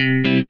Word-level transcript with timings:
Thank 0.00 0.46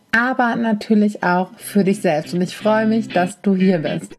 aber 0.11 0.55
natürlich 0.55 1.23
auch 1.23 1.51
für 1.57 1.83
dich 1.83 2.01
selbst. 2.01 2.33
Und 2.33 2.41
ich 2.41 2.55
freue 2.55 2.85
mich, 2.85 3.09
dass 3.09 3.41
du 3.41 3.55
hier 3.55 3.79
bist. 3.79 4.17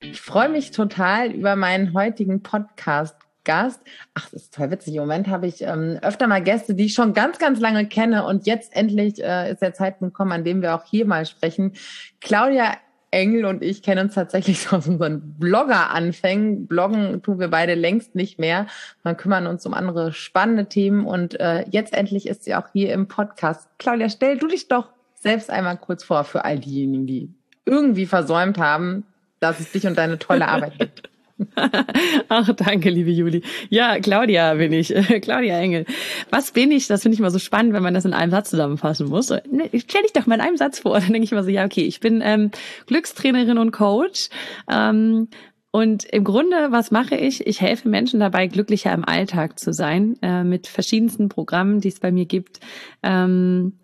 Ich 0.00 0.20
freue 0.20 0.48
mich 0.48 0.70
total 0.70 1.32
über 1.32 1.56
meinen 1.56 1.92
heutigen 1.94 2.42
Podcast. 2.42 3.16
Gast. 3.42 3.80
Ach, 4.14 4.28
das 4.30 4.42
ist 4.42 4.54
toll 4.54 4.70
witzig. 4.70 4.94
Im 4.94 5.00
Moment 5.00 5.28
habe 5.28 5.46
ich 5.46 5.62
ähm, 5.62 5.98
öfter 6.02 6.26
mal 6.26 6.42
Gäste, 6.42 6.74
die 6.74 6.84
ich 6.84 6.94
schon 6.94 7.14
ganz, 7.14 7.38
ganz 7.38 7.58
lange 7.58 7.86
kenne. 7.86 8.26
Und 8.26 8.46
jetzt 8.46 8.76
endlich 8.76 9.22
äh, 9.22 9.52
ist 9.52 9.62
der 9.62 9.72
Zeitpunkt 9.72 10.14
gekommen, 10.14 10.32
an 10.32 10.44
dem 10.44 10.60
wir 10.60 10.74
auch 10.74 10.84
hier 10.84 11.06
mal 11.06 11.24
sprechen. 11.24 11.72
Claudia 12.20 12.76
Engel 13.10 13.44
und 13.44 13.62
ich 13.62 13.82
kennen 13.82 14.06
uns 14.06 14.14
tatsächlich 14.14 14.72
aus 14.72 14.86
unseren 14.86 15.34
Blogger-Anfängen. 15.38 16.66
Bloggen 16.66 17.22
tun 17.22 17.38
wir 17.38 17.48
beide 17.48 17.74
längst 17.74 18.14
nicht 18.14 18.38
mehr. 18.38 18.66
Wir 19.02 19.14
kümmern 19.14 19.46
uns 19.46 19.66
um 19.66 19.74
andere 19.74 20.12
spannende 20.12 20.66
Themen 20.66 21.06
und 21.06 21.38
äh, 21.40 21.64
jetzt 21.70 21.92
endlich 21.92 22.26
ist 22.26 22.44
sie 22.44 22.54
auch 22.54 22.68
hier 22.72 22.92
im 22.92 23.08
Podcast. 23.08 23.68
Claudia, 23.78 24.08
stell 24.08 24.38
du 24.38 24.46
dich 24.46 24.68
doch 24.68 24.88
selbst 25.14 25.50
einmal 25.50 25.76
kurz 25.76 26.04
vor 26.04 26.24
für 26.24 26.44
all 26.44 26.58
diejenigen, 26.58 27.06
die 27.06 27.28
irgendwie 27.66 28.06
versäumt 28.06 28.58
haben, 28.58 29.04
dass 29.38 29.60
es 29.60 29.72
dich 29.72 29.86
und 29.86 29.98
deine 29.98 30.18
tolle 30.18 30.48
Arbeit 30.48 30.72
gibt. 30.78 31.09
Ach, 32.28 32.52
danke, 32.54 32.90
liebe 32.90 33.10
Juli. 33.10 33.42
Ja, 33.68 33.98
Claudia 33.98 34.54
bin 34.54 34.72
ich, 34.72 34.88
Claudia 35.22 35.58
Engel. 35.58 35.86
Was 36.30 36.52
bin 36.52 36.70
ich? 36.70 36.86
Das 36.86 37.02
finde 37.02 37.14
ich 37.14 37.20
immer 37.20 37.30
so 37.30 37.38
spannend, 37.38 37.72
wenn 37.72 37.82
man 37.82 37.94
das 37.94 38.04
in 38.04 38.12
einem 38.12 38.30
Satz 38.30 38.50
zusammenfassen 38.50 39.08
muss. 39.08 39.30
Ne, 39.30 39.70
stell 39.74 40.02
dich 40.02 40.12
doch 40.12 40.26
mal 40.26 40.36
in 40.36 40.40
einem 40.40 40.56
Satz 40.56 40.80
vor. 40.80 40.94
Dann 41.00 41.12
denke 41.12 41.24
ich 41.24 41.32
immer 41.32 41.44
so, 41.44 41.50
ja, 41.50 41.64
okay, 41.64 41.82
ich 41.82 42.00
bin 42.00 42.20
ähm, 42.22 42.50
Glückstrainerin 42.86 43.58
und 43.58 43.72
Coach. 43.72 44.28
Ähm, 44.70 45.28
und 45.72 46.04
im 46.04 46.24
Grunde, 46.24 46.68
was 46.70 46.90
mache 46.90 47.14
ich? 47.14 47.46
Ich 47.46 47.60
helfe 47.60 47.88
Menschen 47.88 48.18
dabei, 48.18 48.48
glücklicher 48.48 48.92
im 48.92 49.04
Alltag 49.04 49.58
zu 49.58 49.72
sein, 49.72 50.16
äh, 50.20 50.42
mit 50.42 50.66
verschiedensten 50.66 51.28
Programmen, 51.28 51.80
die 51.80 51.88
es 51.88 52.00
bei 52.00 52.10
mir 52.10 52.26
gibt. 52.26 52.58
Ähm, 53.04 53.78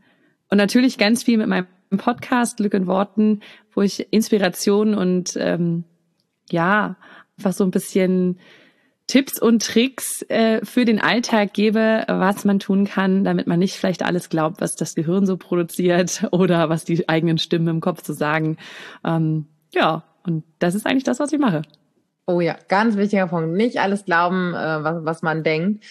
und 0.50 0.58
natürlich 0.58 0.98
ganz 0.98 1.22
viel 1.22 1.38
mit 1.38 1.46
meinem 1.46 1.66
Podcast 1.96 2.56
Glück 2.56 2.74
in 2.74 2.88
Worten, 2.88 3.40
wo 3.72 3.82
ich 3.82 4.12
Inspiration 4.12 4.94
und 4.94 5.36
ähm, 5.36 5.84
ja, 6.50 6.96
einfach 7.38 7.52
so 7.52 7.64
ein 7.64 7.70
bisschen 7.70 8.38
Tipps 9.06 9.40
und 9.40 9.64
Tricks 9.64 10.22
äh, 10.28 10.64
für 10.64 10.84
den 10.84 11.00
Alltag 11.00 11.52
gebe, 11.52 12.04
was 12.08 12.44
man 12.44 12.58
tun 12.58 12.86
kann, 12.86 13.22
damit 13.22 13.46
man 13.46 13.58
nicht 13.60 13.76
vielleicht 13.76 14.02
alles 14.02 14.28
glaubt, 14.28 14.60
was 14.60 14.74
das 14.74 14.94
Gehirn 14.94 15.26
so 15.26 15.36
produziert 15.36 16.26
oder 16.32 16.68
was 16.68 16.84
die 16.84 17.08
eigenen 17.08 17.38
Stimmen 17.38 17.68
im 17.68 17.80
Kopf 17.80 18.02
zu 18.02 18.12
so 18.12 18.18
sagen. 18.18 18.56
Ähm, 19.04 19.46
ja, 19.72 20.02
und 20.24 20.44
das 20.58 20.74
ist 20.74 20.86
eigentlich 20.86 21.04
das, 21.04 21.20
was 21.20 21.32
ich 21.32 21.38
mache. 21.38 21.62
Oh 22.26 22.40
ja, 22.40 22.56
ganz 22.66 22.96
wichtiger 22.96 23.28
Punkt. 23.28 23.52
Nicht 23.52 23.78
alles 23.78 24.04
glauben, 24.04 24.52
äh, 24.54 24.82
was, 24.82 25.04
was 25.04 25.22
man 25.22 25.44
denkt. 25.44 25.84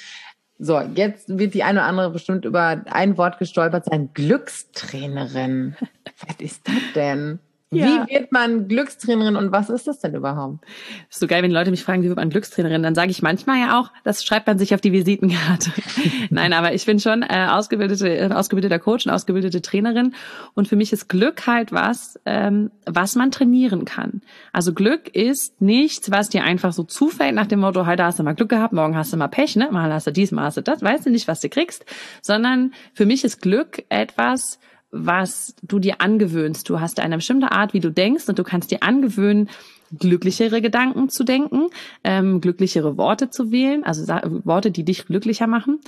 So, 0.57 0.79
jetzt 0.79 1.37
wird 1.37 1.53
die 1.53 1.63
eine 1.63 1.79
oder 1.79 1.87
andere 1.87 2.11
bestimmt 2.11 2.43
über 2.43 2.81
ein 2.89 3.17
Wort 3.17 3.39
gestolpert 3.39 3.85
sein. 3.85 4.09
Glückstrainerin. 4.13 5.75
was 6.27 6.35
ist 6.39 6.67
das 6.67 6.75
denn? 6.95 7.39
Ja. 7.75 8.05
Wie 8.07 8.13
wird 8.13 8.31
man 8.31 8.67
Glückstrainerin 8.67 9.35
und 9.35 9.51
was 9.51 9.69
ist 9.69 9.87
das 9.87 9.99
denn 9.99 10.15
überhaupt? 10.15 10.63
Ist 11.09 11.19
so 11.19 11.27
geil, 11.27 11.43
wenn 11.43 11.51
Leute 11.51 11.71
mich 11.71 11.83
fragen, 11.83 12.03
wie 12.03 12.07
wird 12.07 12.17
man 12.17 12.29
Glückstrainerin, 12.29 12.83
dann 12.83 12.95
sage 12.95 13.11
ich 13.11 13.21
manchmal 13.21 13.59
ja 13.59 13.79
auch, 13.79 13.91
das 14.03 14.23
schreibt 14.23 14.47
man 14.47 14.57
sich 14.57 14.73
auf 14.73 14.81
die 14.81 14.91
Visitenkarte. 14.91 15.71
Nein, 16.29 16.53
aber 16.53 16.73
ich 16.73 16.85
bin 16.85 16.99
schon 16.99 17.23
äh, 17.23 17.47
ausgebildete, 17.49 18.09
äh, 18.09 18.31
ausgebildeter 18.31 18.79
Coach 18.79 19.05
und 19.05 19.11
ausgebildete 19.11 19.61
Trainerin 19.61 20.13
und 20.53 20.67
für 20.67 20.75
mich 20.75 20.93
ist 20.93 21.09
Glück 21.09 21.47
halt 21.47 21.71
was, 21.71 22.19
ähm, 22.25 22.71
was 22.85 23.15
man 23.15 23.31
trainieren 23.31 23.85
kann. 23.85 24.21
Also 24.51 24.73
Glück 24.73 25.13
ist 25.15 25.61
nichts, 25.61 26.11
was 26.11 26.29
dir 26.29 26.43
einfach 26.43 26.73
so 26.73 26.83
zufällt 26.83 27.35
nach 27.35 27.47
dem 27.47 27.59
Motto, 27.59 27.85
heute 27.85 28.03
hast 28.03 28.19
du 28.19 28.23
mal 28.23 28.33
Glück 28.33 28.49
gehabt, 28.49 28.73
morgen 28.73 28.95
hast 28.95 29.13
du 29.13 29.17
mal 29.17 29.27
Pech, 29.27 29.55
ne? 29.55 29.69
Mal 29.71 29.91
hast 29.93 30.07
du 30.07 30.11
dies, 30.11 30.31
mal 30.31 30.45
hast 30.45 30.57
du 30.57 30.61
das, 30.61 30.81
weißt 30.81 31.05
du 31.05 31.09
nicht, 31.09 31.27
was 31.27 31.41
du 31.41 31.49
kriegst, 31.49 31.85
sondern 32.21 32.73
für 32.93 33.05
mich 33.05 33.23
ist 33.23 33.41
Glück 33.41 33.83
etwas, 33.89 34.59
was 34.95 35.55
du 35.61 35.79
dir 35.79 36.01
angewöhnst. 36.01 36.69
Du 36.69 36.79
hast 36.79 36.99
eine 36.99 37.17
bestimmte 37.17 37.51
Art, 37.51 37.73
wie 37.73 37.79
du 37.79 37.91
denkst 37.91 38.27
und 38.27 38.39
du 38.39 38.43
kannst 38.43 38.71
dir 38.71 38.81
angewöhnen, 38.81 39.49
glücklichere 39.97 40.61
Gedanken 40.61 41.09
zu 41.09 41.23
denken, 41.23 41.67
ähm, 42.03 42.41
glücklichere 42.41 42.97
Worte 42.97 43.29
zu 43.29 43.51
wählen, 43.51 43.83
also 43.83 44.07
Worte, 44.45 44.71
die 44.71 44.83
dich 44.83 45.05
glücklicher 45.05 45.47
machen. 45.47 45.79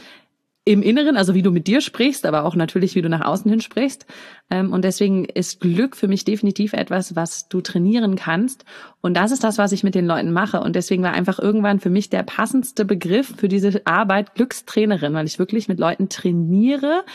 Im 0.65 0.81
Inneren, 0.81 1.15
also 1.15 1.33
wie 1.33 1.41
du 1.41 1.51
mit 1.51 1.65
dir 1.65 1.79
sprichst, 1.79 2.25
aber 2.25 2.43
auch 2.43 2.53
natürlich, 2.53 2.93
wie 2.93 3.01
du 3.01 3.07
nach 3.07 3.25
außen 3.25 3.49
hin 3.49 3.61
sprichst. 3.61 4.05
Ähm, 4.49 4.73
und 4.73 4.83
deswegen 4.83 5.23
ist 5.23 5.61
Glück 5.61 5.95
für 5.95 6.09
mich 6.09 6.25
definitiv 6.25 6.73
etwas, 6.73 7.15
was 7.15 7.47
du 7.47 7.61
trainieren 7.61 8.17
kannst. 8.17 8.65
Und 8.99 9.15
das 9.15 9.31
ist 9.31 9.45
das, 9.45 9.57
was 9.57 9.71
ich 9.71 9.85
mit 9.85 9.95
den 9.95 10.05
Leuten 10.05 10.33
mache. 10.33 10.59
Und 10.59 10.75
deswegen 10.75 11.03
war 11.03 11.13
einfach 11.13 11.39
irgendwann 11.39 11.79
für 11.79 11.89
mich 11.89 12.09
der 12.09 12.23
passendste 12.23 12.83
Begriff 12.83 13.33
für 13.37 13.47
diese 13.47 13.81
Arbeit 13.85 14.35
Glückstrainerin, 14.35 15.13
weil 15.13 15.25
ich 15.25 15.39
wirklich 15.39 15.69
mit 15.69 15.79
Leuten 15.79 16.09
trainiere 16.09 17.05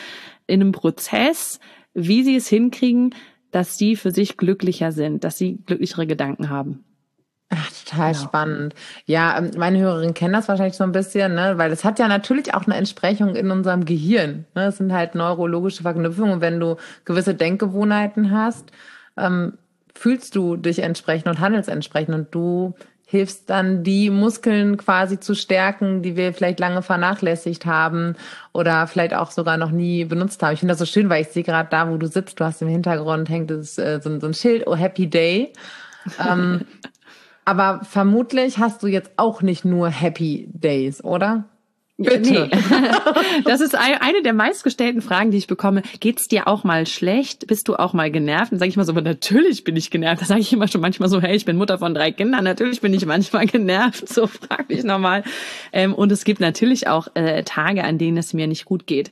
in 0.47 0.61
einem 0.61 0.71
Prozess, 0.71 1.59
wie 1.93 2.23
sie 2.23 2.35
es 2.35 2.47
hinkriegen, 2.47 3.13
dass 3.51 3.77
sie 3.77 3.95
für 3.95 4.11
sich 4.11 4.37
glücklicher 4.37 4.91
sind, 4.91 5.23
dass 5.23 5.37
sie 5.37 5.59
glücklichere 5.65 6.07
Gedanken 6.07 6.49
haben. 6.49 6.83
Ach, 7.49 7.69
total 7.85 8.13
genau. 8.13 8.23
spannend. 8.23 8.75
Ja, 9.05 9.37
ähm, 9.37 9.51
meine 9.57 9.79
Hörerinnen 9.79 10.15
kennen 10.15 10.33
das 10.33 10.47
wahrscheinlich 10.47 10.75
so 10.75 10.83
ein 10.83 10.91
bisschen, 10.91 11.35
ne? 11.35 11.53
weil 11.57 11.71
es 11.71 11.83
hat 11.83 11.99
ja 11.99 12.07
natürlich 12.07 12.53
auch 12.53 12.65
eine 12.65 12.75
Entsprechung 12.75 13.35
in 13.35 13.51
unserem 13.51 13.85
Gehirn. 13.85 14.45
Ne? 14.55 14.65
Es 14.65 14.77
sind 14.77 14.91
halt 14.91 15.13
neurologische 15.13 15.83
Verknüpfungen. 15.83 16.41
Wenn 16.41 16.59
du 16.59 16.77
gewisse 17.05 17.35
Denkgewohnheiten 17.35 18.31
hast, 18.31 18.71
ähm, 19.17 19.57
fühlst 19.93 20.35
du 20.35 20.55
dich 20.55 20.79
entsprechend 20.79 21.27
und 21.27 21.39
handelst 21.39 21.69
entsprechend 21.69 22.15
und 22.15 22.33
du 22.33 22.73
hilfst 23.13 23.47
dann, 23.47 23.83
die 23.83 24.09
Muskeln 24.09 24.75
quasi 24.75 25.19
zu 25.19 25.35
stärken, 25.35 26.01
die 26.01 26.15
wir 26.15 26.33
vielleicht 26.33 26.59
lange 26.59 26.81
vernachlässigt 26.81 27.67
haben 27.67 28.15
oder 28.53 28.87
vielleicht 28.87 29.13
auch 29.13 29.29
sogar 29.29 29.57
noch 29.57 29.69
nie 29.69 30.03
benutzt 30.03 30.41
haben. 30.41 30.53
Ich 30.53 30.61
finde 30.61 30.71
das 30.71 30.79
so 30.79 30.87
schön, 30.87 31.09
weil 31.09 31.21
ich 31.21 31.27
sehe 31.27 31.43
gerade 31.43 31.69
da, 31.69 31.91
wo 31.91 31.97
du 31.97 32.07
sitzt, 32.07 32.39
du 32.39 32.43
hast 32.43 32.63
im 32.63 32.69
Hintergrund 32.69 33.29
hängt 33.29 33.51
das, 33.51 33.77
äh, 33.77 33.99
so, 34.01 34.19
so, 34.19 34.25
ein 34.25 34.33
Schild, 34.33 34.65
oh 34.65 34.75
Happy 34.75 35.05
Day. 35.07 35.53
ähm, 36.27 36.61
aber 37.45 37.81
vermutlich 37.83 38.57
hast 38.57 38.81
du 38.81 38.87
jetzt 38.87 39.11
auch 39.17 39.43
nicht 39.43 39.63
nur 39.63 39.89
Happy 39.89 40.49
Days, 40.51 41.03
oder? 41.03 41.43
Bitte. 41.97 42.49
Nee. 42.49 42.49
Das 43.45 43.61
ist 43.61 43.75
eine 43.75 44.23
der 44.23 44.33
meistgestellten 44.33 45.01
Fragen, 45.01 45.31
die 45.31 45.37
ich 45.37 45.47
bekomme. 45.47 45.83
Geht's 45.99 46.27
dir 46.27 46.47
auch 46.47 46.63
mal 46.63 46.87
schlecht? 46.87 47.47
Bist 47.47 47.67
du 47.67 47.75
auch 47.75 47.93
mal 47.93 48.09
genervt? 48.09 48.51
Dann 48.51 48.59
sage 48.59 48.69
ich 48.69 48.77
mal 48.77 48.85
so, 48.85 48.91
aber 48.93 49.01
natürlich 49.01 49.63
bin 49.63 49.75
ich 49.75 49.91
genervt. 49.91 50.21
Da 50.21 50.25
sage 50.25 50.41
ich 50.41 50.51
immer 50.53 50.67
schon 50.67 50.81
manchmal 50.81 51.09
so, 51.09 51.21
hey, 51.21 51.35
ich 51.35 51.45
bin 51.45 51.57
Mutter 51.57 51.77
von 51.77 51.93
drei 51.93 52.11
Kindern, 52.11 52.43
natürlich 52.43 52.81
bin 52.81 52.93
ich 52.93 53.05
manchmal 53.05 53.45
genervt. 53.47 54.09
So 54.09 54.27
frag 54.27 54.69
mich 54.69 54.83
nochmal. 54.83 55.23
Ähm, 55.71 55.93
und 55.93 56.11
es 56.11 56.23
gibt 56.23 56.39
natürlich 56.39 56.87
auch 56.87 57.07
äh, 57.15 57.43
Tage, 57.43 57.83
an 57.83 57.97
denen 57.97 58.17
es 58.17 58.33
mir 58.33 58.47
nicht 58.47 58.65
gut 58.65 58.87
geht. 58.87 59.11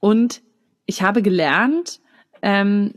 Und 0.00 0.40
ich 0.86 1.02
habe 1.02 1.22
gelernt, 1.22 2.00
ähm, 2.42 2.94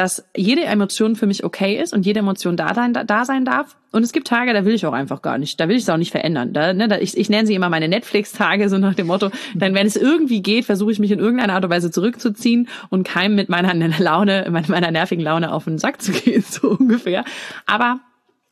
dass 0.00 0.24
jede 0.34 0.64
Emotion 0.64 1.14
für 1.14 1.26
mich 1.26 1.44
okay 1.44 1.78
ist 1.78 1.92
und 1.92 2.06
jede 2.06 2.20
Emotion 2.20 2.56
da 2.56 2.72
sein, 2.72 2.94
da 2.94 3.24
sein 3.26 3.44
darf. 3.44 3.76
Und 3.92 4.02
es 4.02 4.12
gibt 4.12 4.26
Tage, 4.26 4.54
da 4.54 4.64
will 4.64 4.72
ich 4.72 4.86
auch 4.86 4.94
einfach 4.94 5.20
gar 5.20 5.36
nicht. 5.36 5.60
Da 5.60 5.68
will 5.68 5.76
ich 5.76 5.82
es 5.82 5.90
auch 5.90 5.98
nicht 5.98 6.10
verändern. 6.10 6.54
Da, 6.54 6.72
ne, 6.72 6.88
da, 6.88 6.96
ich, 6.96 7.18
ich 7.18 7.28
nenne 7.28 7.46
sie 7.46 7.54
immer 7.54 7.68
meine 7.68 7.86
Netflix-Tage, 7.86 8.70
so 8.70 8.78
nach 8.78 8.94
dem 8.94 9.08
Motto, 9.08 9.30
dann, 9.54 9.74
wenn 9.74 9.86
es 9.86 9.96
irgendwie 9.96 10.40
geht, 10.40 10.64
versuche 10.64 10.90
ich 10.90 11.00
mich 11.00 11.10
in 11.10 11.18
irgendeiner 11.18 11.52
Art 11.52 11.64
und 11.66 11.70
Weise 11.70 11.90
zurückzuziehen 11.90 12.68
und 12.88 13.06
keinem 13.06 13.34
mit 13.34 13.50
meiner 13.50 13.74
Laune, 13.98 14.46
meiner 14.68 14.90
nervigen 14.90 15.22
Laune 15.22 15.52
auf 15.52 15.64
den 15.64 15.76
Sack 15.76 16.00
zu 16.00 16.12
gehen, 16.12 16.42
so 16.48 16.70
ungefähr. 16.70 17.26
Aber 17.66 18.00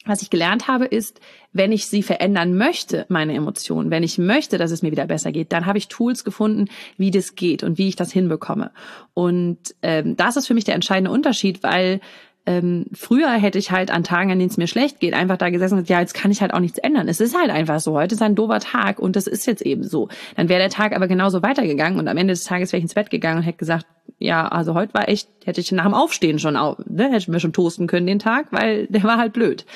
was 0.09 0.23
ich 0.23 0.31
gelernt 0.31 0.69
habe, 0.69 0.87
ist, 0.87 1.21
wenn 1.53 1.73
ich 1.73 1.87
sie 1.87 2.03
verändern 2.03 2.57
möchte, 2.57 3.07
meine 3.09 3.35
Emotionen, 3.35 3.91
wenn 3.91 4.03
ich 4.03 4.19
möchte, 4.19 4.59
dass 4.59 4.71
es 4.71 4.83
mir 4.83 4.91
wieder 4.91 5.07
besser 5.07 5.33
geht, 5.33 5.53
dann 5.53 5.67
habe 5.67 5.79
ich 5.79 5.89
Tools 5.89 6.25
gefunden, 6.25 6.67
wie 6.97 7.11
das 7.11 7.35
geht 7.35 7.63
und 7.63 7.79
wie 7.79 7.89
ich 7.89 7.97
das 7.97 8.13
hinbekomme. 8.13 8.71
Und 9.15 9.59
ähm, 9.83 10.17
das 10.17 10.37
ist 10.37 10.47
für 10.47 10.55
mich 10.55 10.65
der 10.65 10.75
entscheidende 10.75 11.11
Unterschied, 11.11 11.63
weil 11.63 12.01
ähm, 12.49 12.87
früher 12.95 13.31
hätte 13.33 13.59
ich 13.59 13.73
halt 13.73 13.91
an 13.91 14.05
Tagen, 14.05 14.33
an 14.33 14.39
denen 14.39 14.51
es 14.51 14.57
mir 14.57 14.69
schlecht 14.69 15.01
geht, 15.01 15.13
einfach 15.13 15.37
da 15.37 15.51
gesessen 15.51 15.75
und 15.75 15.81
gesagt, 15.81 15.91
ja, 15.91 16.01
jetzt 16.01 16.15
kann 16.15 16.31
ich 16.31 16.41
halt 16.41 16.55
auch 16.55 16.61
nichts 16.61 16.79
ändern. 16.79 17.07
Es 17.07 17.21
ist 17.21 17.37
halt 17.37 17.51
einfach 17.51 17.79
so. 17.79 17.93
Heute 17.93 18.15
ist 18.15 18.23
ein 18.23 18.37
doofer 18.37 18.59
Tag 18.59 19.01
und 19.01 19.17
das 19.17 19.27
ist 19.27 19.47
jetzt 19.47 19.61
eben 19.61 19.85
so. 19.85 20.09
Dann 20.35 20.49
wäre 20.49 20.59
der 20.59 20.71
Tag 20.71 20.97
aber 20.97 21.09
genauso 21.09 21.43
weitergegangen 21.43 21.99
und 21.99 22.09
am 22.09 22.17
Ende 22.17 22.33
des 22.33 22.45
Tages 22.45 22.73
wäre 22.73 22.79
ich 22.79 22.85
ins 22.85 22.95
Bett 22.95 23.11
gegangen 23.11 23.41
und 23.41 23.43
hätte 23.43 23.59
gesagt, 23.59 23.85
ja, 24.19 24.49
also 24.49 24.73
heute 24.73 24.95
war 24.95 25.11
echt, 25.11 25.29
hätte 25.45 25.61
ich 25.61 25.71
nach 25.73 25.85
dem 25.85 25.93
Aufstehen 25.93 26.39
schon, 26.39 26.57
auf, 26.57 26.79
ne, 26.87 27.05
hätte 27.09 27.19
ich 27.19 27.29
mir 27.29 27.39
schon 27.39 27.53
toasten 27.53 27.87
können 27.87 28.07
den 28.07 28.19
Tag, 28.19 28.47
weil 28.51 28.87
der 28.87 29.03
war 29.03 29.19
halt 29.19 29.35
blöd. 29.35 29.67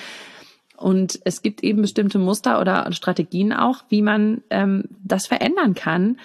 Und 0.78 1.20
es 1.26 1.42
gibt 1.42 1.62
eben 1.62 1.82
bestimmte 1.82 2.18
Muster 2.18 2.58
oder 2.58 2.90
Strategien 2.92 3.52
auch, 3.52 3.84
wie 3.90 4.00
man 4.00 4.40
ähm, 4.48 4.84
das 5.04 5.26
verändern 5.26 5.74
kann, 5.74 6.18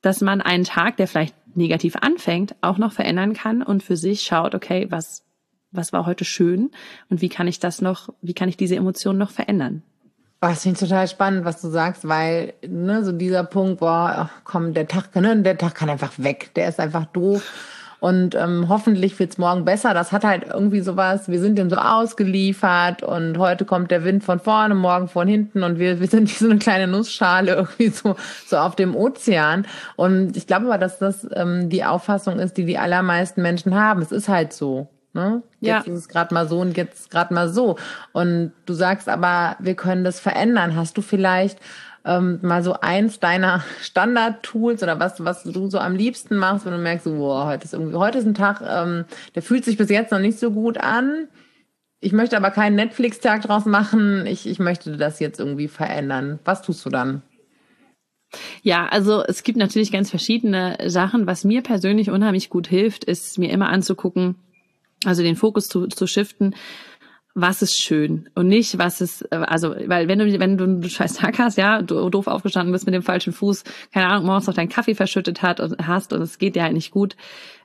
dass 0.00 0.22
man 0.22 0.40
einen 0.40 0.64
Tag, 0.64 0.96
der 0.96 1.08
vielleicht 1.08 1.34
negativ 1.54 1.96
anfängt, 1.96 2.54
auch 2.62 2.78
noch 2.78 2.92
verändern 2.92 3.34
kann 3.34 3.62
und 3.62 3.82
für 3.82 3.98
sich 3.98 4.22
schaut, 4.22 4.54
okay, 4.54 4.86
was 4.88 5.24
was 5.74 5.92
war 5.92 6.06
heute 6.06 6.24
schön 6.24 6.70
und 7.10 7.20
wie 7.20 7.28
kann 7.28 7.48
ich 7.48 7.58
das 7.58 7.80
noch, 7.82 8.08
wie 8.22 8.34
kann 8.34 8.48
ich 8.48 8.56
diese 8.56 8.76
Emotionen 8.76 9.18
noch 9.18 9.30
verändern? 9.30 9.82
Das 10.40 10.62
finde 10.62 10.74
ich 10.74 10.88
total 10.88 11.08
spannend, 11.08 11.44
was 11.44 11.62
du 11.62 11.68
sagst, 11.68 12.06
weil 12.06 12.52
ne, 12.66 13.02
so 13.02 13.12
dieser 13.12 13.44
Punkt, 13.44 13.80
boah, 13.80 14.28
komm, 14.44 14.74
der 14.74 14.86
Tag, 14.86 15.14
ne, 15.16 15.40
der 15.42 15.56
Tag 15.56 15.74
kann 15.74 15.88
einfach 15.88 16.12
weg, 16.18 16.50
der 16.54 16.68
ist 16.68 16.80
einfach 16.80 17.06
doof. 17.06 17.42
Und 18.04 18.34
ähm, 18.34 18.68
hoffentlich 18.68 19.18
wird's 19.18 19.38
morgen 19.38 19.64
besser. 19.64 19.94
Das 19.94 20.12
hat 20.12 20.24
halt 20.24 20.44
irgendwie 20.52 20.82
sowas, 20.82 21.30
wir 21.30 21.40
sind 21.40 21.56
dem 21.56 21.70
so 21.70 21.76
ausgeliefert 21.76 23.02
und 23.02 23.38
heute 23.38 23.64
kommt 23.64 23.90
der 23.90 24.04
Wind 24.04 24.22
von 24.22 24.40
vorne, 24.40 24.74
morgen 24.74 25.08
von 25.08 25.26
hinten 25.26 25.62
und 25.62 25.78
wir, 25.78 26.00
wir 26.00 26.06
sind 26.08 26.28
wie 26.28 26.44
so 26.44 26.50
eine 26.50 26.58
kleine 26.58 26.86
Nussschale 26.86 27.54
irgendwie 27.54 27.88
so, 27.88 28.14
so 28.46 28.58
auf 28.58 28.76
dem 28.76 28.94
Ozean. 28.94 29.66
Und 29.96 30.36
ich 30.36 30.46
glaube 30.46 30.66
aber, 30.66 30.76
dass 30.76 30.98
das 30.98 31.26
ähm, 31.32 31.70
die 31.70 31.84
Auffassung 31.84 32.38
ist, 32.38 32.58
die 32.58 32.66
die 32.66 32.76
allermeisten 32.76 33.40
Menschen 33.40 33.74
haben. 33.74 34.02
Es 34.02 34.12
ist 34.12 34.28
halt 34.28 34.52
so. 34.52 34.88
Ne? 35.14 35.42
Jetzt 35.60 35.86
ja. 35.86 35.92
ist 35.92 36.00
es 36.00 36.08
gerade 36.08 36.34
mal 36.34 36.48
so 36.48 36.60
und 36.60 36.76
jetzt 36.76 37.08
gerade 37.08 37.32
mal 37.32 37.48
so. 37.48 37.78
Und 38.12 38.52
du 38.66 38.74
sagst 38.74 39.08
aber, 39.08 39.56
wir 39.60 39.76
können 39.76 40.02
das 40.02 40.18
verändern. 40.18 40.74
Hast 40.74 40.98
du 40.98 41.02
vielleicht 41.02 41.60
ähm, 42.04 42.40
mal 42.42 42.64
so 42.64 42.74
eins 42.80 43.20
deiner 43.20 43.64
Standard-Tools 43.80 44.82
oder 44.82 44.98
was, 44.98 45.24
was 45.24 45.44
du 45.44 45.70
so 45.70 45.78
am 45.78 45.94
liebsten 45.94 46.36
machst, 46.36 46.66
wenn 46.66 46.72
du 46.72 46.78
merkst, 46.78 47.04
so, 47.04 47.14
boah, 47.14 47.46
heute 47.46 47.64
ist 47.64 47.74
irgendwie, 47.74 47.96
heute 47.96 48.18
ist 48.18 48.26
ein 48.26 48.34
Tag, 48.34 48.60
ähm, 48.66 49.04
der 49.36 49.42
fühlt 49.42 49.64
sich 49.64 49.76
bis 49.76 49.88
jetzt 49.88 50.10
noch 50.10 50.18
nicht 50.18 50.38
so 50.38 50.50
gut 50.50 50.78
an. 50.78 51.28
Ich 52.00 52.12
möchte 52.12 52.36
aber 52.36 52.50
keinen 52.50 52.74
Netflix-Tag 52.74 53.42
draus 53.42 53.66
machen. 53.66 54.26
Ich, 54.26 54.48
ich 54.48 54.58
möchte 54.58 54.96
das 54.96 55.20
jetzt 55.20 55.38
irgendwie 55.38 55.68
verändern. 55.68 56.40
Was 56.44 56.60
tust 56.60 56.84
du 56.84 56.90
dann? 56.90 57.22
Ja, 58.62 58.86
also 58.86 59.22
es 59.24 59.44
gibt 59.44 59.58
natürlich 59.58 59.92
ganz 59.92 60.10
verschiedene 60.10 60.76
Sachen. 60.86 61.28
Was 61.28 61.44
mir 61.44 61.62
persönlich 61.62 62.10
unheimlich 62.10 62.50
gut 62.50 62.66
hilft, 62.66 63.04
ist 63.04 63.38
mir 63.38 63.50
immer 63.50 63.68
anzugucken, 63.68 64.34
also 65.06 65.22
den 65.22 65.36
Fokus 65.36 65.68
zu, 65.68 65.86
zu 65.86 66.06
shiften, 66.06 66.54
was 67.34 67.62
ist 67.62 67.80
schön 67.80 68.28
und 68.34 68.46
nicht, 68.46 68.78
was 68.78 69.00
ist, 69.00 69.30
also, 69.32 69.74
weil 69.86 70.06
wenn 70.06 70.20
du, 70.20 70.38
wenn 70.38 70.56
du 70.56 70.64
einen 70.64 70.88
scheiß 70.88 71.14
Tag 71.14 71.38
hast, 71.38 71.58
ja, 71.58 71.82
du 71.82 72.08
doof 72.08 72.28
aufgestanden 72.28 72.72
bist 72.72 72.86
mit 72.86 72.94
dem 72.94 73.02
falschen 73.02 73.32
Fuß, 73.32 73.64
keine 73.92 74.06
Ahnung, 74.06 74.26
morgens 74.26 74.46
noch 74.46 74.54
deinen 74.54 74.68
Kaffee 74.68 74.94
verschüttet 74.94 75.42
hat 75.42 75.58
und 75.58 75.86
hast 75.86 76.12
und 76.12 76.22
es 76.22 76.38
geht 76.38 76.54
dir 76.54 76.62
halt 76.62 76.74
nicht 76.74 76.92
gut, 76.92 77.16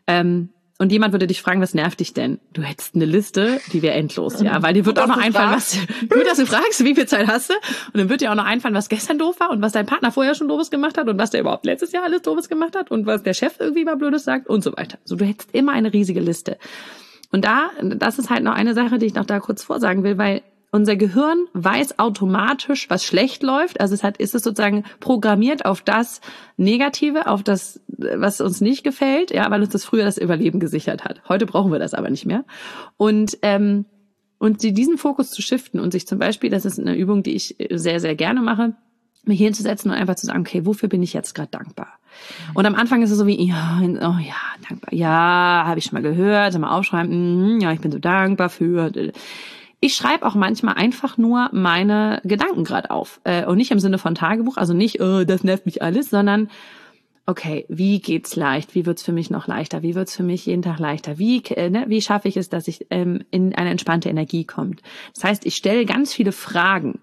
ähm, 0.07 0.49
und 0.81 0.93
jemand 0.93 1.11
würde 1.11 1.27
dich 1.27 1.41
fragen, 1.41 1.59
was 1.59 1.73
nervt 1.73 1.99
dich 1.99 2.13
denn? 2.13 2.39
Du 2.53 2.61
hättest 2.61 2.95
eine 2.95 3.03
Liste, 3.03 3.59
die 3.73 3.81
wäre 3.81 3.95
endlos, 3.95 4.41
ja, 4.41 4.63
weil 4.63 4.73
dir 4.73 4.85
wird 4.85 4.97
auch 4.97 5.07
noch 5.07 5.17
einfallen, 5.17 5.51
was, 5.51 5.77
gut, 6.09 6.25
dass 6.25 6.37
du 6.37 6.45
fragst, 6.45 6.85
wie 6.85 6.95
viel 6.95 7.05
Zeit 7.05 7.27
hast 7.27 7.49
du? 7.49 7.53
Und 7.87 7.97
dann 7.97 8.07
wird 8.07 8.21
dir 8.21 8.31
auch 8.31 8.35
noch 8.35 8.45
einfallen, 8.45 8.73
was 8.73 8.87
gestern 8.87 9.19
doof 9.19 9.41
war 9.41 9.51
und 9.51 9.61
was 9.61 9.73
dein 9.73 9.85
Partner 9.85 10.13
vorher 10.13 10.35
schon 10.35 10.47
doofes 10.47 10.71
gemacht 10.71 10.97
hat 10.97 11.09
und 11.09 11.19
was 11.19 11.31
der 11.31 11.41
überhaupt 11.41 11.65
letztes 11.65 11.91
Jahr 11.91 12.05
alles 12.05 12.21
doofes 12.21 12.47
gemacht 12.47 12.77
hat 12.77 12.91
und 12.91 13.05
was 13.05 13.23
der 13.23 13.33
Chef 13.33 13.55
irgendwie 13.59 13.83
mal 13.83 13.97
blödes 13.97 14.23
sagt 14.23 14.47
und 14.47 14.63
so 14.63 14.71
weiter. 14.77 14.99
So, 15.03 15.17
du 15.17 15.25
hättest 15.25 15.53
immer 15.53 15.73
eine 15.73 15.91
riesige 15.91 16.21
Liste. 16.21 16.57
Und 17.31 17.45
da, 17.45 17.69
das 17.81 18.19
ist 18.19 18.29
halt 18.29 18.43
noch 18.43 18.53
eine 18.53 18.73
Sache, 18.73 18.97
die 18.97 19.05
ich 19.05 19.13
noch 19.13 19.25
da 19.25 19.39
kurz 19.39 19.63
vorsagen 19.63 20.03
will, 20.03 20.17
weil 20.17 20.41
unser 20.71 20.95
Gehirn 20.95 21.45
weiß 21.53 21.97
automatisch, 21.97 22.89
was 22.89 23.03
schlecht 23.03 23.41
läuft. 23.41 23.81
Also 23.81 23.95
es 23.95 24.03
hat, 24.03 24.17
ist 24.17 24.35
es 24.35 24.43
sozusagen 24.43 24.83
programmiert 24.99 25.65
auf 25.65 25.81
das 25.81 26.21
Negative, 26.57 27.27
auf 27.27 27.41
das, 27.41 27.81
was 27.87 28.39
uns 28.39 28.61
nicht 28.61 28.83
gefällt, 28.83 29.31
ja, 29.31 29.49
weil 29.49 29.61
uns 29.61 29.71
das 29.71 29.85
früher 29.85 30.05
das 30.05 30.17
Überleben 30.17 30.59
gesichert 30.59 31.05
hat. 31.05 31.21
Heute 31.27 31.47
brauchen 31.47 31.71
wir 31.71 31.79
das 31.79 31.95
aber 31.95 32.09
nicht 32.09 32.25
mehr. 32.25 32.45
Und 32.97 33.37
ähm, 33.41 33.85
und 34.39 34.63
diesen 34.63 34.97
Fokus 34.97 35.31
zu 35.31 35.41
shiften 35.41 35.81
und 35.81 35.91
sich 35.91 36.07
zum 36.07 36.17
Beispiel, 36.17 36.49
das 36.49 36.63
ist 36.63 36.79
eine 36.79 36.95
Übung, 36.95 37.23
die 37.23 37.35
ich 37.35 37.57
sehr, 37.69 37.99
sehr 37.99 38.15
gerne 38.15 38.41
mache, 38.41 38.73
mich 39.25 39.37
hinzusetzen 39.37 39.91
und 39.91 39.97
einfach 39.97 40.15
zu 40.15 40.25
sagen, 40.25 40.39
okay, 40.39 40.65
wofür 40.65 40.87
bin 40.87 41.03
ich 41.03 41.11
jetzt 41.11 41.35
gerade 41.35 41.51
dankbar? 41.51 41.98
Und 42.53 42.65
am 42.65 42.75
Anfang 42.75 43.01
ist 43.01 43.11
es 43.11 43.17
so 43.17 43.27
wie, 43.27 43.41
ja, 43.47 43.79
oh 43.81 44.19
ja, 44.19 44.35
dankbar, 44.67 44.93
ja, 44.93 45.63
habe 45.65 45.79
ich 45.79 45.85
schon 45.85 46.01
mal 46.01 46.07
gehört, 46.07 46.57
mal 46.57 46.75
aufschreiben, 46.75 47.57
mm, 47.57 47.61
ja, 47.61 47.71
ich 47.71 47.81
bin 47.81 47.91
so 47.91 47.99
dankbar 47.99 48.49
für. 48.49 48.91
Ich 49.81 49.95
schreibe 49.95 50.25
auch 50.25 50.35
manchmal 50.35 50.75
einfach 50.75 51.17
nur 51.17 51.49
meine 51.53 52.21
Gedanken 52.25 52.63
gerade 52.63 52.91
auf. 52.91 53.21
Äh, 53.23 53.45
und 53.45 53.57
nicht 53.57 53.71
im 53.71 53.79
Sinne 53.79 53.97
von 53.97 54.15
Tagebuch, 54.15 54.57
also 54.57 54.73
nicht, 54.73 55.01
oh, 55.01 55.23
das 55.23 55.43
nervt 55.43 55.65
mich 55.65 55.81
alles, 55.81 56.09
sondern 56.09 56.49
okay, 57.29 57.65
wie 57.69 57.99
geht's 57.99 58.35
leicht? 58.35 58.73
Wie 58.73 58.85
wird's 58.87 59.03
für 59.03 59.11
mich 59.11 59.29
noch 59.29 59.47
leichter? 59.47 59.83
Wie 59.83 59.93
wird's 59.93 60.15
für 60.15 60.23
mich 60.23 60.47
jeden 60.47 60.63
Tag 60.63 60.79
leichter? 60.79 61.19
Wie, 61.19 61.43
äh, 61.45 61.69
ne, 61.69 61.85
wie 61.87 62.01
schaffe 62.01 62.27
ich 62.27 62.35
es, 62.35 62.49
dass 62.49 62.67
ich 62.67 62.87
ähm, 62.89 63.23
in 63.29 63.53
eine 63.53 63.69
entspannte 63.69 64.09
Energie 64.09 64.45
kommt? 64.45 64.81
Das 65.13 65.23
heißt, 65.23 65.45
ich 65.45 65.55
stelle 65.55 65.85
ganz 65.85 66.11
viele 66.11 66.31
Fragen 66.31 66.99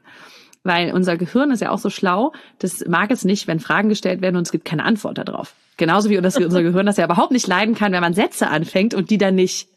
weil 0.66 0.92
unser 0.92 1.16
Gehirn 1.16 1.50
ist 1.50 1.60
ja 1.60 1.70
auch 1.70 1.78
so 1.78 1.90
schlau, 1.90 2.32
das 2.58 2.84
mag 2.86 3.10
es 3.10 3.24
nicht, 3.24 3.46
wenn 3.46 3.60
Fragen 3.60 3.88
gestellt 3.88 4.20
werden 4.20 4.36
und 4.36 4.42
es 4.42 4.52
gibt 4.52 4.64
keine 4.64 4.84
Antwort 4.84 5.18
darauf. 5.18 5.54
Genauso 5.76 6.10
wie 6.10 6.18
unser 6.18 6.62
Gehirn 6.62 6.86
das 6.86 6.96
ja 6.96 7.04
überhaupt 7.04 7.32
nicht 7.32 7.46
leiden 7.46 7.74
kann, 7.74 7.92
wenn 7.92 8.00
man 8.00 8.14
Sätze 8.14 8.48
anfängt 8.48 8.94
und 8.94 9.10
die 9.10 9.18
dann 9.18 9.34
nicht 9.34 9.68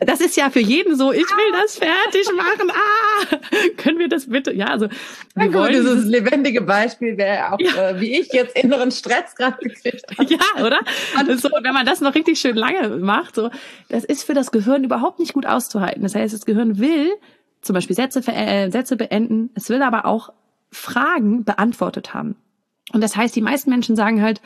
das 0.00 0.20
ist 0.20 0.36
ja 0.36 0.50
für 0.50 0.60
jeden 0.60 0.96
so, 0.96 1.12
ich 1.12 1.20
will 1.20 1.52
das 1.52 1.76
fertig 1.76 2.28
machen. 2.36 2.70
Ah, 2.70 3.36
können 3.76 3.98
wir 3.98 4.08
das 4.08 4.28
bitte? 4.28 4.52
Ja, 4.52 4.66
also 4.66 4.88
wir 5.34 5.46
ja, 5.46 5.52
wollen 5.52 5.72
dieses 5.72 6.04
lebendige 6.04 6.60
Beispiel 6.60 7.16
wäre 7.16 7.52
auch, 7.52 7.60
ja. 7.60 7.90
äh, 7.90 8.00
wie 8.00 8.18
ich 8.18 8.32
jetzt 8.32 8.56
inneren 8.56 8.90
Stress 8.90 9.34
gerade 9.36 9.56
gekriegt 9.58 10.04
habe. 10.18 10.28
Ja, 10.28 10.64
oder? 10.64 10.80
So, 11.36 11.48
wenn 11.62 11.72
man 11.72 11.86
das 11.86 12.00
noch 12.00 12.14
richtig 12.14 12.40
schön 12.40 12.56
lange 12.56 12.88
macht, 12.98 13.36
so, 13.36 13.50
das 13.88 14.04
ist 14.04 14.24
für 14.24 14.34
das 14.34 14.50
Gehirn 14.50 14.84
überhaupt 14.84 15.20
nicht 15.20 15.34
gut 15.34 15.46
auszuhalten. 15.46 16.02
Das 16.02 16.14
heißt, 16.14 16.34
das 16.34 16.44
Gehirn 16.44 16.78
will 16.78 17.12
zum 17.62 17.74
Beispiel 17.74 17.96
Sätze, 17.96 18.20
äh, 18.26 18.70
Sätze 18.70 18.96
beenden. 18.96 19.50
Es 19.54 19.68
will 19.68 19.82
aber 19.82 20.04
auch 20.04 20.32
Fragen 20.70 21.44
beantwortet 21.44 22.12
haben. 22.12 22.36
Und 22.92 23.00
das 23.00 23.16
heißt, 23.16 23.34
die 23.34 23.42
meisten 23.42 23.70
Menschen 23.70 23.96
sagen 23.96 24.20
halt, 24.20 24.42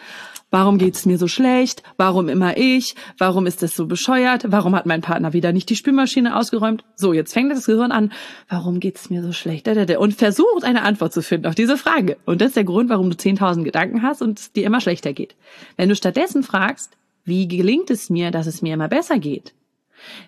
warum 0.51 0.79
geht's 0.79 1.07
mir 1.07 1.19
so 1.19 1.27
schlecht? 1.27 1.83
Warum 1.97 2.29
immer 2.29 2.57
ich? 2.57 2.95
Warum 3.19 3.47
ist 3.47 3.63
das 3.63 3.75
so 3.75 3.87
bescheuert? 3.87 4.45
Warum 4.49 4.77
hat 4.77 4.87
mein 4.87 5.01
Partner 5.01 5.33
wieder 5.33 5.53
nicht 5.53 5.69
die 5.71 5.77
Spülmaschine 5.77 6.37
ausgeräumt? 6.37 6.85
So, 6.95 7.13
jetzt 7.13 7.33
fängt 7.33 7.51
das 7.51 7.67
Gehirn 7.67 7.93
an, 7.93 8.13
warum 8.49 8.79
geht's 8.79 9.11
mir 9.11 9.23
so 9.23 9.33
schlecht? 9.33 9.67
Und 9.67 10.15
versucht 10.15 10.65
eine 10.65 10.83
Antwort 10.83 11.13
zu 11.13 11.23
finden 11.23 11.47
auf 11.47 11.55
diese 11.55 11.77
Frage. 11.77 12.19
Und 12.27 12.41
das 12.41 12.49
ist 12.49 12.57
der 12.57 12.65
Grund, 12.65 12.91
warum 12.91 13.11
du 13.11 13.17
10.000 13.17 13.65
Gedanken 13.65 14.03
hast 14.03 14.23
und 14.23 14.39
es 14.39 14.53
dir 14.53 14.67
immer 14.67 14.81
schlechter 14.81 15.13
geht. 15.13 15.35
Wenn 15.77 15.89
du 15.89 15.97
stattdessen 15.97 16.43
fragst, 16.43 16.93
wie 17.25 17.49
gelingt 17.49 17.91
es 17.91 18.11
mir, 18.11 18.31
dass 18.31 18.47
es 18.47 18.63
mir 18.63 18.75
immer 18.75 18.89
besser 18.89 19.19
geht? 19.19 19.55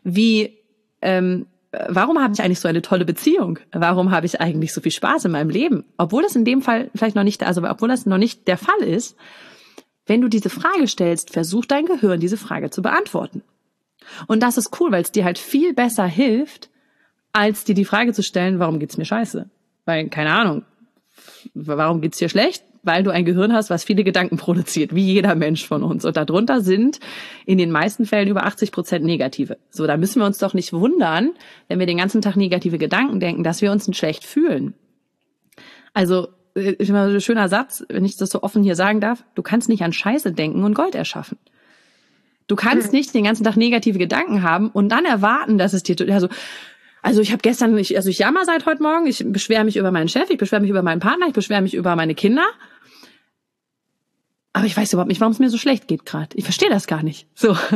Wie 0.03 0.57
ähm, 1.03 1.47
warum 1.89 2.19
habe 2.19 2.33
ich 2.33 2.43
eigentlich 2.43 2.61
so 2.61 2.69
eine 2.69 2.83
tolle 2.83 3.05
Beziehung? 3.05 3.59
Warum 3.73 4.11
habe 4.11 4.27
ich 4.27 4.41
eigentlich 4.41 4.73
so 4.73 4.81
viel 4.81 4.93
Spaß 4.93 5.27
in 5.27 5.33
meinem 5.33 5.51
Leben? 5.51 5.85
Obwohl 5.97 6.23
das 6.23 6.37
in 6.37 6.45
dem 6.45 6.63
Fall 6.63 6.91
vielleicht 6.95 7.17
noch 7.17 7.25
nicht, 7.25 7.43
also 7.43 7.63
obwohl 7.63 7.89
das 7.89 8.07
noch 8.07 8.19
nicht 8.19 8.49
der 8.49 8.57
Fall 8.57 8.81
ist, 8.81 9.17
wenn 10.07 10.21
du 10.21 10.29
diese 10.29 10.51
Frage 10.51 10.89
stellst, 10.89 11.31
versucht 11.33 11.71
dein 11.71 11.85
Gehirn 11.85 12.21
diese 12.21 12.39
Frage 12.39 12.71
zu 12.71 12.81
beantworten. 12.81 13.43
Und 14.27 14.43
das 14.43 14.57
ist 14.57 14.81
cool, 14.81 14.91
weil 14.91 15.03
es 15.03 15.13
dir 15.13 15.25
halt 15.25 15.39
viel 15.39 15.75
besser 15.75 16.07
hilft, 16.07 16.71
als 17.33 17.65
dir 17.65 17.75
die 17.75 17.85
Frage 17.85 18.15
zu 18.15 18.23
stellen, 18.23 18.59
warum 18.59 18.79
geht's 18.79 18.97
mir 18.97 19.05
scheiße? 19.05 19.51
Weil, 19.85 20.09
keine 20.09 20.33
Ahnung, 20.33 20.65
warum 21.55 22.01
geht's 22.01 22.19
dir 22.19 22.31
schlecht? 22.31 22.65
Weil 22.89 23.05
du 23.05 23.11
ein 23.11 23.25
Gehirn 23.25 23.53
hast, 23.53 23.71
was 23.71 23.85
viele 23.85 24.03
Gedanken 24.03 24.37
produziert, 24.39 24.95
wie 24.95 25.05
jeder 25.05 25.37
Mensch 25.37 25.65
von 25.65 25.85
uns. 25.85 26.05
Und 26.05 26.17
darunter 26.17 26.63
sind 26.63 26.99
in 27.47 27.59
den 27.59 27.71
meisten 27.71 28.07
Fällen 28.07 28.29
über 28.29 28.45
80 28.45 28.73
Prozent 28.73 29.05
negative. 29.05 29.59
So, 29.71 29.87
da 29.87 29.97
müssen 29.97 30.21
wir 30.21 30.27
uns 30.27 30.39
doch 30.39 30.55
nicht 30.55 30.73
wundern, 30.73 31.31
wenn 31.69 31.79
wir 31.79 31.87
den 31.87 31.99
ganzen 31.99 32.23
Tag 32.23 32.35
negative 32.35 32.79
Gedanken 32.79 33.21
denken, 33.21 33.45
dass 33.45 33.63
wir 33.63 33.71
uns 33.71 33.95
schlecht 33.95 34.25
fühlen. 34.25 34.75
Also, 35.93 36.29
äh, 36.55 36.77
ich 36.79 36.89
mal 36.89 37.09
so 37.11 37.15
ein 37.15 37.21
schöner 37.21 37.49
Satz, 37.49 37.85
wenn 37.89 38.05
ich 38.05 38.17
das 38.17 38.31
so 38.31 38.43
offen 38.43 38.63
hier 38.63 38.75
sagen 38.75 39.01
darf, 39.01 39.23
du 39.35 39.43
kannst 39.43 39.69
nicht 39.69 39.83
an 39.83 39.93
Scheiße 39.93 40.33
denken 40.33 40.65
und 40.65 40.75
Gold 40.75 40.95
erschaffen. 40.95 41.39
Du 42.47 42.57
kannst 42.57 42.95
nicht 42.95 43.15
den 43.15 43.25
ganzen 43.25 43.45
Tag 43.45 43.59
negative 43.59 43.99
Gedanken 43.99 44.43
haben 44.43 44.71
und 44.71 44.89
dann 44.89 45.05
erwarten, 45.05 45.59
dass 45.59 45.75
es 45.75 45.83
dir, 45.83 45.97
also, 46.11 46.29
also 47.03 47.21
ich 47.21 47.31
habe 47.31 47.43
gestern, 47.43 47.77
ich, 47.77 47.95
also 47.97 48.09
ich 48.09 48.19
jammer 48.19 48.47
seit 48.47 48.65
heute 48.65 48.83
Morgen, 48.83 49.07
ich 49.07 49.23
beschwere 49.27 49.65
mich 49.65 49.77
über 49.77 49.91
meinen 49.91 50.09
Chef, 50.09 50.31
ich 50.31 50.39
beschwere 50.39 50.63
mich 50.63 50.71
über 50.71 50.83
meinen 50.83 51.01
Partner, 51.01 51.27
ich 51.27 51.35
beschwere 51.35 51.61
mich 51.61 51.75
über 51.75 51.95
meine 51.95 52.15
Kinder. 52.15 52.47
Aber 54.53 54.67
ich 54.67 54.77
weiß 54.77 54.93
überhaupt 54.93 55.09
nicht, 55.09 55.21
warum 55.21 55.33
es 55.33 55.39
mir 55.39 55.51
so 55.51 55.59
schlecht 55.59 55.89
geht 55.89 56.05
gerade. 56.05 56.37
Ich 56.37 56.45
verstehe 56.45 56.71
das 56.71 56.87
gar 56.87 57.03
nicht. 57.03 57.29
So. 57.35 57.57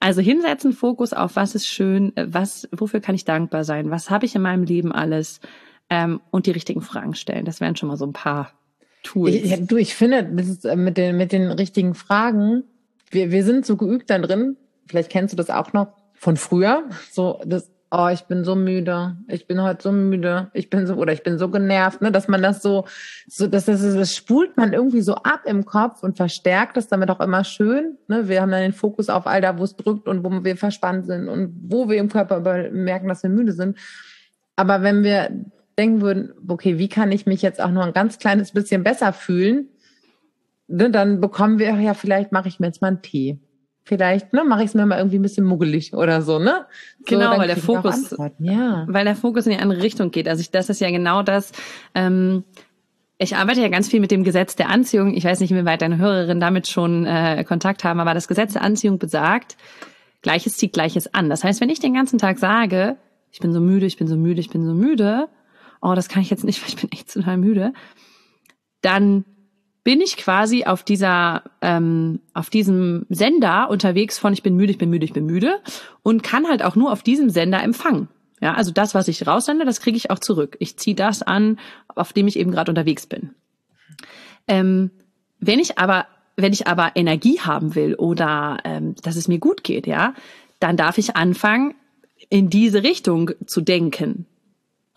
Also 0.00 0.20
hinsetzen, 0.20 0.72
Fokus 0.72 1.12
auf 1.12 1.34
was 1.34 1.56
ist 1.56 1.66
schön, 1.66 2.12
was, 2.14 2.68
wofür 2.70 3.00
kann 3.00 3.16
ich 3.16 3.24
dankbar 3.24 3.64
sein, 3.64 3.90
was 3.90 4.10
habe 4.10 4.26
ich 4.26 4.36
in 4.36 4.42
meinem 4.42 4.62
Leben 4.62 4.92
alles 4.92 5.40
ähm, 5.90 6.20
und 6.30 6.46
die 6.46 6.52
richtigen 6.52 6.82
Fragen 6.82 7.16
stellen. 7.16 7.44
Das 7.44 7.60
wären 7.60 7.74
schon 7.74 7.88
mal 7.88 7.96
so 7.96 8.06
ein 8.06 8.12
paar 8.12 8.52
Tools. 9.02 9.34
Ich, 9.34 9.66
du, 9.66 9.76
ich 9.76 9.96
finde, 9.96 10.18
äh, 10.18 10.76
mit 10.76 10.98
den, 10.98 11.16
mit 11.16 11.32
den 11.32 11.50
richtigen 11.50 11.94
Fragen, 11.94 12.62
wir, 13.10 13.32
wir 13.32 13.42
sind 13.42 13.66
so 13.66 13.76
geübt 13.76 14.08
da 14.08 14.20
drin, 14.20 14.56
vielleicht 14.86 15.10
kennst 15.10 15.32
du 15.32 15.36
das 15.36 15.50
auch 15.50 15.72
noch, 15.72 15.88
von 16.14 16.36
früher. 16.36 16.84
So, 17.10 17.40
das, 17.44 17.70
oh, 17.90 18.08
ich 18.08 18.24
bin 18.24 18.44
so 18.44 18.54
müde, 18.54 19.16
ich 19.28 19.46
bin 19.46 19.62
heute 19.62 19.82
so 19.82 19.92
müde, 19.92 20.50
ich 20.52 20.68
bin 20.68 20.86
so, 20.86 20.94
oder 20.94 21.12
ich 21.12 21.22
bin 21.22 21.38
so 21.38 21.48
genervt, 21.48 22.02
ne, 22.02 22.12
dass 22.12 22.28
man 22.28 22.42
das 22.42 22.62
so, 22.62 22.86
so, 23.26 23.46
dass 23.46 23.64
das, 23.64 23.82
das 23.82 24.14
spult 24.14 24.56
man 24.56 24.72
irgendwie 24.72 25.00
so 25.00 25.14
ab 25.14 25.42
im 25.46 25.64
Kopf 25.64 26.02
und 26.02 26.16
verstärkt 26.16 26.76
es 26.76 26.88
damit 26.88 27.10
auch 27.10 27.20
immer 27.20 27.44
schön. 27.44 27.96
Ne? 28.08 28.28
Wir 28.28 28.42
haben 28.42 28.50
dann 28.50 28.60
den 28.60 28.72
Fokus 28.72 29.08
auf 29.08 29.26
all 29.26 29.40
da, 29.40 29.58
wo 29.58 29.64
es 29.64 29.76
drückt 29.76 30.06
und 30.06 30.22
wo 30.22 30.44
wir 30.44 30.56
verspannt 30.56 31.06
sind 31.06 31.28
und 31.28 31.54
wo 31.62 31.88
wir 31.88 31.96
im 31.96 32.10
Körper 32.10 32.40
merken, 32.70 33.08
dass 33.08 33.22
wir 33.22 33.30
müde 33.30 33.52
sind. 33.52 33.78
Aber 34.56 34.82
wenn 34.82 35.02
wir 35.02 35.30
denken 35.78 36.02
würden, 36.02 36.32
okay, 36.46 36.78
wie 36.78 36.88
kann 36.88 37.12
ich 37.12 37.26
mich 37.26 37.40
jetzt 37.40 37.60
auch 37.60 37.70
nur 37.70 37.84
ein 37.84 37.92
ganz 37.92 38.18
kleines 38.18 38.52
bisschen 38.52 38.82
besser 38.82 39.12
fühlen, 39.12 39.68
ne, 40.66 40.90
dann 40.90 41.20
bekommen 41.20 41.58
wir 41.58 41.74
ja, 41.80 41.94
vielleicht 41.94 42.32
mache 42.32 42.48
ich 42.48 42.60
mir 42.60 42.66
jetzt 42.66 42.82
mal 42.82 42.88
einen 42.88 43.02
Tee 43.02 43.38
vielleicht 43.88 44.34
ne, 44.34 44.44
mache 44.44 44.60
ich 44.60 44.68
es 44.68 44.74
mir 44.74 44.84
mal 44.84 44.98
irgendwie 44.98 45.18
ein 45.18 45.22
bisschen 45.22 45.46
muggelig 45.46 45.94
oder 45.94 46.20
so, 46.20 46.38
ne? 46.38 46.66
So, 46.98 47.16
genau, 47.16 47.38
weil 47.38 47.48
der 47.48 47.56
Fokus, 47.56 48.14
ja. 48.38 48.84
weil 48.86 49.06
der 49.06 49.16
Fokus 49.16 49.46
in 49.46 49.52
die 49.52 49.58
andere 49.58 49.82
Richtung 49.82 50.10
geht. 50.10 50.28
Also 50.28 50.42
ich, 50.42 50.50
das 50.50 50.68
ist 50.68 50.80
ja 50.80 50.90
genau 50.90 51.22
das. 51.22 51.52
Ähm, 51.94 52.44
ich 53.16 53.34
arbeite 53.34 53.62
ja 53.62 53.68
ganz 53.68 53.88
viel 53.88 54.00
mit 54.00 54.10
dem 54.10 54.24
Gesetz 54.24 54.56
der 54.56 54.68
Anziehung. 54.68 55.14
Ich 55.14 55.24
weiß 55.24 55.40
nicht, 55.40 55.54
wie 55.54 55.64
weit 55.64 55.80
deine 55.80 55.96
Hörerinnen 55.96 56.38
damit 56.38 56.68
schon 56.68 57.06
äh, 57.06 57.42
Kontakt 57.48 57.82
haben, 57.82 57.98
aber 57.98 58.12
das 58.12 58.28
Gesetz 58.28 58.52
der 58.52 58.62
Anziehung 58.62 58.98
besagt, 58.98 59.56
Gleiches 60.20 60.58
zieht 60.58 60.74
Gleiches 60.74 61.14
an. 61.14 61.30
Das 61.30 61.42
heißt, 61.42 61.60
wenn 61.62 61.70
ich 61.70 61.80
den 61.80 61.94
ganzen 61.94 62.18
Tag 62.18 62.38
sage, 62.38 62.96
ich 63.32 63.40
bin 63.40 63.52
so 63.54 63.60
müde, 63.60 63.86
ich 63.86 63.96
bin 63.96 64.06
so 64.06 64.16
müde, 64.16 64.40
ich 64.40 64.50
bin 64.50 64.66
so 64.66 64.74
müde, 64.74 65.28
oh, 65.80 65.94
das 65.94 66.08
kann 66.08 66.20
ich 66.20 66.28
jetzt 66.28 66.44
nicht, 66.44 66.62
weil 66.62 66.68
ich 66.68 66.76
bin 66.76 66.92
echt 66.92 67.10
total 67.10 67.38
müde, 67.38 67.72
dann 68.82 69.24
bin 69.88 70.02
ich 70.02 70.18
quasi 70.18 70.64
auf 70.64 70.82
dieser, 70.82 71.44
ähm, 71.62 72.20
auf 72.34 72.50
diesem 72.50 73.06
Sender 73.08 73.70
unterwegs 73.70 74.18
von 74.18 74.34
ich 74.34 74.42
bin 74.42 74.54
müde, 74.54 74.70
ich 74.70 74.76
bin 74.76 74.90
müde, 74.90 75.06
ich 75.06 75.14
bin 75.14 75.24
müde 75.24 75.60
und 76.02 76.22
kann 76.22 76.46
halt 76.46 76.62
auch 76.62 76.76
nur 76.76 76.92
auf 76.92 77.02
diesem 77.02 77.30
Sender 77.30 77.62
empfangen. 77.62 78.08
Ja, 78.42 78.52
also 78.52 78.70
das, 78.70 78.94
was 78.94 79.08
ich 79.08 79.26
raussende, 79.26 79.64
das 79.64 79.80
kriege 79.80 79.96
ich 79.96 80.10
auch 80.10 80.18
zurück. 80.18 80.58
Ich 80.60 80.76
ziehe 80.76 80.94
das 80.94 81.22
an, 81.22 81.58
auf 81.94 82.12
dem 82.12 82.28
ich 82.28 82.38
eben 82.38 82.50
gerade 82.50 82.70
unterwegs 82.70 83.06
bin. 83.06 83.30
Ähm, 84.46 84.90
wenn 85.40 85.58
ich 85.58 85.78
aber, 85.78 86.04
wenn 86.36 86.52
ich 86.52 86.66
aber 86.66 86.92
Energie 86.94 87.40
haben 87.40 87.74
will 87.74 87.94
oder 87.94 88.58
ähm, 88.64 88.94
dass 89.02 89.16
es 89.16 89.26
mir 89.26 89.38
gut 89.38 89.64
geht, 89.64 89.86
ja, 89.86 90.12
dann 90.60 90.76
darf 90.76 90.98
ich 90.98 91.16
anfangen, 91.16 91.72
in 92.28 92.50
diese 92.50 92.82
Richtung 92.82 93.30
zu 93.46 93.62
denken 93.62 94.26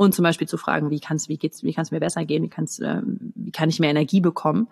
und 0.01 0.15
zum 0.15 0.24
Beispiel 0.24 0.48
zu 0.48 0.58
fragen, 0.58 0.89
wie 0.89 1.00
kann's, 1.00 1.29
wie 1.29 1.38
geht's, 1.38 1.62
wie 1.63 1.74
kann's 1.74 1.91
mir 1.91 2.00
besser 2.00 2.25
gehen, 2.25 2.43
wie 2.43 2.50
kann's, 2.50 2.79
ähm, 2.79 3.34
wie 3.36 3.51
kann 3.51 3.70
ich 3.70 3.79
mehr 3.79 3.91
Energie 3.91 4.20
bekommen? 4.20 4.67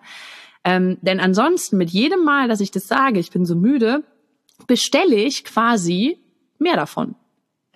Ähm, 0.64 0.98
denn 1.02 1.20
ansonsten 1.20 1.76
mit 1.76 1.90
jedem 1.90 2.24
Mal, 2.24 2.48
dass 2.48 2.60
ich 2.60 2.72
das 2.72 2.88
sage, 2.88 3.20
ich 3.20 3.30
bin 3.30 3.46
so 3.46 3.54
müde, 3.54 4.02
bestelle 4.66 5.14
ich 5.14 5.44
quasi 5.44 6.18
mehr 6.58 6.74
davon. 6.74 7.14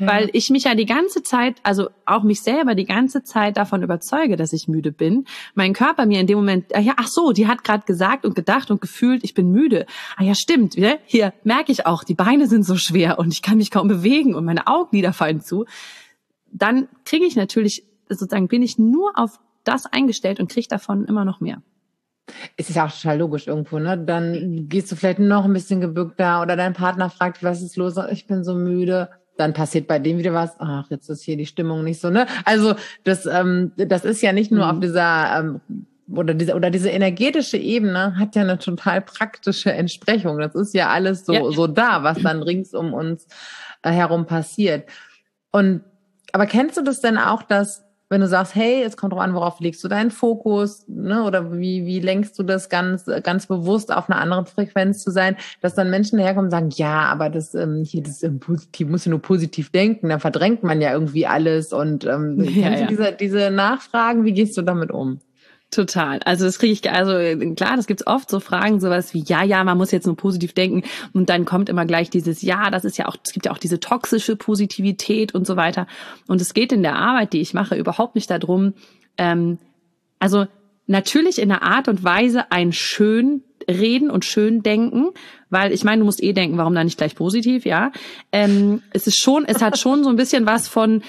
Ja. 0.01 0.09
Weil 0.09 0.31
ich 0.33 0.51
mich 0.51 0.65
ja 0.65 0.75
die 0.75 0.85
ganze 0.85 1.23
Zeit, 1.23 1.59
also 1.63 1.91
auch 2.07 2.25
mich 2.25 2.43
selber 2.43 2.75
die 2.75 2.87
ganze 2.87 3.23
Zeit 3.23 3.57
davon 3.57 3.85
überzeuge, 3.85 4.35
dass 4.35 4.53
ich 4.53 4.67
müde 4.67 4.91
bin. 4.91 5.25
Mein 5.55 5.73
Körper 5.73 6.07
mir 6.07 6.19
in 6.19 6.27
dem 6.27 6.37
Moment, 6.39 6.75
ah 6.75 6.81
ja, 6.81 6.95
ach 6.97 7.07
so, 7.07 7.31
die 7.31 7.47
hat 7.47 7.63
gerade 7.63 7.87
gesagt 7.87 8.27
und 8.27 8.35
gedacht 8.35 8.73
und 8.73 8.81
gefühlt, 8.81 9.23
ich 9.23 9.35
bin 9.35 9.53
müde. 9.53 9.87
Ah 10.17 10.25
ja, 10.25 10.35
stimmt. 10.35 10.75
Hier 11.07 11.33
merke 11.45 11.71
ich 11.71 11.87
auch, 11.87 12.03
die 12.03 12.15
Beine 12.15 12.49
sind 12.49 12.65
so 12.65 12.75
schwer 12.75 13.21
und 13.21 13.33
ich 13.33 13.43
kann 13.43 13.59
mich 13.59 13.71
kaum 13.71 13.87
bewegen 13.87 14.35
und 14.35 14.45
meine 14.45 14.67
Augenlider 14.67 15.13
fallen 15.13 15.41
zu 15.41 15.67
dann 16.55 16.89
kriege 17.05 17.27
ich 17.27 17.37
natürlich, 17.37 17.85
sozusagen 18.09 18.49
bin 18.49 18.63
ich 18.63 18.79
nur 18.79 19.13
auf 19.17 19.41
das 19.65 19.87
eingestellt 19.87 20.41
und 20.41 20.51
kriege 20.51 20.69
davon 20.69 21.05
immer 21.05 21.25
noch 21.25 21.41
mehr. 21.41 21.63
Es 22.57 22.71
ist 22.71 22.77
ja 22.77 22.87
auch 22.87 22.93
total 22.93 23.19
logisch 23.19 23.49
irgendwo, 23.49 23.79
ne? 23.79 23.99
Dann 23.99 24.69
gehst 24.69 24.91
du 24.91 24.97
vielleicht 24.97 25.19
noch 25.19 25.45
ein 25.45 25.53
bisschen 25.53 25.81
gebückter 25.81 26.41
oder 26.41 26.57
dein 26.57 26.73
Partner 26.73 27.11
fragt, 27.11 27.43
was 27.43 27.61
ist 27.61 27.77
los? 27.77 27.97
Ich 28.11 28.27
bin 28.27 28.45
so 28.45 28.55
müde. 28.55 29.11
Dann 29.37 29.53
passiert 29.53 29.89
bei 29.89 29.99
dem 29.99 30.19
wieder 30.19 30.33
was. 30.33 30.55
Ach, 30.59 30.89
jetzt 30.91 31.11
ist 31.11 31.25
hier 31.25 31.37
die 31.37 31.45
Stimmung 31.45 31.83
nicht 31.83 32.01
so, 32.01 32.09
ne? 32.09 32.27
Also 32.45 32.77
das, 33.03 33.27
ähm, 33.27 33.73
das 33.77 34.05
ist 34.05 34.23
ja 34.23 34.33
nicht 34.33 34.53
nur 34.53 34.65
mhm. 34.65 34.71
auf 34.71 34.81
dieser 34.81 35.39
ähm, 35.39 35.61
oder 36.09 36.35
diese 36.35 36.55
oder 36.55 36.71
diese 36.71 36.91
energetische 36.91 37.57
Ebene 37.57 38.17
hat 38.17 38.37
ja 38.37 38.43
eine 38.43 38.59
total 38.59 39.01
praktische 39.03 39.73
Entsprechung. 39.73 40.39
Das 40.39 40.55
ist 40.55 40.73
ja 40.73 40.91
alles 40.91 41.27
so 41.27 41.33
ja. 41.33 41.51
so 41.51 41.67
da, 41.67 42.05
was 42.05 42.23
dann 42.23 42.43
rings 42.43 42.75
um 42.75 42.95
uns 42.95 43.27
äh, 43.83 43.91
herum 43.91 44.27
passiert. 44.27 44.89
Und 45.51 45.83
aber 46.35 46.47
kennst 46.47 46.77
du 46.77 46.83
das 46.83 47.01
denn 47.01 47.17
auch, 47.17 47.45
dass 47.45 47.85
wenn 48.11 48.21
du 48.21 48.27
sagst, 48.27 48.57
hey, 48.57 48.83
es 48.83 48.97
kommt 48.97 49.13
drauf 49.13 49.21
an, 49.21 49.35
worauf 49.35 49.61
legst 49.61 49.83
du 49.85 49.89
deinen 49.89 50.11
Fokus, 50.11 50.85
ne? 50.89 51.23
Oder 51.23 51.53
wie, 51.53 51.87
wie 51.87 52.01
lenkst 52.01 52.37
du 52.37 52.43
das 52.43 52.69
ganz, 52.69 53.07
ganz 53.23 53.47
bewusst 53.47 53.93
auf 53.93 54.11
einer 54.11 54.21
anderen 54.21 54.45
Frequenz 54.47 55.03
zu 55.05 55.13
sein, 55.13 55.37
dass 55.61 55.77
dann 55.77 55.91
Menschen 55.91 56.19
herkommen 56.19 56.47
und 56.47 56.51
sagen, 56.51 56.71
ja, 56.71 57.03
aber 57.05 57.31
das 57.31 57.55
ähm, 57.55 57.85
hier, 57.85 58.03
das 58.03 58.25
ähm, 58.25 58.41
positiv, 58.41 58.89
muss 58.89 59.05
ja 59.05 59.11
nur 59.11 59.23
positiv 59.23 59.71
denken, 59.71 60.09
da 60.09 60.19
verdrängt 60.19 60.65
man 60.65 60.81
ja 60.81 60.93
irgendwie 60.93 61.27
alles. 61.27 61.73
Und 61.73 62.05
ähm, 62.05 62.41
ja, 62.43 62.69
kennst 62.69 62.81
ja. 62.81 62.87
du 62.87 62.87
diese, 62.89 63.13
diese 63.13 63.51
Nachfragen, 63.53 64.25
wie 64.25 64.33
gehst 64.33 64.57
du 64.57 64.63
damit 64.63 64.91
um? 64.91 65.21
Total. 65.75 66.21
Also 66.25 66.45
das 66.45 66.61
kriege 66.61 66.73
ich, 66.73 66.89
also 66.89 67.15
klar, 67.57 67.75
das 67.75 67.89
gibt's 67.89 68.07
oft 68.07 68.31
so 68.31 68.39
Fragen, 68.39 68.79
sowas 68.79 69.13
wie, 69.13 69.25
ja, 69.27 69.43
ja, 69.43 69.65
man 69.65 69.77
muss 69.77 69.91
jetzt 69.91 70.07
nur 70.07 70.17
positiv 70.17 70.53
denken 70.53 70.85
und 71.13 71.29
dann 71.31 71.45
kommt 71.45 71.69
immer 71.69 71.85
gleich 71.85 72.11
dieses, 72.11 72.43
ja, 72.43 72.71
das 72.71 72.85
ist 72.85 72.97
ja 72.97 73.09
auch, 73.09 73.17
es 73.25 73.33
gibt 73.33 73.47
ja 73.47 73.53
auch 73.53 73.59
diese 73.59 73.81
toxische 73.81 74.37
Positivität 74.37 75.35
und 75.35 75.49
so 75.49 75.57
weiter. 75.57 75.89
Und 76.29 76.41
es 76.41 76.55
geht 76.55 76.71
in 76.71 76.85
der 76.85 76.95
Arbeit, 76.95 77.33
die 77.33 77.41
ich 77.41 77.55
mache, 77.55 77.75
überhaupt 77.75 78.15
nicht 78.15 78.31
darum, 78.31 78.75
ähm, 79.19 79.59
also 80.21 80.47
natürlich 80.87 81.41
in 81.41 81.49
der 81.49 81.65
Art 81.65 81.89
und 81.89 82.05
Weise 82.05 82.53
ein 82.53 82.73
schön 82.73 83.43
reden 83.69 84.13
und 84.13 84.25
schön 84.25 84.63
denken, 84.63 85.09
weil 85.51 85.73
ich 85.73 85.83
meine, 85.83 86.01
du 86.01 86.05
musst 86.05 86.23
eh 86.23 86.35
denken, 86.35 86.57
warum 86.57 86.77
da 86.77 86.85
nicht 86.85 86.99
gleich 86.99 87.17
positiv, 87.17 87.65
ja. 87.65 87.91
Ähm, 88.31 88.81
es 88.93 89.09
ist 89.09 89.21
schon, 89.21 89.45
es 89.45 89.61
hat 89.61 89.77
schon 89.77 90.05
so 90.05 90.11
ein 90.11 90.17
bisschen 90.17 90.47
was 90.47 90.69
von, 90.69 91.03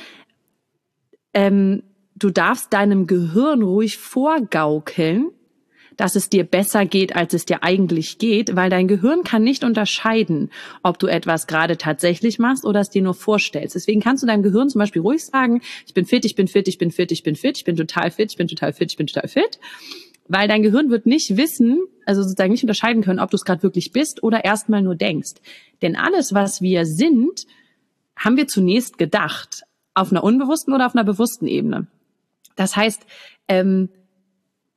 ähm, 1.36 1.84
du 2.16 2.30
darfst 2.30 2.74
deinem 2.74 3.08
Gehirn 3.08 3.62
ruhig 3.62 3.98
vorgaukeln, 3.98 5.32
dass 5.98 6.16
es 6.16 6.30
dir 6.30 6.44
besser 6.44 6.86
geht, 6.86 7.16
als 7.16 7.34
es 7.34 7.46
dir 7.46 7.64
eigentlich 7.64 8.18
geht, 8.18 8.56
weil 8.56 8.70
dein 8.70 8.88
Gehirn 8.88 9.24
kann 9.24 9.44
nicht 9.44 9.64
unterscheiden, 9.64 10.50
ob 10.84 11.00
du 11.00 11.08
etwas 11.08 11.48
gerade 11.48 11.78
tatsächlich 11.78 12.40
machst 12.40 12.66
oder 12.66 12.82
es 12.82 12.90
dir 12.90 13.02
nur 13.02 13.14
vorstellst. 13.14 13.76
Deswegen 13.76 14.02
kannst 14.02 14.24
du 14.24 14.28
deinem 14.28 14.44
Gehirn 14.44 14.70
zum 14.70 14.80
Beispiel 14.80 15.02
ruhig 15.02 15.24
sagen, 15.24 15.62
ich 15.86 15.94
bin 15.94 16.06
fit, 16.06 16.26
ich 16.26 16.36
bin 16.36 16.48
fit, 16.48 16.68
ich 16.68 16.78
bin 16.78 16.92
fit, 16.92 17.12
ich 17.12 17.24
bin 17.24 17.36
fit, 17.36 17.58
ich 17.58 17.64
bin 17.64 17.76
total 17.76 18.12
fit, 18.12 18.32
ich 18.32 18.38
bin 18.38 18.48
total 18.48 18.74
fit, 18.74 18.92
ich 18.92 18.98
bin 18.98 19.08
total 19.08 19.30
fit. 19.30 19.60
Weil 20.28 20.48
dein 20.48 20.64
Gehirn 20.64 20.90
wird 20.90 21.06
nicht 21.06 21.38
wissen, 21.38 21.80
also 22.06 22.24
sozusagen 22.24 22.52
nicht 22.52 22.64
unterscheiden 22.64 23.04
können, 23.04 23.20
ob 23.20 23.30
du 23.30 23.36
es 23.36 23.46
gerade 23.46 23.64
wirklich 23.64 23.92
bist 23.92 24.24
oder 24.24 24.44
erstmal 24.44 24.82
nur 24.82 24.96
denkst. 24.96 25.36
Denn 25.82 25.96
alles, 25.96 26.34
was 26.34 26.62
wir 26.62 26.86
sind, 26.86 27.46
haben 28.18 28.36
wir 28.38 28.48
zunächst 28.48 28.98
gedacht. 28.98 29.64
Auf 29.94 30.12
einer 30.12 30.24
unbewussten 30.24 30.74
oder 30.74 30.88
auf 30.88 30.96
einer 30.96 31.06
bewussten 31.06 31.48
Ebene. 31.48 31.88
Das 32.56 32.76
heißt, 32.76 33.06
ähm, 33.48 33.90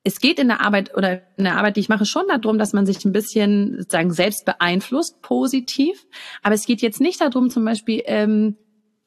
es 0.05 0.21
geht 0.21 0.39
in 0.39 0.49
der 0.49 0.61
Arbeit 0.61 0.97
oder 0.97 1.21
in 1.37 1.45
der 1.45 1.57
Arbeit, 1.57 1.77
die 1.77 1.81
ich 1.81 1.89
mache, 1.89 2.07
schon 2.07 2.25
darum, 2.29 2.59
dass 2.59 2.73
man 2.73 2.87
sich 2.87 3.05
ein 3.05 3.13
bisschen 3.13 3.77
sozusagen 3.79 4.13
selbst 4.13 4.45
beeinflusst, 4.45 5.21
positiv. 5.23 6.07
Aber 6.43 6.55
es 6.55 6.67
geht 6.67 6.81
jetzt 6.81 7.01
nicht 7.01 7.21
darum, 7.21 7.51
zum 7.51 7.65
Beispiel, 7.65 8.03
ähm, 8.07 8.57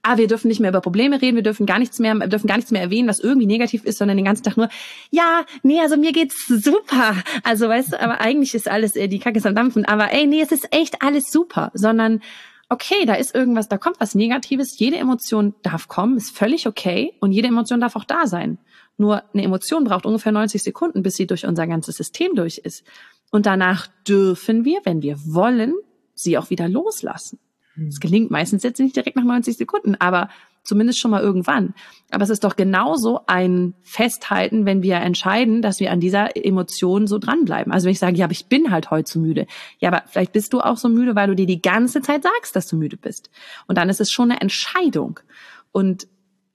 ah, 0.04 0.18
wir 0.18 0.28
dürfen 0.28 0.48
nicht 0.48 0.60
mehr 0.60 0.70
über 0.70 0.82
Probleme 0.82 1.22
reden, 1.22 1.36
wir 1.36 1.44
dürfen 1.44 1.66
gar 1.66 1.80
nichts 1.80 2.00
mehr, 2.00 2.16
dürfen 2.28 2.48
gar 2.48 2.58
nichts 2.58 2.72
mehr 2.72 2.82
erwähnen, 2.82 3.08
was 3.08 3.20
irgendwie 3.20 3.48
negativ 3.48 3.84
ist, 3.84 3.98
sondern 3.98 4.18
den 4.18 4.26
ganzen 4.26 4.44
Tag 4.44 4.58
nur, 4.58 4.70
ja, 5.10 5.46
nee, 5.64 5.80
also 5.80 5.98
mir 5.98 6.12
geht's 6.12 6.48
super. 6.48 7.16
Also 7.44 7.68
weißt 7.68 7.94
du, 7.94 8.02
aber 8.02 8.22
eigentlich 8.22 8.54
ist 8.54 8.70
alles, 8.70 8.94
die 8.94 9.20
Kacke 9.20 9.38
ist 9.38 9.46
am 9.46 9.56
Dampfen, 9.56 9.86
aber 9.86 10.12
ey, 10.12 10.28
nee, 10.28 10.42
es 10.42 10.52
ist 10.52 10.68
echt 10.72 11.02
alles 11.02 11.32
super, 11.32 11.72
sondern 11.74 12.22
okay, 12.72 13.06
da 13.06 13.16
ist 13.16 13.36
irgendwas, 13.36 13.68
da 13.68 13.78
kommt 13.78 14.00
was 14.00 14.16
Negatives, 14.16 14.80
jede 14.80 14.96
Emotion 14.96 15.54
darf 15.62 15.90
kommen, 15.90 16.16
ist 16.16 16.36
völlig 16.36 16.68
okay 16.68 17.14
und 17.20 17.34
jede 17.34 17.50
Emotion 17.50 17.82
darf 17.82 17.98
auch 17.98 18.06
da 18.06 18.28
sein. 18.28 18.60
Nur 18.98 19.24
eine 19.34 19.44
Emotion 19.44 19.84
braucht 19.84 20.06
ungefähr 20.06 20.32
90 20.32 20.64
Sekunden, 20.64 21.04
bis 21.04 21.18
sie 21.18 21.28
durch 21.28 21.46
unser 21.46 21.68
ganzes 21.68 21.98
System 21.98 22.34
durch 22.34 22.60
ist. 22.60 22.86
Und 23.30 23.46
danach 23.46 23.88
dürfen 24.08 24.64
wir, 24.64 24.80
wenn 24.86 25.02
wir 25.02 25.18
wollen, 25.26 25.74
sie 26.14 26.38
auch 26.38 26.50
wieder 26.50 26.70
loslassen. 26.70 27.40
Es 27.88 28.00
gelingt 28.00 28.32
meistens 28.32 28.64
jetzt 28.64 28.80
nicht 28.80 28.96
direkt 28.96 29.18
nach 29.18 29.24
90 29.24 29.58
Sekunden, 29.58 29.96
aber 29.96 30.30
zumindest 30.64 31.00
schon 31.00 31.12
mal 31.12 31.22
irgendwann. 31.22 31.74
Aber 32.12 32.24
es 32.24 32.30
ist 32.30 32.44
doch 32.44 32.56
genauso 32.56 33.22
ein 33.28 33.74
Festhalten, 33.82 34.66
wenn 34.66 34.84
wir 34.84 34.98
entscheiden, 34.98 35.62
dass 35.62 35.80
wir 35.80 35.92
an 35.92 36.00
dieser 36.00 36.36
Emotion 36.36 37.08
so 37.08 37.18
dranbleiben. 37.18 37.72
Also 37.72 37.86
wenn 37.86 37.94
ich 37.94 38.00
sage, 38.00 38.18
ja, 38.18 38.26
aber 38.26 38.34
ich 38.34 38.48
bin 38.48 38.72
halt 38.72 38.92
heute 38.92 39.06
zu 39.06 39.20
müde. 39.20 39.48
Ja, 39.80 39.90
aber 39.90 40.04
vielleicht 40.08 40.34
bist 40.34 40.54
du 40.54 40.62
auch 40.62 40.78
so 40.78 40.90
müde, 40.90 41.16
weil 41.16 41.28
du 41.28 41.36
dir 41.36 41.48
die 41.48 41.62
ganze 41.62 42.02
Zeit 42.02 42.24
sagst, 42.24 42.56
dass 42.56 42.68
du 42.68 42.76
müde 42.76 42.98
bist. 42.98 43.30
Und 43.68 43.78
dann 43.78 43.90
ist 43.90 44.02
es 44.02 44.12
schon 44.12 44.32
eine 44.32 44.42
Entscheidung. 44.42 45.20
Und 45.72 46.08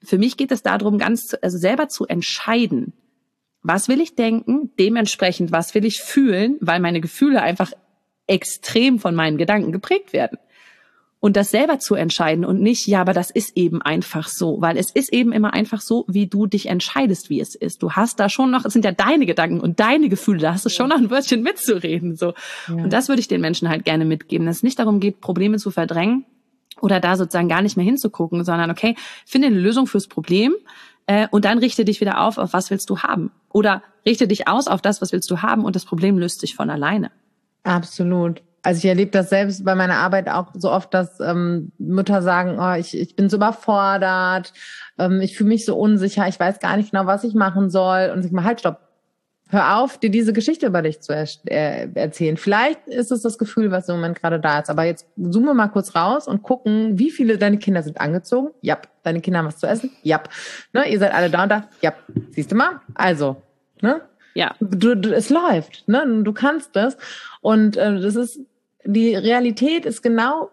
für 0.02 0.18
mich 0.18 0.36
geht 0.36 0.52
es 0.52 0.62
darum, 0.62 0.98
ganz, 0.98 1.36
also 1.42 1.58
selber 1.58 1.88
zu 1.88 2.06
entscheiden, 2.06 2.92
was 3.62 3.88
will 3.88 4.00
ich 4.00 4.14
denken, 4.14 4.70
dementsprechend, 4.78 5.50
was 5.50 5.74
will 5.74 5.84
ich 5.84 6.00
fühlen, 6.00 6.56
weil 6.60 6.78
meine 6.78 7.00
Gefühle 7.00 7.42
einfach 7.42 7.72
extrem 8.28 9.00
von 9.00 9.16
meinen 9.16 9.38
Gedanken 9.38 9.72
geprägt 9.72 10.12
werden 10.12 10.38
und 11.18 11.36
das 11.36 11.50
selber 11.50 11.78
zu 11.78 11.94
entscheiden 11.94 12.44
und 12.44 12.60
nicht, 12.60 12.86
ja, 12.86 13.00
aber 13.00 13.12
das 13.12 13.30
ist 13.30 13.56
eben 13.56 13.82
einfach 13.82 14.28
so, 14.28 14.60
weil 14.60 14.76
es 14.76 14.90
ist 14.90 15.12
eben 15.12 15.32
immer 15.32 15.54
einfach 15.54 15.80
so, 15.80 16.04
wie 16.08 16.26
du 16.26 16.46
dich 16.46 16.66
entscheidest, 16.66 17.30
wie 17.30 17.40
es 17.40 17.54
ist. 17.54 17.82
Du 17.82 17.92
hast 17.92 18.20
da 18.20 18.28
schon 18.28 18.50
noch, 18.50 18.64
es 18.64 18.72
sind 18.72 18.84
ja 18.84 18.92
deine 18.92 19.26
Gedanken 19.26 19.60
und 19.60 19.80
deine 19.80 20.08
Gefühle, 20.08 20.38
da 20.38 20.52
hast 20.52 20.64
du 20.64 20.68
schon 20.68 20.88
noch 20.88 20.98
ein 20.98 21.10
Wörtchen 21.10 21.42
mitzureden, 21.42 22.16
so. 22.16 22.34
Ja. 22.68 22.74
Und 22.74 22.92
das 22.92 23.08
würde 23.08 23.20
ich 23.20 23.28
den 23.28 23.40
Menschen 23.40 23.68
halt 23.68 23.84
gerne 23.84 24.04
mitgeben, 24.04 24.46
dass 24.46 24.56
es 24.56 24.62
nicht 24.62 24.78
darum 24.78 25.00
geht, 25.00 25.20
Probleme 25.20 25.58
zu 25.58 25.70
verdrängen, 25.70 26.26
oder 26.80 27.00
da 27.00 27.16
sozusagen 27.16 27.48
gar 27.48 27.62
nicht 27.62 27.76
mehr 27.76 27.86
hinzugucken, 27.86 28.44
sondern 28.44 28.70
okay, 28.70 28.96
finde 29.24 29.48
eine 29.48 29.58
Lösung 29.58 29.86
fürs 29.86 30.08
Problem 30.08 30.54
äh, 31.06 31.28
und 31.30 31.44
dann 31.44 31.58
richte 31.58 31.84
dich 31.84 32.00
wieder 32.00 32.20
auf, 32.20 32.38
auf 32.38 32.52
was 32.52 32.70
willst 32.70 32.90
du 32.90 32.98
haben. 32.98 33.30
Oder 33.50 33.82
richte 34.04 34.28
dich 34.28 34.48
aus 34.48 34.66
auf 34.66 34.82
das, 34.82 35.00
was 35.00 35.12
willst 35.12 35.30
du 35.30 35.42
haben 35.42 35.64
und 35.64 35.74
das 35.74 35.84
Problem 35.84 36.18
löst 36.18 36.40
sich 36.40 36.54
von 36.54 36.70
alleine. 36.70 37.10
Absolut. 37.62 38.42
Also 38.66 38.78
ich 38.78 38.86
erlebe 38.86 39.12
das 39.12 39.30
selbst 39.30 39.64
bei 39.64 39.76
meiner 39.76 39.98
Arbeit 39.98 40.28
auch 40.28 40.48
so 40.54 40.72
oft, 40.72 40.92
dass 40.92 41.20
ähm, 41.20 41.70
Mütter 41.78 42.20
sagen, 42.20 42.58
oh, 42.58 42.74
ich, 42.74 42.98
ich 42.98 43.14
bin 43.14 43.28
so 43.28 43.36
überfordert, 43.36 44.52
ähm, 44.98 45.20
ich 45.20 45.36
fühle 45.36 45.50
mich 45.50 45.64
so 45.64 45.76
unsicher, 45.76 46.26
ich 46.26 46.40
weiß 46.40 46.58
gar 46.58 46.76
nicht 46.76 46.90
genau, 46.90 47.06
was 47.06 47.22
ich 47.22 47.34
machen 47.34 47.70
soll. 47.70 48.10
Und 48.12 48.24
ich 48.24 48.32
mal, 48.32 48.42
halt, 48.42 48.58
stopp, 48.58 48.80
hör 49.50 49.78
auf, 49.78 49.98
dir 49.98 50.10
diese 50.10 50.32
Geschichte 50.32 50.66
über 50.66 50.82
dich 50.82 51.00
zu 51.00 51.14
er 51.14 51.28
äh, 51.44 51.88
erzählen. 51.94 52.36
Vielleicht 52.36 52.88
ist 52.88 53.12
es 53.12 53.22
das 53.22 53.38
Gefühl, 53.38 53.70
was 53.70 53.88
im 53.88 53.94
Moment 53.94 54.20
gerade 54.20 54.40
da 54.40 54.58
ist. 54.58 54.68
Aber 54.68 54.82
jetzt 54.82 55.06
zoome 55.16 55.54
mal 55.54 55.68
kurz 55.68 55.94
raus 55.94 56.26
und 56.26 56.42
gucken, 56.42 56.98
wie 56.98 57.12
viele 57.12 57.38
deine 57.38 57.58
Kinder 57.58 57.84
sind 57.84 58.00
angezogen. 58.00 58.48
Ja, 58.62 58.78
deine 59.04 59.20
Kinder 59.20 59.38
haben 59.38 59.46
was 59.46 59.58
zu 59.58 59.68
essen. 59.68 59.92
Ja, 60.02 60.24
ne, 60.72 60.90
ihr 60.90 60.98
seid 60.98 61.14
alle 61.14 61.30
da 61.30 61.44
und 61.44 61.50
da. 61.50 61.68
Ja, 61.82 61.92
siehst 62.32 62.50
du 62.50 62.56
mal. 62.56 62.80
Also, 62.96 63.40
ne? 63.80 64.00
Ja. 64.34 64.56
Du, 64.58 64.96
du, 64.96 65.14
es 65.14 65.30
läuft, 65.30 65.86
ne? 65.86 66.04
Du 66.24 66.32
kannst 66.32 66.74
das. 66.74 66.96
Und 67.40 67.76
äh, 67.76 68.00
das 68.00 68.16
ist 68.16 68.40
die 68.86 69.14
Realität 69.14 69.84
ist 69.84 70.02
genau 70.02 70.50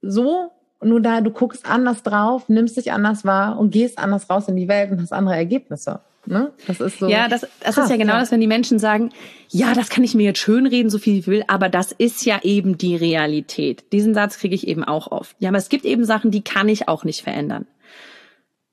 so. 0.00 0.50
Nur 0.80 1.00
da 1.00 1.20
du 1.20 1.30
guckst 1.30 1.68
anders 1.68 2.04
drauf, 2.04 2.48
nimmst 2.48 2.76
dich 2.76 2.92
anders 2.92 3.24
wahr 3.24 3.58
und 3.58 3.70
gehst 3.70 3.98
anders 3.98 4.30
raus 4.30 4.46
in 4.46 4.54
die 4.54 4.68
Welt 4.68 4.92
und 4.92 5.02
hast 5.02 5.12
andere 5.12 5.34
Ergebnisse. 5.34 6.00
Ne? 6.24 6.52
Das 6.66 6.80
ist 6.80 6.98
so. 6.98 7.08
Ja, 7.08 7.26
das, 7.26 7.40
das 7.40 7.74
krass, 7.74 7.84
ist 7.84 7.90
ja 7.90 7.96
genau 7.96 8.12
ja. 8.12 8.20
das, 8.20 8.30
wenn 8.30 8.40
die 8.40 8.46
Menschen 8.46 8.78
sagen, 8.78 9.10
ja, 9.48 9.72
das 9.74 9.88
kann 9.88 10.04
ich 10.04 10.14
mir 10.14 10.24
jetzt 10.24 10.38
schönreden, 10.38 10.90
so 10.90 10.98
viel 10.98 11.18
ich 11.18 11.26
will, 11.26 11.42
aber 11.48 11.68
das 11.68 11.90
ist 11.90 12.24
ja 12.26 12.40
eben 12.42 12.78
die 12.78 12.96
Realität. 12.96 13.92
Diesen 13.92 14.14
Satz 14.14 14.38
kriege 14.38 14.54
ich 14.54 14.68
eben 14.68 14.84
auch 14.84 15.10
oft. 15.10 15.34
Ja, 15.40 15.48
aber 15.48 15.58
es 15.58 15.68
gibt 15.68 15.84
eben 15.84 16.04
Sachen, 16.04 16.30
die 16.30 16.42
kann 16.42 16.68
ich 16.68 16.86
auch 16.86 17.04
nicht 17.04 17.22
verändern. 17.22 17.66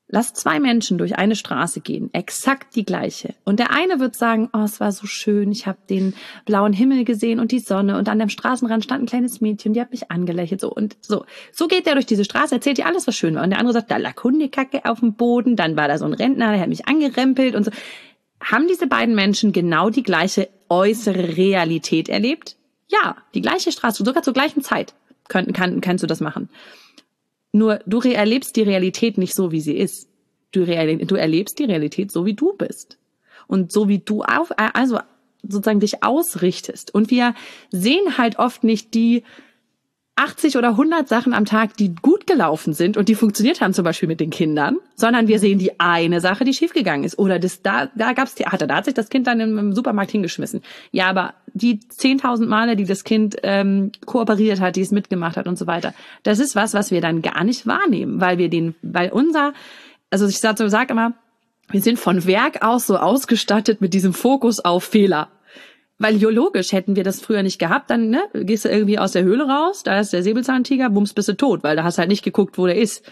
Lass 0.08 0.32
zwei 0.34 0.60
Menschen 0.60 0.98
durch 0.98 1.18
eine 1.18 1.34
Straße 1.34 1.80
gehen, 1.80 2.10
exakt 2.12 2.76
die 2.76 2.84
gleiche. 2.84 3.34
Und 3.44 3.58
der 3.58 3.72
eine 3.72 3.98
wird 3.98 4.14
sagen, 4.14 4.48
oh, 4.52 4.60
es 4.60 4.78
war 4.78 4.92
so 4.92 5.08
schön, 5.08 5.50
ich 5.50 5.66
habe 5.66 5.78
den 5.90 6.14
blauen 6.44 6.72
Himmel 6.72 7.04
gesehen 7.04 7.40
und 7.40 7.50
die 7.50 7.58
Sonne 7.58 7.98
und 7.98 8.08
an 8.08 8.20
dem 8.20 8.28
Straßenrand 8.28 8.84
stand 8.84 9.02
ein 9.02 9.06
kleines 9.06 9.40
Mädchen, 9.40 9.72
die 9.72 9.80
hat 9.80 9.90
mich 9.90 10.12
angelächelt. 10.12 10.60
So 10.60 10.70
und 10.70 10.96
so. 11.00 11.24
So 11.50 11.66
geht 11.66 11.86
der 11.86 11.94
durch 11.94 12.06
diese 12.06 12.24
Straße, 12.24 12.54
erzählt 12.54 12.78
ihr 12.78 12.86
alles, 12.86 13.08
was 13.08 13.16
schön 13.16 13.34
war. 13.34 13.42
Und 13.42 13.50
der 13.50 13.58
andere 13.58 13.72
sagt, 13.72 13.90
da 13.90 13.96
lag 13.96 14.22
Hundekacke 14.22 14.84
auf 14.84 15.00
dem 15.00 15.14
Boden, 15.14 15.56
dann 15.56 15.76
war 15.76 15.88
da 15.88 15.98
so 15.98 16.04
ein 16.04 16.14
Rentner, 16.14 16.52
der 16.52 16.60
hat 16.60 16.68
mich 16.68 16.86
angerempelt 16.86 17.56
und 17.56 17.64
so. 17.64 17.72
Haben 18.40 18.68
diese 18.68 18.86
beiden 18.86 19.16
Menschen 19.16 19.50
genau 19.50 19.90
die 19.90 20.04
gleiche 20.04 20.48
äußere 20.68 21.36
Realität 21.36 22.08
erlebt? 22.08 22.56
Ja, 22.86 23.16
die 23.34 23.40
gleiche 23.40 23.72
Straße, 23.72 24.04
sogar 24.04 24.22
zur 24.22 24.34
gleichen 24.34 24.62
Zeit. 24.62 24.94
Könnten, 25.28 25.52
kann, 25.52 25.80
kannst 25.80 26.04
du 26.04 26.06
das 26.06 26.20
machen. 26.20 26.48
Nur 27.52 27.80
du 27.86 28.00
erlebst 28.00 28.56
die 28.56 28.62
Realität 28.62 29.18
nicht 29.18 29.34
so, 29.34 29.52
wie 29.52 29.60
sie 29.60 29.76
ist. 29.76 30.08
Du, 30.52 30.64
du 30.64 31.14
erlebst 31.14 31.58
die 31.58 31.64
Realität 31.64 32.12
so, 32.12 32.24
wie 32.24 32.34
du 32.34 32.52
bist. 32.52 32.98
Und 33.46 33.72
so 33.72 33.88
wie 33.88 33.98
du 33.98 34.22
auf, 34.22 34.52
also 34.56 34.98
sozusagen 35.42 35.80
dich 35.80 36.02
ausrichtest. 36.02 36.94
Und 36.94 37.10
wir 37.10 37.34
sehen 37.70 38.18
halt 38.18 38.38
oft 38.38 38.64
nicht 38.64 38.94
die 38.94 39.22
80 40.16 40.56
oder 40.56 40.70
100 40.70 41.08
Sachen 41.08 41.34
am 41.34 41.44
Tag, 41.44 41.76
die 41.76 41.94
gut 41.94 42.26
gelaufen 42.26 42.72
sind 42.72 42.96
und 42.96 43.08
die 43.08 43.14
funktioniert 43.14 43.60
haben, 43.60 43.74
zum 43.74 43.84
Beispiel 43.84 44.08
mit 44.08 44.18
den 44.18 44.30
Kindern, 44.30 44.78
sondern 44.94 45.28
wir 45.28 45.38
sehen 45.38 45.58
die 45.58 45.78
eine 45.78 46.22
Sache, 46.22 46.44
die 46.44 46.54
schiefgegangen 46.54 47.04
ist. 47.04 47.18
Oder 47.18 47.38
das, 47.38 47.60
da, 47.60 47.90
da 47.94 48.14
gab's 48.14 48.34
hatte, 48.46 48.66
da 48.66 48.76
hat 48.76 48.86
sich 48.86 48.94
das 48.94 49.10
Kind 49.10 49.26
dann 49.26 49.40
im, 49.40 49.58
im 49.58 49.72
Supermarkt 49.74 50.10
hingeschmissen. 50.10 50.62
Ja, 50.90 51.08
aber 51.08 51.34
die 51.52 51.80
10.000 51.80 52.46
Male, 52.46 52.76
die 52.76 52.84
das 52.84 53.04
Kind 53.04 53.36
ähm, 53.42 53.92
kooperiert 54.06 54.60
hat, 54.60 54.76
die 54.76 54.80
es 54.80 54.90
mitgemacht 54.90 55.36
hat 55.36 55.46
und 55.46 55.58
so 55.58 55.66
weiter, 55.66 55.92
das 56.22 56.38
ist 56.38 56.56
was, 56.56 56.72
was 56.72 56.90
wir 56.90 57.02
dann 57.02 57.20
gar 57.20 57.44
nicht 57.44 57.66
wahrnehmen, 57.66 58.18
weil 58.18 58.38
wir 58.38 58.48
den, 58.48 58.74
weil 58.80 59.10
unser, 59.10 59.52
also 60.10 60.26
ich 60.26 60.38
sage 60.38 60.68
sag 60.70 60.90
immer, 60.90 61.12
wir 61.70 61.82
sind 61.82 61.98
von 61.98 62.26
Werk 62.26 62.64
aus 62.64 62.86
so 62.86 62.96
ausgestattet 62.96 63.82
mit 63.82 63.92
diesem 63.92 64.14
Fokus 64.14 64.60
auf 64.60 64.84
Fehler. 64.84 65.28
Weil 65.98 66.18
biologisch 66.18 66.72
hätten 66.72 66.94
wir 66.94 67.04
das 67.04 67.20
früher 67.20 67.42
nicht 67.42 67.58
gehabt, 67.58 67.90
dann 67.90 68.10
ne, 68.10 68.22
gehst 68.34 68.66
du 68.66 68.68
irgendwie 68.68 68.98
aus 68.98 69.12
der 69.12 69.24
Höhle 69.24 69.48
raus, 69.48 69.82
da 69.82 69.98
ist 69.98 70.12
der 70.12 70.22
Säbelzahntiger, 70.22 70.90
bums 70.90 71.14
bist 71.14 71.28
du 71.28 71.32
tot, 71.32 71.62
weil 71.62 71.74
da 71.74 71.84
hast 71.84 71.96
halt 71.98 72.08
nicht 72.08 72.22
geguckt, 72.22 72.58
wo 72.58 72.66
der 72.66 72.76
ist. 72.76 73.02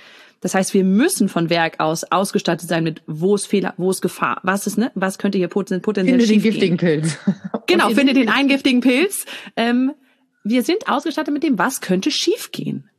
Das 0.43 0.55
heißt, 0.55 0.75
wir 0.75 0.85
müssen 0.85 1.31
von 1.31 1.49
Werk 1.49 1.81
aus 1.81 2.05
ausgestattet 2.05 2.69
sein 2.69 2.85
mit, 2.85 3.01
wo 3.07 3.35
ist 3.35 3.47
Fehler, 3.47 3.73
wo 3.79 3.91
ist 3.91 4.03
Gefahr, 4.03 4.41
was 4.43 4.67
ist, 4.67 4.77
ne, 4.77 4.91
was 4.95 5.17
könnte 5.17 5.39
hier 5.39 5.49
potenziell 5.49 6.05
Finde 6.05 6.27
den 6.27 6.43
giftigen 6.43 6.77
Pilz. 6.77 7.17
genau, 7.67 7.89
finde 7.89 8.13
den 8.13 8.29
einen 8.29 8.49
giftigen 8.49 8.83
Pilz. 8.83 9.25
Ähm, 9.57 9.93
wir 10.43 10.63
sind 10.63 10.87
ausgestattet 10.87 11.33
mit 11.33 11.43
dem, 11.43 11.59
was 11.59 11.81
könnte 11.81 12.11
schiefgehen. 12.11 12.91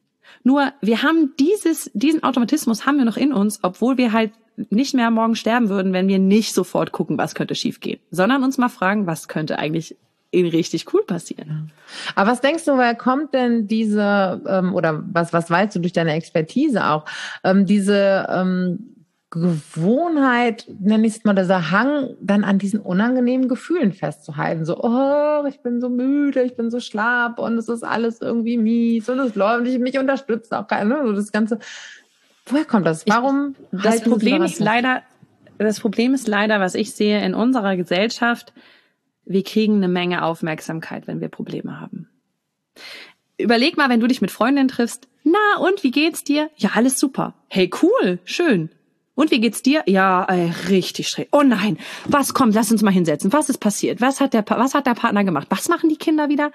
Nur 0.43 0.73
wir 0.81 1.03
haben 1.03 1.33
dieses, 1.39 1.91
diesen 1.93 2.23
Automatismus 2.23 2.87
haben 2.87 2.97
wir 2.97 3.05
noch 3.05 3.17
in 3.17 3.31
uns, 3.31 3.59
obwohl 3.61 3.97
wir 3.97 4.11
halt 4.11 4.31
nicht 4.69 4.93
mehr 4.93 5.11
morgen 5.11 5.35
sterben 5.35 5.69
würden, 5.69 5.93
wenn 5.93 6.07
wir 6.07 6.19
nicht 6.19 6.53
sofort 6.53 6.91
gucken, 6.91 7.17
was 7.17 7.35
könnte 7.35 7.55
schiefgehen, 7.55 7.99
sondern 8.11 8.43
uns 8.43 8.57
mal 8.57 8.69
fragen, 8.69 9.07
was 9.07 9.27
könnte 9.27 9.59
eigentlich 9.59 9.95
in 10.31 10.47
richtig 10.47 10.93
cool 10.93 11.03
passieren. 11.05 11.71
Aber 12.15 12.31
was 12.31 12.41
denkst 12.41 12.65
du, 12.65 12.73
woher 12.73 12.95
kommt 12.95 13.33
denn 13.33 13.67
diese, 13.67 14.41
ähm, 14.47 14.73
oder 14.73 15.03
was, 15.11 15.31
was 15.31 15.49
weißt 15.49 15.75
du 15.75 15.79
durch 15.79 15.93
deine 15.93 16.13
Expertise 16.13 16.85
auch, 16.85 17.05
ähm, 17.43 17.65
diese 17.65 18.27
ähm, 18.29 18.95
Gewohnheit, 19.31 20.65
nenne 20.79 21.07
ich 21.07 21.17
es 21.17 21.23
mal, 21.23 21.33
dieser 21.33 21.71
Hang, 21.71 22.15
dann 22.21 22.43
an 22.43 22.57
diesen 22.57 22.79
unangenehmen 22.79 23.49
Gefühlen 23.49 23.91
festzuhalten. 23.91 24.65
So, 24.65 24.81
oh, 24.81 25.45
ich 25.47 25.61
bin 25.61 25.81
so 25.81 25.89
müde, 25.89 26.41
ich 26.43 26.55
bin 26.55 26.69
so 26.69 26.79
schlapp 26.79 27.39
und 27.39 27.57
es 27.57 27.67
ist 27.67 27.83
alles 27.83 28.21
irgendwie 28.21 28.57
mies 28.57 29.09
und 29.09 29.19
es 29.19 29.35
läuft, 29.35 29.67
ich 29.67 29.79
mich 29.79 29.97
unterstützt 29.97 30.53
auch 30.53 30.67
keiner. 30.67 31.05
So 31.05 31.13
das 31.13 31.31
Ganze, 31.31 31.59
Woher 32.45 32.65
kommt 32.65 32.85
das? 32.85 33.05
Warum? 33.07 33.55
Ich, 33.71 33.81
das 33.81 34.03
Problem 34.03 34.43
ist 34.43 34.59
leider, 34.59 35.01
das 35.57 35.79
Problem 35.79 36.13
ist 36.13 36.27
leider, 36.27 36.59
was 36.59 36.75
ich 36.75 36.93
sehe 36.93 37.23
in 37.23 37.33
unserer 37.33 37.75
Gesellschaft, 37.75 38.53
wir 39.25 39.43
kriegen 39.43 39.77
eine 39.77 39.87
Menge 39.87 40.23
Aufmerksamkeit, 40.23 41.07
wenn 41.07 41.21
wir 41.21 41.29
Probleme 41.29 41.79
haben. 41.79 42.07
Überleg 43.37 43.77
mal, 43.77 43.89
wenn 43.89 43.99
du 43.99 44.07
dich 44.07 44.21
mit 44.21 44.31
Freundinnen 44.31 44.67
triffst, 44.67 45.07
na 45.23 45.57
und 45.59 45.83
wie 45.83 45.91
geht's 45.91 46.23
dir? 46.23 46.51
Ja, 46.55 46.71
alles 46.75 46.99
super. 46.99 47.33
Hey, 47.47 47.69
cool, 47.81 48.19
schön. 48.23 48.69
Und 49.15 49.31
wie 49.31 49.39
geht's 49.39 49.63
dir? 49.63 49.81
Ja, 49.87 50.25
ey, 50.25 50.51
richtig 50.69 51.07
schräg. 51.07 51.29
Oh 51.31 51.41
nein, 51.41 51.77
was 52.05 52.33
kommt? 52.33 52.53
Lass 52.53 52.71
uns 52.71 52.83
mal 52.83 52.91
hinsetzen. 52.91 53.33
Was 53.33 53.49
ist 53.49 53.57
passiert? 53.57 54.01
Was 54.01 54.19
hat 54.19 54.33
der, 54.33 54.45
was 54.47 54.75
hat 54.75 54.85
der 54.85 54.93
Partner 54.93 55.23
gemacht? 55.23 55.47
Was 55.49 55.69
machen 55.69 55.89
die 55.89 55.95
Kinder 55.95 56.29
wieder? 56.29 56.51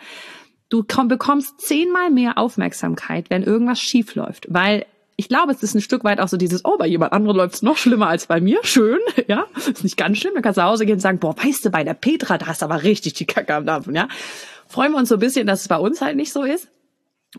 Du 0.68 0.85
komm, 0.87 1.09
bekommst 1.09 1.61
zehnmal 1.61 2.11
mehr 2.11 2.38
Aufmerksamkeit, 2.38 3.29
wenn 3.29 3.42
irgendwas 3.42 3.81
schief 3.81 4.14
läuft, 4.14 4.46
weil 4.50 4.87
ich 5.20 5.28
glaube, 5.28 5.52
es 5.52 5.62
ist 5.62 5.74
ein 5.74 5.83
Stück 5.83 6.02
weit 6.02 6.18
auch 6.18 6.28
so 6.28 6.38
dieses, 6.38 6.64
oh, 6.64 6.78
bei 6.78 6.87
jemand 6.87 7.12
anderem 7.12 7.37
läuft 7.37 7.56
es 7.56 7.62
noch 7.62 7.76
schlimmer 7.76 8.09
als 8.09 8.26
bei 8.26 8.40
mir. 8.40 8.61
Schön, 8.62 8.98
ja. 9.28 9.44
Ist 9.54 9.85
nicht 9.85 9.98
ganz 9.98 10.16
schlimm. 10.16 10.33
Dann 10.33 10.42
kannst 10.42 10.56
du 10.56 10.62
nach 10.62 10.70
Hause 10.70 10.87
gehen 10.87 10.94
und 10.94 11.00
sagen, 11.00 11.18
boah, 11.18 11.37
weißt 11.37 11.62
du, 11.66 11.70
bei 11.70 11.85
der 11.85 11.92
Petra, 11.92 12.38
da 12.38 12.46
hast 12.46 12.62
du 12.62 12.64
aber 12.64 12.85
richtig 12.85 13.12
die 13.12 13.26
Kacke 13.26 13.54
am 13.54 13.66
Dampfen, 13.66 13.94
ja. 13.94 14.09
Freuen 14.66 14.92
wir 14.92 14.98
uns 14.98 15.11
so 15.11 15.16
ein 15.16 15.20
bisschen, 15.20 15.46
dass 15.46 15.61
es 15.61 15.68
bei 15.68 15.76
uns 15.76 16.00
halt 16.00 16.16
nicht 16.16 16.33
so 16.33 16.42
ist. 16.42 16.68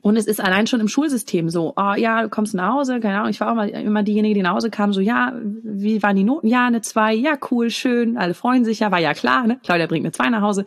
Und 0.02 0.16
es 0.16 0.28
ist 0.28 0.40
allein 0.40 0.68
schon 0.68 0.80
im 0.80 0.88
Schulsystem 0.88 1.50
so, 1.50 1.74
oh 1.76 1.94
ja, 1.98 2.22
du 2.22 2.30
kommst 2.30 2.54
nach 2.54 2.72
Hause, 2.72 3.00
keine 3.00 3.18
Ahnung, 3.18 3.32
ich 3.32 3.40
war 3.42 3.52
auch 3.52 3.56
mal 3.56 3.68
immer 3.68 4.04
diejenige, 4.04 4.36
die 4.36 4.42
nach 4.44 4.54
Hause 4.54 4.70
kam, 4.70 4.94
so, 4.94 5.02
ja, 5.02 5.34
wie 5.42 6.04
waren 6.04 6.16
die 6.16 6.24
Noten? 6.24 6.48
Ja, 6.48 6.68
eine 6.68 6.82
zwei, 6.82 7.14
ja, 7.14 7.34
cool, 7.50 7.72
schön, 7.72 8.16
alle 8.16 8.36
freuen 8.36 8.64
sich, 8.64 8.80
ja, 8.80 8.92
war 8.92 9.00
ja 9.00 9.14
klar, 9.14 9.48
ne? 9.48 9.60
Claudia 9.64 9.88
bringt 9.88 10.04
mir 10.04 10.12
zwei 10.12 10.30
nach 10.30 10.42
Hause. 10.42 10.66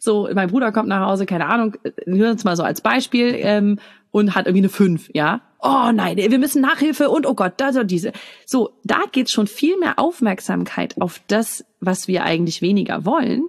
So, 0.00 0.28
mein 0.34 0.48
Bruder 0.48 0.72
kommt 0.72 0.88
nach 0.88 1.06
Hause, 1.06 1.26
keine 1.26 1.46
Ahnung, 1.46 1.76
nur 2.06 2.30
uns 2.30 2.44
mal 2.44 2.56
so 2.56 2.64
als 2.64 2.80
Beispiel, 2.80 3.34
ähm, 3.36 3.78
und 4.16 4.34
hat 4.34 4.46
irgendwie 4.46 4.62
eine 4.62 4.70
fünf, 4.70 5.10
ja 5.12 5.42
oh 5.66 5.90
nein, 5.92 6.16
wir 6.16 6.38
müssen 6.38 6.62
Nachhilfe 6.62 7.10
und 7.10 7.26
oh 7.26 7.34
Gott, 7.34 7.54
da 7.56 7.72
so 7.72 7.82
diese. 7.82 8.12
So, 8.44 8.70
da 8.84 9.00
geht 9.10 9.30
schon 9.30 9.48
viel 9.48 9.76
mehr 9.78 9.98
Aufmerksamkeit 9.98 11.00
auf 11.00 11.20
das, 11.26 11.64
was 11.80 12.06
wir 12.06 12.24
eigentlich 12.24 12.62
weniger 12.62 13.04
wollen 13.04 13.48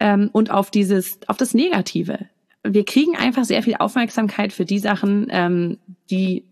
ähm, 0.00 0.30
und 0.32 0.50
auf 0.50 0.70
dieses, 0.70 1.20
auf 1.28 1.36
das 1.36 1.54
Negative. 1.54 2.26
Wir 2.64 2.84
kriegen 2.84 3.16
einfach 3.16 3.44
sehr 3.44 3.62
viel 3.62 3.76
Aufmerksamkeit 3.76 4.52
für 4.52 4.64
die 4.64 4.80
Sachen, 4.80 5.28
ähm, 5.30 5.78
die 6.10 6.44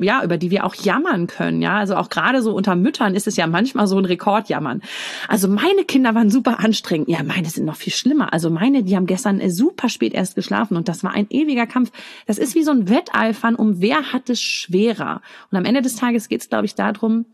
ja, 0.00 0.24
über 0.24 0.36
die 0.36 0.50
wir 0.50 0.64
auch 0.64 0.74
jammern 0.74 1.26
können, 1.26 1.62
ja. 1.62 1.78
Also 1.78 1.96
auch 1.96 2.08
gerade 2.08 2.42
so 2.42 2.54
unter 2.54 2.74
Müttern 2.76 3.14
ist 3.14 3.26
es 3.26 3.36
ja 3.36 3.46
manchmal 3.46 3.86
so 3.86 3.96
ein 3.98 4.04
Rekordjammern. 4.04 4.82
Also 5.28 5.48
meine 5.48 5.84
Kinder 5.84 6.14
waren 6.14 6.30
super 6.30 6.60
anstrengend. 6.60 7.08
Ja, 7.08 7.22
meine 7.22 7.48
sind 7.48 7.64
noch 7.64 7.76
viel 7.76 7.92
schlimmer. 7.92 8.32
Also 8.32 8.50
meine, 8.50 8.82
die 8.82 8.96
haben 8.96 9.06
gestern 9.06 9.40
super 9.50 9.88
spät 9.88 10.14
erst 10.14 10.34
geschlafen 10.34 10.76
und 10.76 10.88
das 10.88 11.04
war 11.04 11.12
ein 11.12 11.26
ewiger 11.30 11.66
Kampf. 11.66 11.92
Das 12.26 12.38
ist 12.38 12.54
wie 12.54 12.62
so 12.62 12.72
ein 12.72 12.88
Wetteifern 12.88 13.54
um 13.54 13.80
wer 13.80 14.12
hat 14.12 14.30
es 14.30 14.40
schwerer. 14.40 15.22
Und 15.50 15.58
am 15.58 15.64
Ende 15.64 15.82
des 15.82 15.96
Tages 15.96 16.28
geht 16.28 16.40
es, 16.40 16.48
glaube 16.48 16.66
ich, 16.66 16.74
darum, 16.74 17.26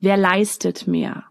wer 0.00 0.16
leistet 0.16 0.86
mehr. 0.86 1.24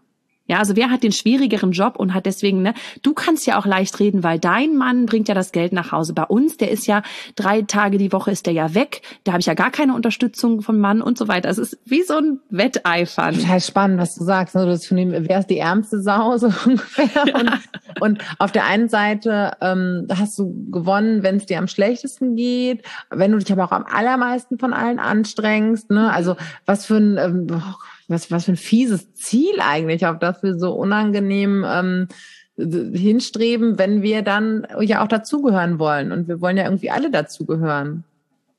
Ja, 0.50 0.58
also 0.58 0.74
wer 0.74 0.90
hat 0.90 1.04
den 1.04 1.12
schwierigeren 1.12 1.70
Job 1.70 1.94
und 1.94 2.12
hat 2.12 2.26
deswegen, 2.26 2.60
ne, 2.60 2.74
du 3.04 3.14
kannst 3.14 3.46
ja 3.46 3.56
auch 3.56 3.66
leicht 3.66 4.00
reden, 4.00 4.24
weil 4.24 4.40
dein 4.40 4.74
Mann 4.76 5.06
bringt 5.06 5.28
ja 5.28 5.34
das 5.36 5.52
Geld 5.52 5.72
nach 5.72 5.92
Hause. 5.92 6.12
Bei 6.12 6.24
uns, 6.24 6.56
der 6.56 6.72
ist 6.72 6.88
ja 6.88 7.04
drei 7.36 7.62
Tage 7.62 7.98
die 7.98 8.12
Woche 8.12 8.32
ist 8.32 8.46
der 8.46 8.52
ja 8.52 8.74
weg, 8.74 9.02
da 9.22 9.30
habe 9.30 9.38
ich 9.38 9.46
ja 9.46 9.54
gar 9.54 9.70
keine 9.70 9.94
Unterstützung 9.94 10.60
vom 10.62 10.80
Mann 10.80 11.02
und 11.02 11.16
so 11.16 11.28
weiter. 11.28 11.48
Es 11.48 11.58
ist 11.58 11.78
wie 11.84 12.02
so 12.02 12.16
ein 12.16 12.40
Wetteifern. 12.50 13.36
Total 13.36 13.60
spannend, 13.60 14.00
was 14.00 14.16
du 14.16 14.24
sagst. 14.24 14.56
Ne? 14.56 14.66
Das 14.66 14.90
wer 14.90 15.38
ist 15.38 15.50
die 15.50 15.58
ärmste 15.58 16.02
Sau 16.02 16.36
so 16.36 16.48
ungefähr? 16.66 17.08
Ja. 17.26 17.38
Und, 17.38 17.52
und, 18.00 18.24
auf 18.40 18.50
der 18.50 18.64
einen 18.64 18.88
Seite 18.88 19.52
ähm, 19.60 20.08
hast 20.12 20.36
du 20.36 20.52
gewonnen, 20.72 21.22
wenn 21.22 21.36
es 21.36 21.46
dir 21.46 21.58
am 21.58 21.68
schlechtesten 21.68 22.34
geht, 22.34 22.82
wenn 23.08 23.30
du 23.30 23.38
dich 23.38 23.52
aber 23.52 23.66
auch 23.66 23.72
am 23.72 23.86
allermeisten 23.86 24.58
von 24.58 24.72
allen 24.72 24.98
anstrengst. 24.98 25.90
Ne? 25.90 26.12
Also 26.12 26.34
was 26.66 26.86
für 26.86 26.96
ein 26.96 27.18
ähm, 27.18 27.46
oh 27.52 27.74
was, 28.10 28.30
was 28.30 28.44
für 28.44 28.52
ein 28.52 28.56
fieses 28.56 29.14
Ziel 29.14 29.60
eigentlich, 29.60 30.06
auf 30.06 30.18
das 30.18 30.42
wir 30.42 30.58
so 30.58 30.72
unangenehm 30.72 31.64
ähm, 31.66 32.08
hinstreben, 32.56 33.78
wenn 33.78 34.02
wir 34.02 34.22
dann 34.22 34.66
ja 34.80 35.02
auch 35.02 35.08
dazugehören 35.08 35.78
wollen. 35.78 36.12
Und 36.12 36.28
wir 36.28 36.40
wollen 36.40 36.56
ja 36.56 36.64
irgendwie 36.64 36.90
alle 36.90 37.10
dazugehören. 37.10 38.04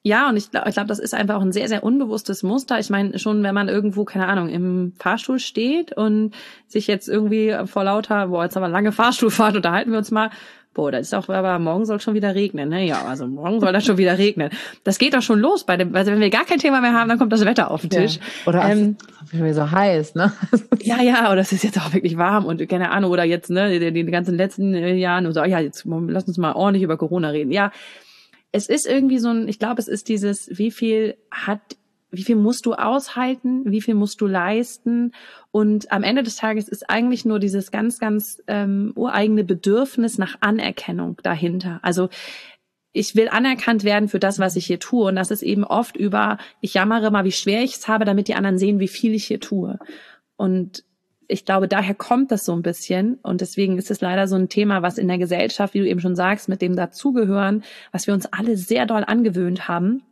Ja, 0.03 0.29
und 0.29 0.37
ich 0.37 0.49
glaube, 0.49 0.71
glaub, 0.71 0.87
das 0.87 0.97
ist 0.97 1.13
einfach 1.13 1.35
auch 1.35 1.43
ein 1.43 1.51
sehr, 1.51 1.67
sehr 1.67 1.83
unbewusstes 1.83 2.41
Muster. 2.41 2.79
Ich 2.79 2.89
meine, 2.89 3.19
schon 3.19 3.43
wenn 3.43 3.53
man 3.53 3.69
irgendwo, 3.69 4.03
keine 4.03 4.27
Ahnung, 4.27 4.49
im 4.49 4.93
Fahrstuhl 4.97 5.37
steht 5.37 5.95
und 5.95 6.33
sich 6.67 6.87
jetzt 6.87 7.07
irgendwie 7.07 7.55
vor 7.65 7.83
lauter, 7.83 8.27
boah, 8.27 8.43
jetzt 8.43 8.55
haben 8.55 8.63
wir 8.63 8.69
lange 8.69 8.91
Fahrstuhlfahrt, 8.91 9.55
unterhalten 9.57 9.91
wir 9.91 9.99
uns 9.99 10.09
mal, 10.09 10.31
boah, 10.73 10.91
das 10.91 11.07
ist 11.07 11.13
auch, 11.13 11.27
aber 11.29 11.59
morgen 11.59 11.85
soll 11.85 11.99
schon 11.99 12.13
wieder 12.13 12.33
regnen, 12.33 12.69
ne? 12.69 12.85
Ja, 12.85 13.05
also 13.05 13.27
morgen 13.27 13.59
soll 13.59 13.73
das 13.73 13.85
schon 13.85 13.97
wieder 13.97 14.17
regnen. 14.17 14.49
Das 14.83 14.97
geht 14.99 15.13
doch 15.13 15.21
schon 15.21 15.39
los 15.39 15.65
bei 15.65 15.77
dem, 15.77 15.95
also 15.95 16.11
wenn 16.11 16.19
wir 16.19 16.29
gar 16.29 16.45
kein 16.45 16.59
Thema 16.59 16.81
mehr 16.81 16.93
haben, 16.93 17.09
dann 17.09 17.17
kommt 17.17 17.33
das 17.33 17.43
Wetter 17.45 17.71
auf 17.71 17.81
den 17.81 17.89
Tisch. 17.89 18.15
Ja. 18.15 18.21
Oder 18.49 18.69
ähm, 18.69 18.95
es 19.31 19.55
so 19.55 19.71
heiß, 19.71 20.15
ne? 20.15 20.31
ja, 20.81 21.01
ja, 21.01 21.31
oder 21.31 21.41
es 21.41 21.51
ist 21.51 21.63
jetzt 21.63 21.77
auch 21.77 21.93
wirklich 21.93 22.17
warm 22.17 22.45
und 22.45 22.67
keine 22.69 22.91
Ahnung, 22.91 23.11
oder 23.11 23.23
jetzt, 23.23 23.49
ne, 23.49 23.79
die, 23.79 23.91
die 23.91 24.11
ganzen 24.11 24.35
letzten 24.35 24.73
äh, 24.73 24.93
Jahren 24.95 25.25
und 25.25 25.33
so, 25.33 25.43
ja, 25.43 25.59
jetzt 25.59 25.85
lass 25.85 26.25
uns 26.25 26.37
mal 26.37 26.53
ordentlich 26.53 26.83
über 26.83 26.97
Corona 26.97 27.29
reden. 27.29 27.51
Ja, 27.51 27.71
es 28.51 28.67
ist 28.67 28.85
irgendwie 28.85 29.19
so 29.19 29.29
ein, 29.29 29.47
ich 29.47 29.59
glaube, 29.59 29.81
es 29.81 29.87
ist 29.87 30.09
dieses, 30.09 30.49
wie 30.57 30.71
viel 30.71 31.15
hat 31.31 31.61
wie 32.11 32.23
viel 32.23 32.35
musst 32.35 32.65
du 32.65 32.73
aushalten, 32.73 33.63
wie 33.65 33.81
viel 33.81 33.95
musst 33.95 34.19
du 34.21 34.27
leisten. 34.27 35.13
Und 35.51 35.91
am 35.91 36.03
Ende 36.03 36.23
des 36.23 36.35
Tages 36.35 36.67
ist 36.67 36.89
eigentlich 36.89 37.25
nur 37.25 37.39
dieses 37.39 37.71
ganz, 37.71 37.99
ganz 37.99 38.43
ähm, 38.47 38.91
ureigene 38.95 39.43
Bedürfnis 39.43 40.17
nach 40.17 40.35
Anerkennung 40.41 41.17
dahinter. 41.23 41.79
Also 41.81 42.09
ich 42.93 43.15
will 43.15 43.29
anerkannt 43.29 43.85
werden 43.85 44.09
für 44.09 44.19
das, 44.19 44.39
was 44.39 44.57
ich 44.57 44.65
hier 44.65 44.79
tue. 44.79 45.05
Und 45.05 45.15
das 45.15 45.31
ist 45.31 45.41
eben 45.41 45.63
oft 45.63 45.95
über, 45.95 46.37
ich 46.59 46.73
jammere 46.73 47.09
mal, 47.11 47.23
wie 47.23 47.31
schwer 47.31 47.63
ich 47.63 47.75
es 47.75 47.87
habe, 47.87 48.03
damit 48.03 48.27
die 48.27 48.35
anderen 48.35 48.57
sehen, 48.57 48.79
wie 48.79 48.89
viel 48.89 49.13
ich 49.13 49.25
hier 49.25 49.39
tue. 49.39 49.79
Und 50.35 50.83
ich 51.29 51.45
glaube, 51.45 51.69
daher 51.69 51.95
kommt 51.95 52.31
das 52.31 52.43
so 52.43 52.53
ein 52.53 52.61
bisschen. 52.61 53.15
Und 53.23 53.39
deswegen 53.39 53.77
ist 53.77 53.89
es 53.89 54.01
leider 54.01 54.27
so 54.27 54.35
ein 54.35 54.49
Thema, 54.49 54.81
was 54.81 54.97
in 54.97 55.07
der 55.07 55.17
Gesellschaft, 55.17 55.73
wie 55.73 55.79
du 55.79 55.87
eben 55.87 56.01
schon 56.01 56.17
sagst, 56.17 56.49
mit 56.49 56.61
dem 56.61 56.75
Dazugehören, 56.75 57.63
was 57.93 58.05
wir 58.05 58.13
uns 58.13 58.25
alle 58.25 58.57
sehr 58.57 58.85
doll 58.85 59.05
angewöhnt 59.07 59.69
haben, 59.69 60.03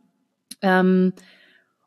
ähm, 0.62 1.12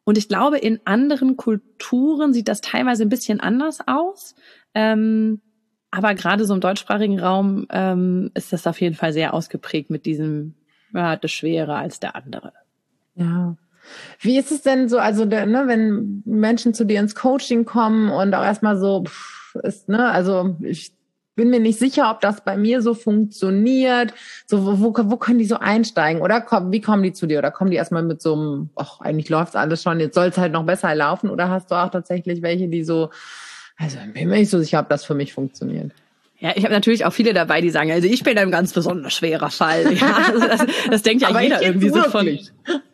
und 0.06 0.18
ich 0.18 0.28
glaube, 0.28 0.58
in 0.58 0.80
anderen 0.86 1.38
Kulturen 1.38 2.34
sieht 2.34 2.48
das 2.48 2.62
teilweise 2.62 3.04
ein 3.04 3.10
bisschen 3.10 3.40
anders 3.40 3.80
aus. 3.88 4.36
Ähm, 4.74 5.42
aber 5.92 6.16
gerade 6.16 6.46
so 6.46 6.54
im 6.54 6.60
deutschsprachigen 6.60 7.20
Raum 7.20 7.68
ähm, 7.70 8.32
ist 8.34 8.52
das 8.52 8.68
auf 8.68 8.82
jeden 8.82 8.96
Fall 8.96 9.14
sehr 9.14 9.34
ausgeprägt 9.34 9.90
mit 9.90 10.06
diesem, 10.06 10.56
ja, 10.94 11.16
das 11.16 11.32
Schwere 11.32 11.76
als 11.76 12.00
der 12.00 12.16
andere. 12.16 12.54
Ja. 13.16 13.56
Wie 14.20 14.38
ist 14.38 14.52
es 14.52 14.62
denn 14.62 14.90
so, 14.90 14.98
also 14.98 15.26
ne, 15.26 15.64
wenn 15.68 16.24
Menschen 16.26 16.74
zu 16.74 16.86
dir 16.86 17.00
ins 17.00 17.16
Coaching 17.16 17.66
kommen 17.66 18.10
und 18.10 18.34
auch 18.34 18.44
erstmal 18.44 18.78
so 18.78 19.04
pff, 19.04 19.56
ist, 19.62 19.90
ne, 19.90 20.10
also 20.10 20.56
ich 20.62 20.94
bin 21.36 21.50
mir 21.50 21.60
nicht 21.60 21.80
sicher, 21.80 22.12
ob 22.12 22.22
das 22.22 22.44
bei 22.44 22.58
mir 22.58 22.82
so 22.82 22.94
funktioniert. 22.94 24.14
So, 24.46 24.66
wo, 24.66 24.80
wo, 24.80 25.12
wo 25.12 25.18
können 25.18 25.40
die 25.40 25.46
so 25.46 25.58
einsteigen? 25.58 26.22
Oder 26.22 26.42
komm, 26.42 26.72
wie 26.72 26.82
kommen 26.82 27.04
die 27.04 27.14
zu 27.14 27.26
dir? 27.26 27.40
Oder 27.40 27.52
kommen 27.52 27.72
die 27.72 27.78
erstmal 27.78 28.04
mit 28.04 28.22
so 28.22 28.34
einem, 28.34 28.70
ach, 28.76 29.00
eigentlich 29.02 29.30
läuft's 29.30 29.56
alles 29.56 29.82
schon, 29.82 30.00
jetzt 30.00 30.16
soll 30.16 30.28
es 30.28 30.38
halt 30.38 30.54
noch 30.54 30.66
besser 30.66 30.94
laufen? 30.94 31.30
Oder 31.30 31.50
hast 31.50 31.72
du 31.72 31.76
auch 31.76 31.90
tatsächlich 31.90 32.42
welche, 32.42 32.68
die 32.68 32.84
so, 32.84 33.10
also 33.78 33.98
bin 34.14 34.30
mir 34.30 34.38
nicht 34.38 34.50
so 34.50 34.60
sicher, 34.60 34.80
ob 34.80 34.90
das 34.90 35.06
für 35.06 35.16
mich 35.16 35.34
funktioniert? 35.34 35.92
Ja, 36.44 36.52
ich 36.56 36.66
habe 36.66 36.74
natürlich 36.74 37.06
auch 37.06 37.14
viele 37.14 37.34
dabei, 37.34 37.62
die 37.62 37.70
sagen, 37.70 37.90
also 37.90 38.06
ich 38.06 38.22
bin 38.22 38.38
ein 38.38 38.52
ganz 38.52 38.74
besonders 38.74 39.14
schwerer 39.14 39.50
Fall. 39.50 39.94
Ja, 40.04 40.18
also 40.28 40.46
das, 40.46 40.66
das 40.90 41.02
denkt 41.04 41.22
ja 41.22 41.30
Aber 41.30 41.42
jeder 41.42 41.62
irgendwie 41.62 41.88
so 41.90 42.04
von. 42.04 42.28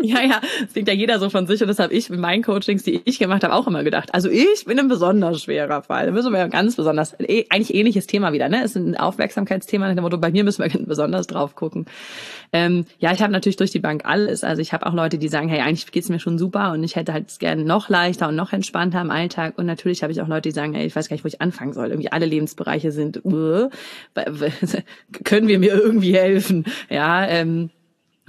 Ja, 0.02 0.22
ja, 0.22 0.42
das 0.62 0.74
denkt 0.74 0.90
ja 0.90 0.96
jeder 0.96 1.20
so 1.20 1.30
von 1.30 1.46
sich 1.46 1.62
und 1.62 1.68
das 1.68 1.78
habe 1.78 1.94
ich 1.94 2.10
mit 2.10 2.20
meinen 2.20 2.42
Coachings, 2.42 2.84
die 2.84 3.02
ich 3.06 3.20
gemacht 3.20 3.44
habe, 3.44 3.54
auch 3.54 3.68
immer 3.68 3.84
gedacht. 3.84 4.14
Also 4.14 4.30
ich 4.30 4.66
bin 4.66 4.80
ein 4.80 4.88
besonders 4.88 5.44
schwerer 5.44 5.84
Fall. 5.84 6.08
Da 6.08 6.12
müssen 6.12 6.32
wir 6.32 6.40
ein 6.40 6.50
ganz 6.50 6.76
besonders, 6.76 7.16
eh, 7.20 7.46
eigentlich 7.50 7.76
ähnliches 7.76 8.08
Thema 8.08 8.34
wieder, 8.34 8.50
ne? 8.50 8.64
Es 8.64 8.72
ist 8.72 8.78
ein 8.78 8.98
Aufmerksamkeitsthema 8.98 9.88
nach 9.88 9.96
dem 9.96 10.04
Motto, 10.04 10.18
bei 10.18 10.32
mir 10.32 10.44
müssen 10.44 10.64
wir 10.64 10.72
besonders 10.86 11.28
drauf 11.28 11.56
gucken. 11.56 11.86
Ähm, 12.52 12.86
ja, 12.98 13.12
ich 13.14 13.22
habe 13.22 13.32
natürlich 13.32 13.58
durch 13.58 13.72
die 13.72 13.80
Bank 13.80 14.06
alles. 14.06 14.44
Also 14.44 14.62
ich 14.62 14.74
habe 14.74 14.88
auch 14.88 14.94
Leute, 14.94 15.18
die 15.18 15.28
sagen, 15.28 15.50
hey, 15.50 15.60
eigentlich 15.60 15.92
geht's 15.92 16.10
mir 16.10 16.20
schon 16.20 16.40
super 16.40 16.72
und 16.72 16.84
ich 16.84 16.96
hätte 16.96 17.14
halt 17.14 17.38
gerne 17.40 17.64
noch 17.64 17.90
leichter 17.90 18.30
und 18.30 18.36
noch 18.36 18.54
entspannter 18.54 19.02
im 19.02 19.12
Alltag. 19.12 19.58
Und 19.58 19.66
natürlich 19.66 20.02
habe 20.02 20.12
ich 20.12 20.22
auch 20.22 20.28
Leute, 20.28 20.50
die 20.50 20.56
sagen, 20.56 20.74
hey, 20.74 20.86
ich 20.86 20.96
weiß 20.96 21.10
gar 21.10 21.16
nicht, 21.16 21.24
wo 21.24 21.28
ich 21.28 21.42
anfangen 21.42 21.74
soll. 21.74 21.90
Irgendwie 21.90 22.12
alle 22.12 22.26
Lebensbereiche 22.26 22.92
sind, 22.92 23.24
uh, 23.24 23.39
können 25.24 25.48
wir 25.48 25.60
mir 25.60 25.74
irgendwie 25.74 26.16
helfen? 26.16 26.66
Ja, 26.90 27.26
ähm, 27.28 27.70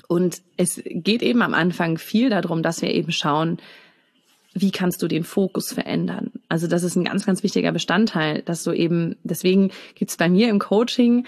und 0.09 0.43
es 0.57 0.83
geht 0.87 1.23
eben 1.23 1.43
am 1.43 1.55
Anfang 1.55 1.99
viel 1.99 2.31
darum, 2.31 2.63
dass 2.63 2.83
wir 2.83 2.93
eben 2.93 3.13
schauen, 3.13 3.59
wie 4.55 4.73
kannst 4.73 5.03
du 5.03 5.09
den 5.09 5.23
Fokus 5.23 5.73
verändern? 5.73 6.33
Also 6.49 6.67
das 6.67 6.83
ist 6.83 6.97
ein 6.97 7.05
ganz, 7.05 7.25
ganz 7.25 7.43
wichtiger 7.43 7.71
Bestandteil, 7.71 8.43
dass 8.43 8.65
du 8.65 8.73
eben, 8.73 9.17
deswegen 9.23 9.71
gibt's 9.95 10.17
bei 10.17 10.29
mir 10.29 10.49
im 10.49 10.59
Coaching 10.59 11.27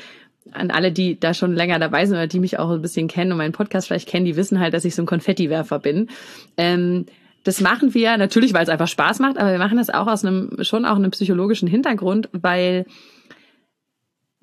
an 0.51 0.73
alle, 0.73 0.91
die 0.91 1.19
da 1.19 1.35
schon 1.35 1.55
länger 1.55 1.79
dabei 1.79 2.05
sind 2.07 2.17
oder 2.17 2.27
die 2.27 2.41
mich 2.41 2.59
auch 2.59 2.71
ein 2.71 2.83
bisschen 2.83 3.07
kennen 3.07 3.31
und 3.31 3.39
meinen 3.39 3.53
Podcast 3.53 3.87
vielleicht 3.87 4.09
kennen, 4.09 4.27
die 4.27 4.37
wissen 4.37 4.59
halt, 4.59 4.75
dass 4.75 4.85
ich 4.85 4.95
so 4.95 5.03
ein 5.03 5.07
Konfettiwerfer 5.07 5.79
bin. 5.79 6.09
Ähm, 6.57 7.07
das 7.45 7.61
machen 7.61 7.95
wir 7.95 8.17
natürlich, 8.17 8.53
weil 8.55 8.65
es 8.65 8.69
einfach 8.69 8.89
Spaß 8.89 9.21
macht, 9.21 9.39
aber 9.39 9.53
wir 9.53 9.59
machen 9.59 9.79
das 9.79 9.91
auch 9.91 10.07
aus 10.07 10.25
einem, 10.25 10.59
schon 10.63 10.85
auch 10.85 10.97
einem 10.97 11.11
psychologischen 11.11 11.69
Hintergrund, 11.69 12.29
weil 12.33 12.87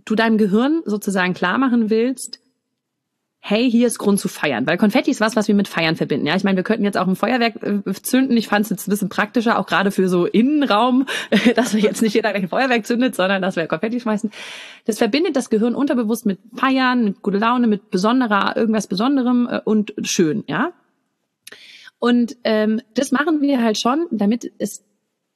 du 0.10 0.16
deinem 0.16 0.38
Gehirn 0.38 0.82
sozusagen 0.86 1.34
klar 1.34 1.58
machen 1.58 1.90
willst, 1.90 2.40
hey, 3.42 3.70
hier 3.72 3.88
ist 3.88 4.00
Grund 4.00 4.20
zu 4.20 4.28
feiern. 4.28 4.68
Weil 4.68 4.78
Konfetti 4.78 5.10
ist 5.12 5.22
was, 5.22 5.36
was 5.36 5.48
wir 5.48 5.56
mit 5.56 5.68
Feiern 5.68 5.96
verbinden. 5.96 6.28
Ja, 6.28 6.36
ich 6.36 6.44
meine, 6.44 6.58
wir 6.58 6.64
könnten 6.64 6.84
jetzt 6.84 6.98
auch 6.98 7.08
ein 7.08 7.16
Feuerwerk 7.16 7.64
äh, 7.64 7.94
zünden. 7.94 8.36
Ich 8.36 8.48
fand 8.48 8.66
es 8.66 8.70
jetzt 8.70 8.88
ein 8.88 8.92
bisschen 8.92 9.10
praktischer, 9.10 9.58
auch 9.58 9.66
gerade 9.66 9.92
für 9.92 10.10
so 10.10 10.26
Innenraum, 10.26 11.06
dass 11.56 11.74
wir 11.74 11.82
jetzt 11.82 12.02
nicht 12.02 12.14
jeder 12.14 12.30
ein 12.30 12.50
Feuerwerk 12.50 12.86
zündet, 12.86 13.16
sondern 13.16 13.42
dass 13.42 13.56
wir 13.56 13.66
Konfetti 13.68 14.00
schmeißen. 14.00 14.32
Das 14.86 14.98
verbindet 14.98 15.36
das 15.36 15.50
Gehirn 15.50 15.74
unterbewusst 15.74 16.26
mit 16.26 16.40
Feiern, 16.54 17.06
mit 17.06 17.22
guter 17.22 17.40
Laune, 17.40 17.68
mit 17.68 17.90
besonderer, 17.92 18.58
irgendwas 18.58 18.88
Besonderem 18.88 19.48
äh, 19.50 19.62
und 19.64 19.94
schön, 20.04 20.44
ja. 20.48 20.74
Und 21.98 22.38
ähm, 22.46 22.82
das 22.94 23.12
machen 23.12 23.42
wir 23.42 23.62
halt 23.62 23.78
schon, 23.78 24.08
damit 24.12 24.52
es 24.58 24.86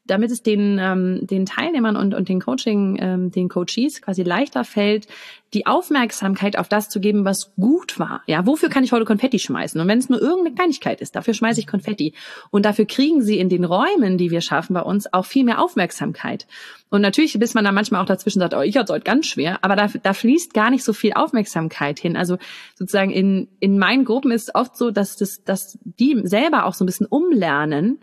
damit 0.06 0.32
es 0.32 0.44
den, 0.44 0.80
ähm, 0.82 1.26
den 1.26 1.46
Teilnehmern 1.46 1.96
und, 1.96 2.14
und 2.14 2.28
den 2.28 2.42
Coaching, 2.42 2.98
ähm, 3.00 3.32
den 3.32 3.48
Coaches 3.48 4.02
quasi 4.02 4.24
leichter 4.24 4.64
fällt, 4.66 5.08
die 5.54 5.66
Aufmerksamkeit 5.66 6.58
auf 6.58 6.68
das 6.68 6.90
zu 6.90 7.00
geben, 7.00 7.26
was 7.26 7.54
gut 7.56 8.00
war. 8.00 8.24
Ja, 8.28 8.46
wofür 8.46 8.70
kann 8.70 8.84
ich 8.84 8.92
heute 8.92 9.06
Konfetti 9.06 9.40
schmeißen? 9.40 9.80
Und 9.80 9.88
wenn 9.88 10.00
es 10.00 10.10
nur 10.10 10.20
irgendeine 10.20 10.56
Kleinigkeit 10.56 11.00
ist, 11.00 11.16
dafür 11.16 11.34
schmeiße 11.34 11.60
ich 11.60 11.68
Konfetti. 11.68 12.14
Und 12.50 12.66
dafür 12.66 12.86
kriegen 12.86 13.22
sie 13.22 13.38
in 13.38 13.50
den 13.50 13.64
Räumen, 13.64 14.18
die 14.18 14.32
wir 14.32 14.42
schaffen 14.42 14.74
bei 14.74 14.82
uns, 14.82 15.14
auch 15.14 15.26
viel 15.26 15.44
mehr 15.44 15.62
Aufmerksamkeit. 15.62 16.48
Und 16.90 17.02
natürlich, 17.02 17.38
bis 17.40 17.54
man 17.54 17.64
da 17.64 17.72
manchmal 17.72 18.02
auch 18.02 18.08
dazwischen 18.08 18.40
sagt, 18.40 18.54
oh, 18.56 18.62
ich 18.62 18.76
hatte 18.78 18.94
heute 18.94 19.04
ganz 19.04 19.28
schwer, 19.28 19.60
aber 19.64 19.76
da, 19.76 19.88
da 19.88 20.14
fließt 20.14 20.54
gar 20.54 20.70
nicht 20.70 20.84
so 20.84 20.92
viel 20.92 21.14
Aufmerksamkeit 21.14 22.00
hin. 22.00 22.18
Also 22.18 22.38
sozusagen 22.76 23.12
in, 23.12 23.48
in 23.60 23.78
meinen 23.78 24.06
Gruppen 24.06 24.32
ist 24.32 24.50
es 24.50 24.56
oft 24.56 24.76
so, 24.76 24.92
dass, 24.92 25.16
das, 25.16 25.44
dass 25.44 25.78
die 25.84 26.20
selber 26.24 26.66
auch 26.66 26.74
so 26.74 26.84
ein 26.84 26.88
bisschen 26.88 27.08
umlernen, 27.08 28.00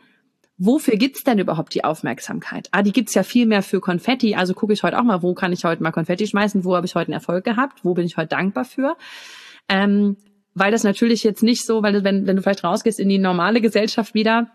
wofür 0.61 0.97
gibt's 0.97 1.25
denn 1.25 1.39
überhaupt 1.39 1.75
die 1.75 1.85
Aufmerksamkeit? 1.85 2.69
Ah, 2.71 2.83
die 2.83 2.93
gibt's 2.93 3.15
ja 3.15 3.23
viel 3.23 3.47
mehr 3.47 3.63
für 3.63 3.81
Konfetti. 3.81 4.37
Also 4.37 4.55
gucke 4.55 4.75
ich 4.75 4.83
heute 4.83 4.99
auch 4.99 5.03
mal, 5.03 5.23
wo 5.23 5.35
kann 5.35 5.53
ich 5.53 5.65
heute 5.65 5.83
mal 5.83 5.91
Konfetti 5.91 6.27
schmeißen? 6.27 6.65
Wo 6.65 6.77
habe 6.77 6.87
ich 6.87 6.95
heute 6.95 7.09
einen 7.09 7.15
Erfolg 7.15 7.45
gehabt? 7.45 7.83
Wo 7.83 7.95
bin 7.95 8.05
ich 8.05 8.19
heute 8.19 8.29
dankbar 8.29 8.67
für? 8.67 8.97
Ähm, 9.69 10.19
weil 10.55 10.71
das 10.71 10.85
natürlich 10.85 11.25
jetzt 11.25 11.43
nicht 11.43 11.65
so, 11.65 11.83
weil 11.83 12.05
wenn, 12.05 12.27
wenn 12.27 12.37
du 12.37 12.43
vielleicht 12.43 12.63
rausgehst 12.63 13.01
in 13.01 13.09
die 13.09 13.19
normale 13.19 13.63
Gesellschaft 13.63 14.13
wieder, 14.13 14.51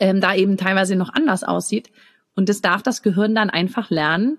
ähm, 0.00 0.20
da 0.20 0.34
eben 0.34 0.56
teilweise 0.56 0.96
noch 0.96 1.14
anders 1.14 1.44
aussieht. 1.44 1.90
Und 2.34 2.48
das 2.48 2.60
darf 2.60 2.82
das 2.82 3.02
Gehirn 3.02 3.34
dann 3.34 3.48
einfach 3.48 3.90
lernen. 3.90 4.38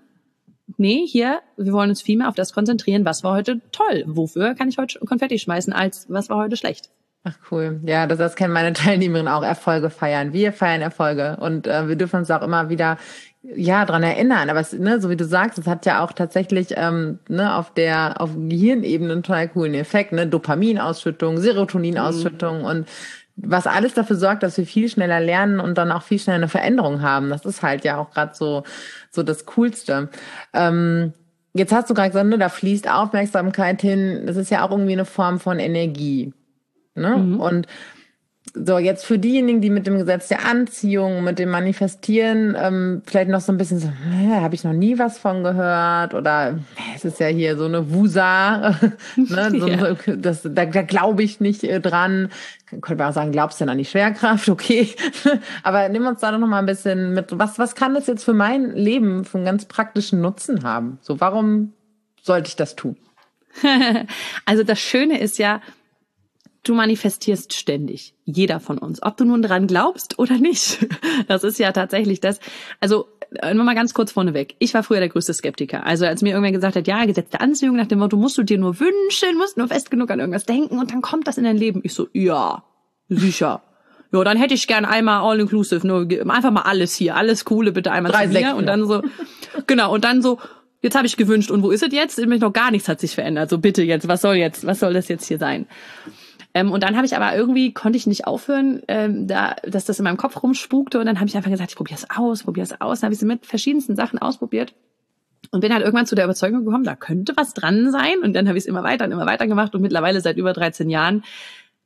Nee, 0.76 1.06
hier, 1.06 1.40
wir 1.56 1.72
wollen 1.72 1.90
uns 1.90 2.02
viel 2.02 2.18
mehr 2.18 2.28
auf 2.28 2.34
das 2.34 2.52
konzentrieren, 2.52 3.04
was 3.06 3.24
war 3.24 3.32
heute 3.32 3.60
toll. 3.72 4.04
Wofür 4.06 4.54
kann 4.54 4.68
ich 4.68 4.76
heute 4.76 4.98
Konfetti 5.00 5.38
schmeißen, 5.38 5.72
als 5.72 6.06
was 6.10 6.28
war 6.28 6.36
heute 6.36 6.56
schlecht. 6.56 6.90
Ach 7.22 7.36
cool. 7.50 7.80
Ja, 7.84 8.06
das, 8.06 8.18
das 8.18 8.34
kennen 8.34 8.54
meine 8.54 8.72
Teilnehmerinnen 8.74 9.32
auch, 9.32 9.42
Erfolge 9.42 9.90
feiern. 9.90 10.32
Wir 10.32 10.52
feiern 10.52 10.80
Erfolge 10.80 11.36
und 11.40 11.66
äh, 11.66 11.88
wir 11.88 11.96
dürfen 11.96 12.20
uns 12.20 12.30
auch 12.30 12.42
immer 12.42 12.68
wieder 12.70 12.96
ja 13.42 13.84
dran 13.84 14.02
erinnern. 14.02 14.48
Aber 14.50 14.60
es, 14.60 14.72
ne, 14.72 15.00
so 15.00 15.10
wie 15.10 15.16
du 15.16 15.24
sagst, 15.24 15.58
es 15.58 15.66
hat 15.66 15.86
ja 15.86 16.02
auch 16.04 16.12
tatsächlich 16.12 16.68
ähm, 16.76 17.18
ne, 17.28 17.54
auf 17.56 17.74
der 17.74 18.20
auf 18.20 18.30
Gehirnebene 18.34 19.12
einen 19.12 19.22
total 19.22 19.48
coolen 19.48 19.74
Effekt. 19.74 20.12
Ne? 20.12 20.26
Dopaminausschüttung, 20.26 21.38
Serotoninausschüttung 21.38 22.60
mhm. 22.60 22.64
und 22.64 22.88
was 23.42 23.66
alles 23.66 23.94
dafür 23.94 24.16
sorgt, 24.16 24.42
dass 24.42 24.58
wir 24.58 24.66
viel 24.66 24.88
schneller 24.88 25.20
lernen 25.20 25.60
und 25.60 25.78
dann 25.78 25.92
auch 25.92 26.02
viel 26.02 26.18
schneller 26.18 26.36
eine 26.36 26.48
Veränderung 26.48 27.00
haben. 27.00 27.30
Das 27.30 27.44
ist 27.46 27.62
halt 27.62 27.84
ja 27.84 27.96
auch 27.96 28.10
gerade 28.10 28.34
so, 28.34 28.64
so 29.10 29.22
das 29.22 29.46
Coolste. 29.46 30.10
Ähm, 30.52 31.14
jetzt 31.54 31.72
hast 31.72 31.88
du 31.88 31.94
gerade 31.94 32.10
gesagt, 32.10 32.28
ne, 32.28 32.38
da 32.38 32.48
fließt 32.48 32.90
Aufmerksamkeit 32.90 33.80
hin. 33.80 34.24
Das 34.26 34.36
ist 34.36 34.50
ja 34.50 34.64
auch 34.64 34.70
irgendwie 34.70 34.92
eine 34.92 35.06
Form 35.06 35.40
von 35.40 35.58
Energie. 35.58 36.34
Ne? 36.94 37.16
Mhm. 37.16 37.40
Und 37.40 37.66
so, 38.54 38.78
jetzt 38.78 39.04
für 39.04 39.18
diejenigen, 39.18 39.60
die 39.60 39.70
mit 39.70 39.86
dem 39.86 39.98
Gesetz 39.98 40.28
der 40.28 40.44
Anziehung, 40.44 41.22
mit 41.22 41.38
dem 41.38 41.50
Manifestieren 41.50 42.56
ähm, 42.58 43.02
vielleicht 43.06 43.30
noch 43.30 43.40
so 43.40 43.52
ein 43.52 43.58
bisschen 43.58 43.78
so, 43.78 43.88
äh, 43.88 44.40
habe 44.40 44.54
ich 44.54 44.64
noch 44.64 44.72
nie 44.72 44.98
was 44.98 45.18
von 45.18 45.44
gehört 45.44 46.14
oder 46.14 46.58
es 46.96 47.04
ist 47.04 47.20
ja 47.20 47.28
hier 47.28 47.56
so 47.56 47.66
eine 47.66 47.92
Wusa, 47.92 48.70
ne, 49.16 49.50
so, 49.56 49.68
ja. 49.68 49.94
das, 50.16 50.42
da, 50.42 50.66
da 50.66 50.82
glaube 50.82 51.22
ich 51.22 51.40
nicht 51.40 51.64
äh, 51.64 51.80
dran. 51.80 52.30
Könnte 52.70 52.96
man 52.96 53.10
auch 53.10 53.14
sagen, 53.14 53.32
glaubst 53.32 53.60
du 53.60 53.64
denn 53.64 53.70
an 53.70 53.78
die 53.78 53.84
Schwerkraft? 53.84 54.48
Okay, 54.60 54.88
aber 55.62 55.88
nimm 55.88 56.06
uns 56.06 56.20
da 56.20 56.32
doch 56.32 56.38
noch 56.38 56.48
mal 56.48 56.58
ein 56.58 56.66
bisschen 56.66 57.14
mit. 57.14 57.38
Was 57.38 57.58
was 57.58 57.74
kann 57.74 57.94
das 57.94 58.06
jetzt 58.06 58.24
für 58.24 58.32
mein 58.32 58.74
Leben 58.74 59.24
für 59.24 59.38
einen 59.38 59.44
ganz 59.44 59.64
praktischen 59.66 60.20
Nutzen 60.20 60.64
haben? 60.64 60.98
So, 61.02 61.20
warum 61.20 61.72
sollte 62.22 62.48
ich 62.48 62.56
das 62.56 62.74
tun? 62.74 62.96
also 64.44 64.64
das 64.64 64.80
Schöne 64.80 65.20
ist 65.20 65.38
ja, 65.38 65.60
du 66.62 66.74
manifestierst 66.74 67.54
ständig. 67.54 68.14
Jeder 68.24 68.60
von 68.60 68.78
uns. 68.78 69.02
Ob 69.02 69.16
du 69.16 69.24
nun 69.24 69.42
dran 69.42 69.66
glaubst 69.66 70.18
oder 70.18 70.38
nicht. 70.38 70.86
Das 71.28 71.44
ist 71.44 71.58
ja 71.58 71.70
tatsächlich 71.72 72.20
das. 72.20 72.40
Also, 72.80 73.06
äh, 73.42 73.54
nur 73.54 73.64
mal 73.64 73.74
ganz 73.74 73.94
kurz 73.94 74.10
vorneweg. 74.10 74.56
Ich 74.58 74.74
war 74.74 74.82
früher 74.82 75.00
der 75.00 75.08
größte 75.08 75.34
Skeptiker. 75.34 75.84
Also, 75.84 76.06
als 76.06 76.22
mir 76.22 76.30
irgendwer 76.30 76.52
gesagt 76.52 76.76
hat, 76.76 76.88
ja, 76.88 77.04
gesetzte 77.04 77.40
Anziehung 77.40 77.76
nach 77.76 77.86
dem 77.86 77.98
Motto, 77.98 78.16
musst 78.16 78.38
du 78.38 78.42
dir 78.42 78.58
nur 78.58 78.80
wünschen, 78.80 79.36
musst 79.36 79.56
nur 79.56 79.68
fest 79.68 79.90
genug 79.90 80.10
an 80.10 80.18
irgendwas 80.18 80.46
denken 80.46 80.78
und 80.78 80.92
dann 80.92 81.02
kommt 81.02 81.28
das 81.28 81.38
in 81.38 81.44
dein 81.44 81.56
Leben. 81.56 81.80
Ich 81.84 81.94
so, 81.94 82.08
ja, 82.12 82.64
sicher. 83.08 83.62
Ja, 84.12 84.24
dann 84.24 84.36
hätte 84.36 84.54
ich 84.54 84.66
gern 84.66 84.84
einmal 84.84 85.20
all 85.22 85.38
inclusive, 85.38 85.86
nur 85.86 86.08
einfach 86.28 86.50
mal 86.50 86.62
alles 86.62 86.94
hier, 86.94 87.14
alles 87.14 87.44
coole 87.44 87.70
bitte 87.70 87.92
einmal 87.92 88.10
Drei 88.10 88.26
zu 88.26 88.32
mir 88.32 88.56
und 88.56 88.66
dann 88.66 88.86
so 88.86 89.02
genau 89.66 89.94
und 89.94 90.04
dann 90.04 90.20
so 90.20 90.38
jetzt 90.82 90.96
habe 90.96 91.06
ich 91.06 91.16
gewünscht 91.16 91.50
und 91.50 91.62
wo 91.62 91.70
ist 91.70 91.82
es 91.82 91.92
jetzt? 91.92 92.18
Nämlich 92.18 92.40
noch 92.40 92.52
gar 92.52 92.70
nichts 92.70 92.88
hat 92.88 93.00
sich 93.00 93.14
verändert. 93.14 93.50
So 93.50 93.58
bitte 93.58 93.82
jetzt, 93.82 94.08
was 94.08 94.22
soll 94.22 94.36
jetzt, 94.36 94.66
was 94.66 94.80
soll 94.80 94.94
das 94.94 95.08
jetzt 95.08 95.26
hier 95.26 95.38
sein? 95.38 95.66
Ähm, 96.52 96.72
und 96.72 96.82
dann 96.82 96.96
habe 96.96 97.06
ich 97.06 97.16
aber 97.16 97.36
irgendwie, 97.36 97.72
konnte 97.72 97.96
ich 97.96 98.06
nicht 98.06 98.26
aufhören, 98.26 98.82
ähm, 98.88 99.26
da, 99.26 99.56
dass 99.62 99.84
das 99.84 99.98
in 99.98 100.04
meinem 100.04 100.16
Kopf 100.16 100.42
rumspukte. 100.42 100.98
Und 100.98 101.06
dann 101.06 101.20
habe 101.20 101.28
ich 101.28 101.36
einfach 101.36 101.50
gesagt, 101.50 101.70
ich 101.70 101.76
probiere 101.76 101.98
es 101.98 102.10
aus, 102.10 102.42
probiere 102.42 102.64
es 102.64 102.80
aus. 102.80 103.00
Dann 103.00 103.08
habe 103.08 103.14
ich 103.14 103.20
es 103.20 103.26
mit 103.26 103.46
verschiedensten 103.46 103.96
Sachen 103.96 104.18
ausprobiert. 104.18 104.74
Und 105.52 105.60
bin 105.60 105.72
halt 105.72 105.82
irgendwann 105.82 106.06
zu 106.06 106.14
der 106.14 106.24
Überzeugung 106.24 106.64
gekommen, 106.64 106.84
da 106.84 106.94
könnte 106.94 107.32
was 107.36 107.54
dran 107.54 107.90
sein. 107.90 108.20
Und 108.22 108.34
dann 108.34 108.48
habe 108.48 108.58
ich 108.58 108.64
es 108.64 108.68
immer 108.68 108.82
weiter 108.82 109.04
und 109.04 109.12
immer 109.12 109.26
weiter 109.26 109.46
gemacht 109.46 109.74
und 109.74 109.82
mittlerweile 109.82 110.20
seit 110.20 110.36
über 110.36 110.52
13 110.52 110.90
Jahren 110.90 111.24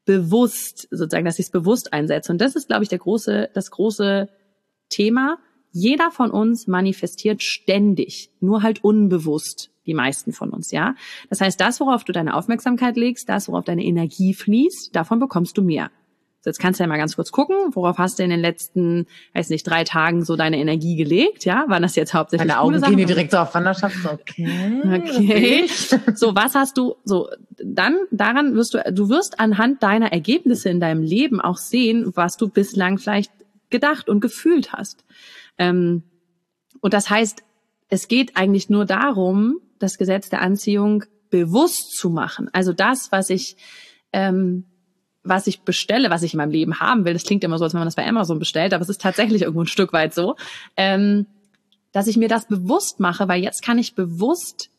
bewusst, 0.05 0.89
sozusagen, 0.91 1.25
dass 1.25 1.39
ich 1.39 1.47
es 1.47 1.51
bewusst 1.51 1.93
einsetze. 1.93 2.33
Und 2.33 2.41
das 2.41 2.57
ist, 2.57 2.69
glaube 2.69 2.83
ich, 2.83 2.89
der 2.89 2.99
große, 2.99 3.51
das 3.55 3.71
große 3.71 4.29
Thema. 4.91 5.39
Jeder 5.73 6.11
von 6.11 6.31
uns 6.31 6.67
manifestiert 6.67 7.43
ständig, 7.43 8.31
nur 8.41 8.63
halt 8.63 8.85
unbewusst 8.85 9.74
die 9.87 9.95
meisten 9.95 10.33
von 10.33 10.51
uns, 10.51 10.71
ja. 10.71 10.95
Das 11.31 11.41
heißt, 11.41 11.61
das, 11.61 11.81
worauf 11.81 12.05
du 12.05 12.13
deine 12.13 12.35
Aufmerksamkeit 12.35 12.97
legst, 12.97 13.29
das, 13.29 13.49
worauf 13.49 13.65
deine 13.65 13.85
Energie 13.85 14.35
fließt, 14.35 14.95
davon 14.95 15.19
bekommst 15.19 15.57
du 15.59 15.63
mehr. 15.63 15.91
So, 16.45 16.51
jetzt 16.51 16.59
kannst 16.59 16.79
du 16.79 16.85
ja 16.85 16.89
mal 16.89 16.99
ganz 16.99 17.17
kurz 17.17 17.33
gucken, 17.33 17.57
worauf 17.71 17.97
hast 17.97 18.19
du 18.19 18.23
in 18.23 18.29
den 18.29 18.41
letzten, 18.41 19.07
weiß 19.33 19.49
nicht, 19.49 19.63
drei 19.63 19.83
Tagen 19.85 20.27
so 20.27 20.37
deine 20.37 20.59
Energie 20.59 20.95
gelegt, 20.95 21.47
ja? 21.47 21.65
Waren 21.69 21.83
das 21.83 21.97
jetzt 21.97 22.13
hauptsächlich 22.13 22.47
Deine 22.47 22.61
Augen 22.61 22.83
gehen 22.83 23.07
direkt 23.07 23.31
so 23.31 23.39
auf 23.39 23.55
Wanderschaft, 23.55 23.97
so, 24.03 24.11
okay. 24.11 24.83
Okay. 24.85 25.67
So, 26.15 26.35
was 26.37 26.55
hast 26.55 26.77
du, 26.77 26.97
so, 27.05 27.31
dann, 27.57 27.97
daran 28.11 28.55
wirst 28.55 28.75
du, 28.75 28.93
du 28.93 29.09
wirst 29.09 29.41
anhand 29.41 29.83
deiner 29.83 30.13
Ergebnisse 30.13 30.69
in 30.69 30.81
deinem 30.81 31.03
Leben 31.03 31.41
auch 31.41 31.57
sehen, 31.57 32.13
was 32.15 32.37
du 32.37 32.51
bislang 32.51 32.99
vielleicht 32.99 33.33
gedacht 33.71 34.11
und 34.11 34.21
gefühlt 34.21 34.75
hast. 34.75 35.03
Ähm, 35.57 36.03
und 36.83 36.93
das 36.93 37.09
heißt, 37.09 37.43
es 37.89 38.07
geht 38.07 38.37
eigentlich 38.37 38.69
nur 38.69 38.85
darum, 38.85 39.61
das 39.85 39.99
Gesetz 39.99 40.29
der 40.29 40.41
Anziehung 40.41 41.05
bewusst 41.31 41.97
zu 41.97 42.11
machen. 42.11 42.49
Also 42.53 42.73
das, 42.73 43.11
was 43.11 43.31
ich, 43.31 43.57
ähm, 44.13 44.65
was 45.23 45.47
ich 45.47 45.63
bestelle, 45.63 46.11
was 46.11 46.23
ich 46.23 46.35
in 46.35 46.39
meinem 46.39 46.51
Leben 46.51 46.81
haben 46.81 47.05
will, 47.05 47.13
das 47.13 47.25
klingt 47.25 47.45
immer 47.45 47.59
so, 47.59 47.65
als 47.65 47.75
wenn 47.75 47.81
man 47.81 47.87
das 47.87 47.97
bei 47.97 48.07
Amazon 48.07 48.39
bestellt, 48.39 48.75
aber 48.75 48.83
es 48.83 48.89
ist 48.89 49.01
tatsächlich 49.01 49.43
irgendwo 49.43 49.63
ein 49.63 49.67
Stück 49.67 49.93
weit 49.93 50.15
so, 50.15 50.37
ähm, 50.77 51.27
dass 51.93 52.07
ich 52.07 52.17
mir 52.17 52.29
das 52.29 52.47
bewusst 52.47 53.01
mache, 53.01 53.29
weil 53.29 53.43
jetzt 53.43 53.63
kann 53.63 53.79
ich 53.79 53.95
bewusst 53.95 54.71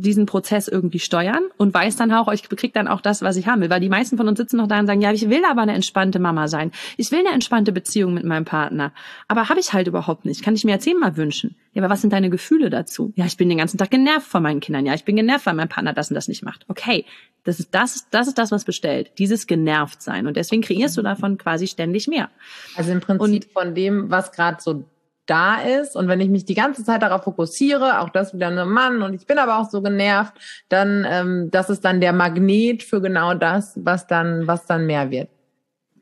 diesen 0.00 0.26
Prozess 0.26 0.68
irgendwie 0.68 0.98
steuern 0.98 1.44
und 1.56 1.72
weiß 1.72 1.96
dann 1.96 2.12
auch, 2.12 2.30
ich 2.32 2.48
krieg 2.48 2.74
dann 2.74 2.86
auch 2.86 3.00
das, 3.00 3.22
was 3.22 3.36
ich 3.36 3.46
haben 3.46 3.62
will. 3.62 3.70
Weil 3.70 3.80
die 3.80 3.88
meisten 3.88 4.16
von 4.16 4.28
uns 4.28 4.38
sitzen 4.38 4.58
noch 4.58 4.66
da 4.66 4.78
und 4.78 4.86
sagen, 4.86 5.00
ja, 5.00 5.12
ich 5.12 5.28
will 5.30 5.44
aber 5.44 5.62
eine 5.62 5.72
entspannte 5.72 6.18
Mama 6.18 6.48
sein. 6.48 6.70
Ich 6.96 7.10
will 7.10 7.20
eine 7.20 7.30
entspannte 7.30 7.72
Beziehung 7.72 8.14
mit 8.14 8.24
meinem 8.24 8.44
Partner. 8.44 8.92
Aber 9.26 9.48
habe 9.48 9.58
ich 9.58 9.72
halt 9.72 9.86
überhaupt 9.86 10.24
nicht. 10.24 10.42
Kann 10.42 10.54
ich 10.54 10.64
mir 10.64 10.72
jetzt 10.72 10.84
zehnmal 10.84 11.16
wünschen. 11.16 11.56
Ja, 11.72 11.82
aber 11.82 11.90
was 11.90 12.00
sind 12.00 12.12
deine 12.12 12.30
Gefühle 12.30 12.70
dazu? 12.70 13.12
Ja, 13.16 13.26
ich 13.26 13.36
bin 13.36 13.48
den 13.48 13.58
ganzen 13.58 13.78
Tag 13.78 13.90
genervt 13.90 14.26
von 14.26 14.42
meinen 14.42 14.60
Kindern. 14.60 14.86
Ja, 14.86 14.94
ich 14.94 15.04
bin 15.04 15.16
genervt, 15.16 15.46
weil 15.46 15.54
mein 15.54 15.68
Partner 15.68 15.92
das 15.92 16.10
und 16.10 16.14
das 16.14 16.28
nicht 16.28 16.42
macht. 16.42 16.64
Okay, 16.68 17.04
das 17.44 17.60
ist 17.60 17.74
das, 17.74 18.06
das 18.10 18.28
ist 18.28 18.38
das, 18.38 18.50
was 18.50 18.64
bestellt. 18.64 19.12
Dieses 19.18 19.46
genervt 19.46 20.02
sein. 20.02 20.26
Und 20.26 20.36
deswegen 20.36 20.62
kreierst 20.62 20.96
du 20.96 21.02
davon 21.02 21.38
quasi 21.38 21.66
ständig 21.66 22.08
mehr. 22.08 22.30
Also 22.76 22.92
im 22.92 23.00
Prinzip 23.00 23.46
und, 23.46 23.52
von 23.52 23.74
dem, 23.74 24.10
was 24.10 24.32
gerade 24.32 24.58
so 24.60 24.84
da 25.26 25.60
ist. 25.60 25.96
Und 25.96 26.08
wenn 26.08 26.20
ich 26.20 26.28
mich 26.28 26.44
die 26.44 26.54
ganze 26.54 26.84
Zeit 26.84 27.02
darauf 27.02 27.24
fokussiere, 27.24 28.00
auch 28.00 28.08
das 28.08 28.32
wieder 28.32 28.48
ein 28.48 28.68
Mann 28.68 29.02
und 29.02 29.14
ich 29.14 29.26
bin 29.26 29.38
aber 29.38 29.58
auch 29.58 29.68
so 29.68 29.82
genervt, 29.82 30.32
dann 30.68 31.06
ähm, 31.08 31.50
das 31.50 31.68
ist 31.70 31.84
dann 31.84 32.00
der 32.00 32.12
Magnet 32.12 32.82
für 32.82 33.00
genau 33.00 33.34
das, 33.34 33.74
was 33.76 34.06
dann, 34.06 34.46
was 34.46 34.66
dann 34.66 34.86
mehr 34.86 35.10
wird. 35.10 35.28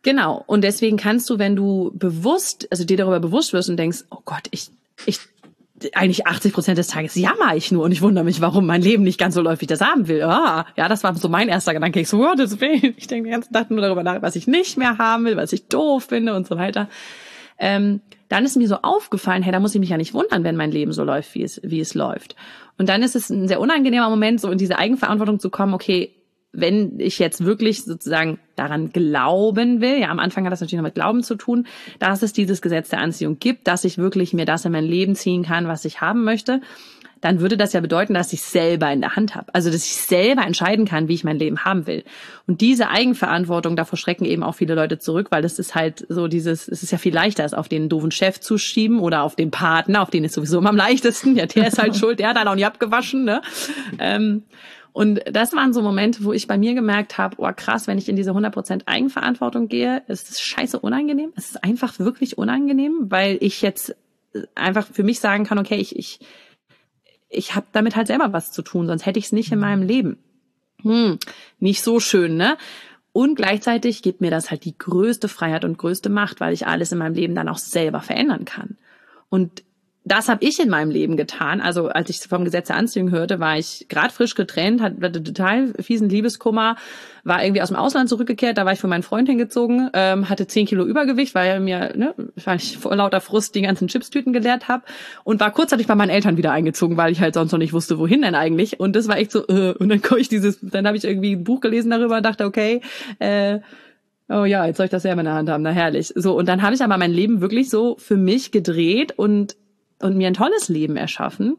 Genau. 0.02 0.44
Und 0.46 0.62
deswegen 0.62 0.98
kannst 0.98 1.28
du, 1.30 1.38
wenn 1.38 1.56
du 1.56 1.90
bewusst, 1.94 2.68
also 2.70 2.84
dir 2.84 2.98
darüber 2.98 3.20
bewusst 3.20 3.52
wirst 3.54 3.70
und 3.70 3.78
denkst, 3.78 4.04
oh 4.10 4.18
Gott, 4.24 4.48
ich, 4.50 4.70
ich, 5.06 5.18
eigentlich 5.94 6.26
80 6.26 6.52
Prozent 6.52 6.78
des 6.78 6.88
Tages 6.88 7.14
jammer 7.14 7.56
ich 7.56 7.72
nur 7.72 7.84
und 7.84 7.92
ich 7.92 8.02
wundere 8.02 8.24
mich, 8.24 8.40
warum 8.40 8.66
mein 8.66 8.80
Leben 8.82 9.02
nicht 9.02 9.18
ganz 9.18 9.34
so 9.34 9.40
läuft, 9.40 9.60
wie 9.60 9.64
ich 9.64 9.68
das 9.68 9.80
haben 9.80 10.06
will. 10.06 10.22
Ah, 10.22 10.66
ja, 10.76 10.88
das 10.88 11.02
war 11.02 11.14
so 11.16 11.28
mein 11.28 11.48
erster 11.48 11.74
Gedanke. 11.74 12.00
Ich 12.00 12.08
so, 12.08 12.18
oh, 12.18 12.34
das 12.36 12.60
will. 12.60 12.94
Ich 12.96 13.06
denke 13.06 13.28
den 13.28 13.32
ganzen 13.32 13.52
Tag 13.52 13.70
nur 13.70 13.80
darüber 13.80 14.02
nach, 14.02 14.22
was 14.22 14.36
ich 14.36 14.46
nicht 14.46 14.76
mehr 14.76 14.98
haben 14.98 15.24
will, 15.24 15.36
was 15.36 15.52
ich 15.52 15.66
doof 15.68 16.04
finde 16.04 16.34
und 16.34 16.46
so 16.46 16.56
weiter. 16.56 16.88
Ähm, 17.58 18.00
dann 18.28 18.44
ist 18.44 18.56
mir 18.56 18.68
so 18.68 18.76
aufgefallen, 18.82 19.42
hey, 19.42 19.52
da 19.52 19.60
muss 19.60 19.74
ich 19.74 19.80
mich 19.80 19.90
ja 19.90 19.96
nicht 19.96 20.14
wundern, 20.14 20.44
wenn 20.44 20.56
mein 20.56 20.72
Leben 20.72 20.92
so 20.92 21.04
läuft, 21.04 21.34
wie 21.34 21.42
es, 21.42 21.60
wie 21.62 21.80
es 21.80 21.94
läuft. 21.94 22.34
Und 22.78 22.88
dann 22.88 23.02
ist 23.02 23.14
es 23.14 23.30
ein 23.30 23.46
sehr 23.48 23.60
unangenehmer 23.60 24.10
Moment, 24.10 24.40
so 24.40 24.50
in 24.50 24.58
diese 24.58 24.78
Eigenverantwortung 24.78 25.38
zu 25.38 25.50
kommen, 25.50 25.74
okay, 25.74 26.14
wenn 26.52 27.00
ich 27.00 27.18
jetzt 27.18 27.44
wirklich 27.44 27.84
sozusagen 27.84 28.38
daran 28.56 28.90
glauben 28.90 29.80
will, 29.80 29.98
ja, 29.98 30.08
am 30.08 30.20
Anfang 30.20 30.44
hat 30.44 30.52
das 30.52 30.60
natürlich 30.60 30.78
noch 30.78 30.88
mit 30.88 30.94
Glauben 30.94 31.22
zu 31.22 31.34
tun, 31.34 31.66
dass 31.98 32.22
es 32.22 32.32
dieses 32.32 32.62
Gesetz 32.62 32.88
der 32.88 33.00
Anziehung 33.00 33.38
gibt, 33.38 33.66
dass 33.66 33.84
ich 33.84 33.98
wirklich 33.98 34.32
mir 34.32 34.44
das 34.44 34.64
in 34.64 34.72
mein 34.72 34.84
Leben 34.84 35.16
ziehen 35.16 35.42
kann, 35.42 35.66
was 35.66 35.84
ich 35.84 36.00
haben 36.00 36.24
möchte 36.24 36.60
dann 37.24 37.40
würde 37.40 37.56
das 37.56 37.72
ja 37.72 37.80
bedeuten, 37.80 38.12
dass 38.12 38.34
ich 38.34 38.42
selber 38.42 38.92
in 38.92 39.00
der 39.00 39.16
Hand 39.16 39.34
habe. 39.34 39.46
Also, 39.54 39.70
dass 39.70 39.82
ich 39.82 39.96
selber 39.96 40.42
entscheiden 40.42 40.84
kann, 40.84 41.08
wie 41.08 41.14
ich 41.14 41.24
mein 41.24 41.38
Leben 41.38 41.64
haben 41.64 41.86
will. 41.86 42.04
Und 42.46 42.60
diese 42.60 42.90
Eigenverantwortung, 42.90 43.76
davor 43.76 43.96
schrecken 43.96 44.26
eben 44.26 44.42
auch 44.42 44.56
viele 44.56 44.74
Leute 44.74 44.98
zurück, 44.98 45.28
weil 45.30 45.40
das 45.40 45.58
ist 45.58 45.74
halt 45.74 46.04
so 46.10 46.28
dieses, 46.28 46.68
es 46.68 46.82
ist 46.82 46.92
ja 46.92 46.98
viel 46.98 47.14
leichter, 47.14 47.42
es 47.42 47.54
auf 47.54 47.66
den 47.66 47.88
doofen 47.88 48.10
Chef 48.10 48.40
zu 48.40 48.58
schieben 48.58 49.00
oder 49.00 49.22
auf 49.22 49.36
den 49.36 49.50
Partner, 49.50 50.02
auf 50.02 50.10
den 50.10 50.22
ist 50.24 50.34
sowieso 50.34 50.58
immer 50.58 50.68
am 50.68 50.76
leichtesten. 50.76 51.34
Ja, 51.34 51.46
der 51.46 51.68
ist 51.68 51.78
halt 51.78 51.96
schuld, 51.96 52.18
der 52.18 52.28
hat 52.28 52.36
halt 52.36 52.46
auch 52.46 52.56
nicht 52.56 52.66
abgewaschen, 52.66 53.24
ne? 53.24 53.40
Ähm, 53.98 54.42
und 54.92 55.20
das 55.24 55.54
waren 55.54 55.72
so 55.72 55.80
Momente, 55.80 56.24
wo 56.24 56.34
ich 56.34 56.46
bei 56.46 56.58
mir 56.58 56.74
gemerkt 56.74 57.16
habe, 57.16 57.36
oh 57.38 57.50
krass, 57.56 57.86
wenn 57.86 57.96
ich 57.96 58.10
in 58.10 58.16
diese 58.16 58.32
100% 58.32 58.82
Eigenverantwortung 58.84 59.68
gehe, 59.68 60.02
ist 60.08 60.30
es 60.30 60.42
scheiße 60.42 60.78
unangenehm. 60.78 61.32
Es 61.36 61.52
ist 61.52 61.64
einfach 61.64 61.98
wirklich 61.98 62.36
unangenehm, 62.36 63.06
weil 63.08 63.38
ich 63.40 63.62
jetzt 63.62 63.96
einfach 64.54 64.86
für 64.86 65.02
mich 65.02 65.20
sagen 65.20 65.44
kann, 65.44 65.58
okay, 65.58 65.76
ich, 65.76 65.96
ich, 65.96 66.20
ich 67.34 67.54
habe 67.54 67.66
damit 67.72 67.96
halt 67.96 68.06
selber 68.06 68.32
was 68.32 68.52
zu 68.52 68.62
tun, 68.62 68.86
sonst 68.86 69.06
hätte 69.06 69.18
ich 69.18 69.26
es 69.26 69.32
nicht 69.32 69.52
in 69.52 69.58
meinem 69.58 69.82
Leben. 69.82 70.18
Hm, 70.82 71.18
nicht 71.58 71.82
so 71.82 72.00
schön, 72.00 72.36
ne? 72.36 72.56
Und 73.12 73.36
gleichzeitig 73.36 74.02
gibt 74.02 74.20
mir 74.20 74.30
das 74.30 74.50
halt 74.50 74.64
die 74.64 74.76
größte 74.76 75.28
Freiheit 75.28 75.64
und 75.64 75.78
größte 75.78 76.08
Macht, 76.08 76.40
weil 76.40 76.52
ich 76.52 76.66
alles 76.66 76.90
in 76.90 76.98
meinem 76.98 77.14
Leben 77.14 77.34
dann 77.34 77.48
auch 77.48 77.58
selber 77.58 78.00
verändern 78.00 78.44
kann. 78.44 78.76
Und 79.28 79.62
das 80.04 80.28
habe 80.28 80.44
ich 80.44 80.60
in 80.60 80.68
meinem 80.68 80.90
Leben 80.90 81.16
getan. 81.16 81.62
Also 81.62 81.88
als 81.88 82.10
ich 82.10 82.18
vom 82.18 82.44
Gesetz 82.44 82.66
der 82.66 82.76
Anziehung 82.76 83.10
hörte, 83.10 83.40
war 83.40 83.58
ich 83.58 83.86
gerade 83.88 84.12
frisch 84.12 84.34
getrennt, 84.34 84.82
hatte 84.82 85.22
total 85.22 85.72
fiesen 85.80 86.10
Liebeskummer, 86.10 86.76
war 87.24 87.42
irgendwie 87.42 87.62
aus 87.62 87.68
dem 87.68 87.78
Ausland 87.78 88.10
zurückgekehrt, 88.10 88.58
da 88.58 88.66
war 88.66 88.72
ich 88.74 88.80
für 88.80 88.86
meinen 88.86 89.02
Freund 89.02 89.28
hingezogen, 89.28 89.88
ähm, 89.94 90.28
hatte 90.28 90.46
zehn 90.46 90.66
Kilo 90.66 90.84
Übergewicht, 90.84 91.34
weil 91.34 91.48
er 91.48 91.60
mir, 91.60 91.96
ne, 91.96 92.14
weil 92.44 92.58
ich 92.58 92.76
vor 92.76 92.94
lauter 92.94 93.22
Frust 93.22 93.54
die 93.54 93.62
ganzen 93.62 93.88
Chipstüten 93.88 94.34
geleert 94.34 94.68
habe 94.68 94.84
und 95.24 95.40
war 95.40 95.50
kurzzeitig 95.50 95.86
bei 95.86 95.94
meinen 95.94 96.10
Eltern 96.10 96.36
wieder 96.36 96.52
eingezogen, 96.52 96.98
weil 96.98 97.10
ich 97.10 97.20
halt 97.20 97.32
sonst 97.32 97.52
noch 97.52 97.58
nicht 97.58 97.72
wusste, 97.72 97.98
wohin 97.98 98.20
denn 98.20 98.34
eigentlich. 98.34 98.78
Und 98.78 98.94
das 98.96 99.08
war 99.08 99.16
echt 99.16 99.32
so, 99.32 99.46
äh, 99.48 99.72
und 99.72 99.88
dann 99.88 100.02
komme 100.02 100.20
ich 100.20 100.28
dieses, 100.28 100.58
dann 100.60 100.86
habe 100.86 100.98
ich 100.98 101.04
irgendwie 101.04 101.32
ein 101.32 101.44
Buch 101.44 101.60
gelesen 101.60 101.90
darüber 101.90 102.18
und 102.18 102.26
dachte, 102.26 102.44
okay, 102.44 102.82
äh, 103.20 103.60
Oh 104.26 104.46
ja, 104.46 104.64
jetzt 104.64 104.78
soll 104.78 104.86
ich 104.86 104.90
das 104.90 105.02
selber 105.02 105.20
in 105.20 105.26
der 105.26 105.34
Hand 105.34 105.50
haben, 105.50 105.62
na 105.62 105.70
herrlich. 105.70 106.10
So, 106.16 106.34
und 106.34 106.48
dann 106.48 106.62
habe 106.62 106.74
ich 106.74 106.82
aber 106.82 106.96
mein 106.96 107.12
Leben 107.12 107.42
wirklich 107.42 107.68
so 107.68 107.96
für 107.98 108.16
mich 108.16 108.52
gedreht 108.52 109.12
und 109.18 109.54
und 110.00 110.16
mir 110.16 110.28
ein 110.28 110.34
tolles 110.34 110.68
Leben 110.68 110.96
erschaffen. 110.96 111.56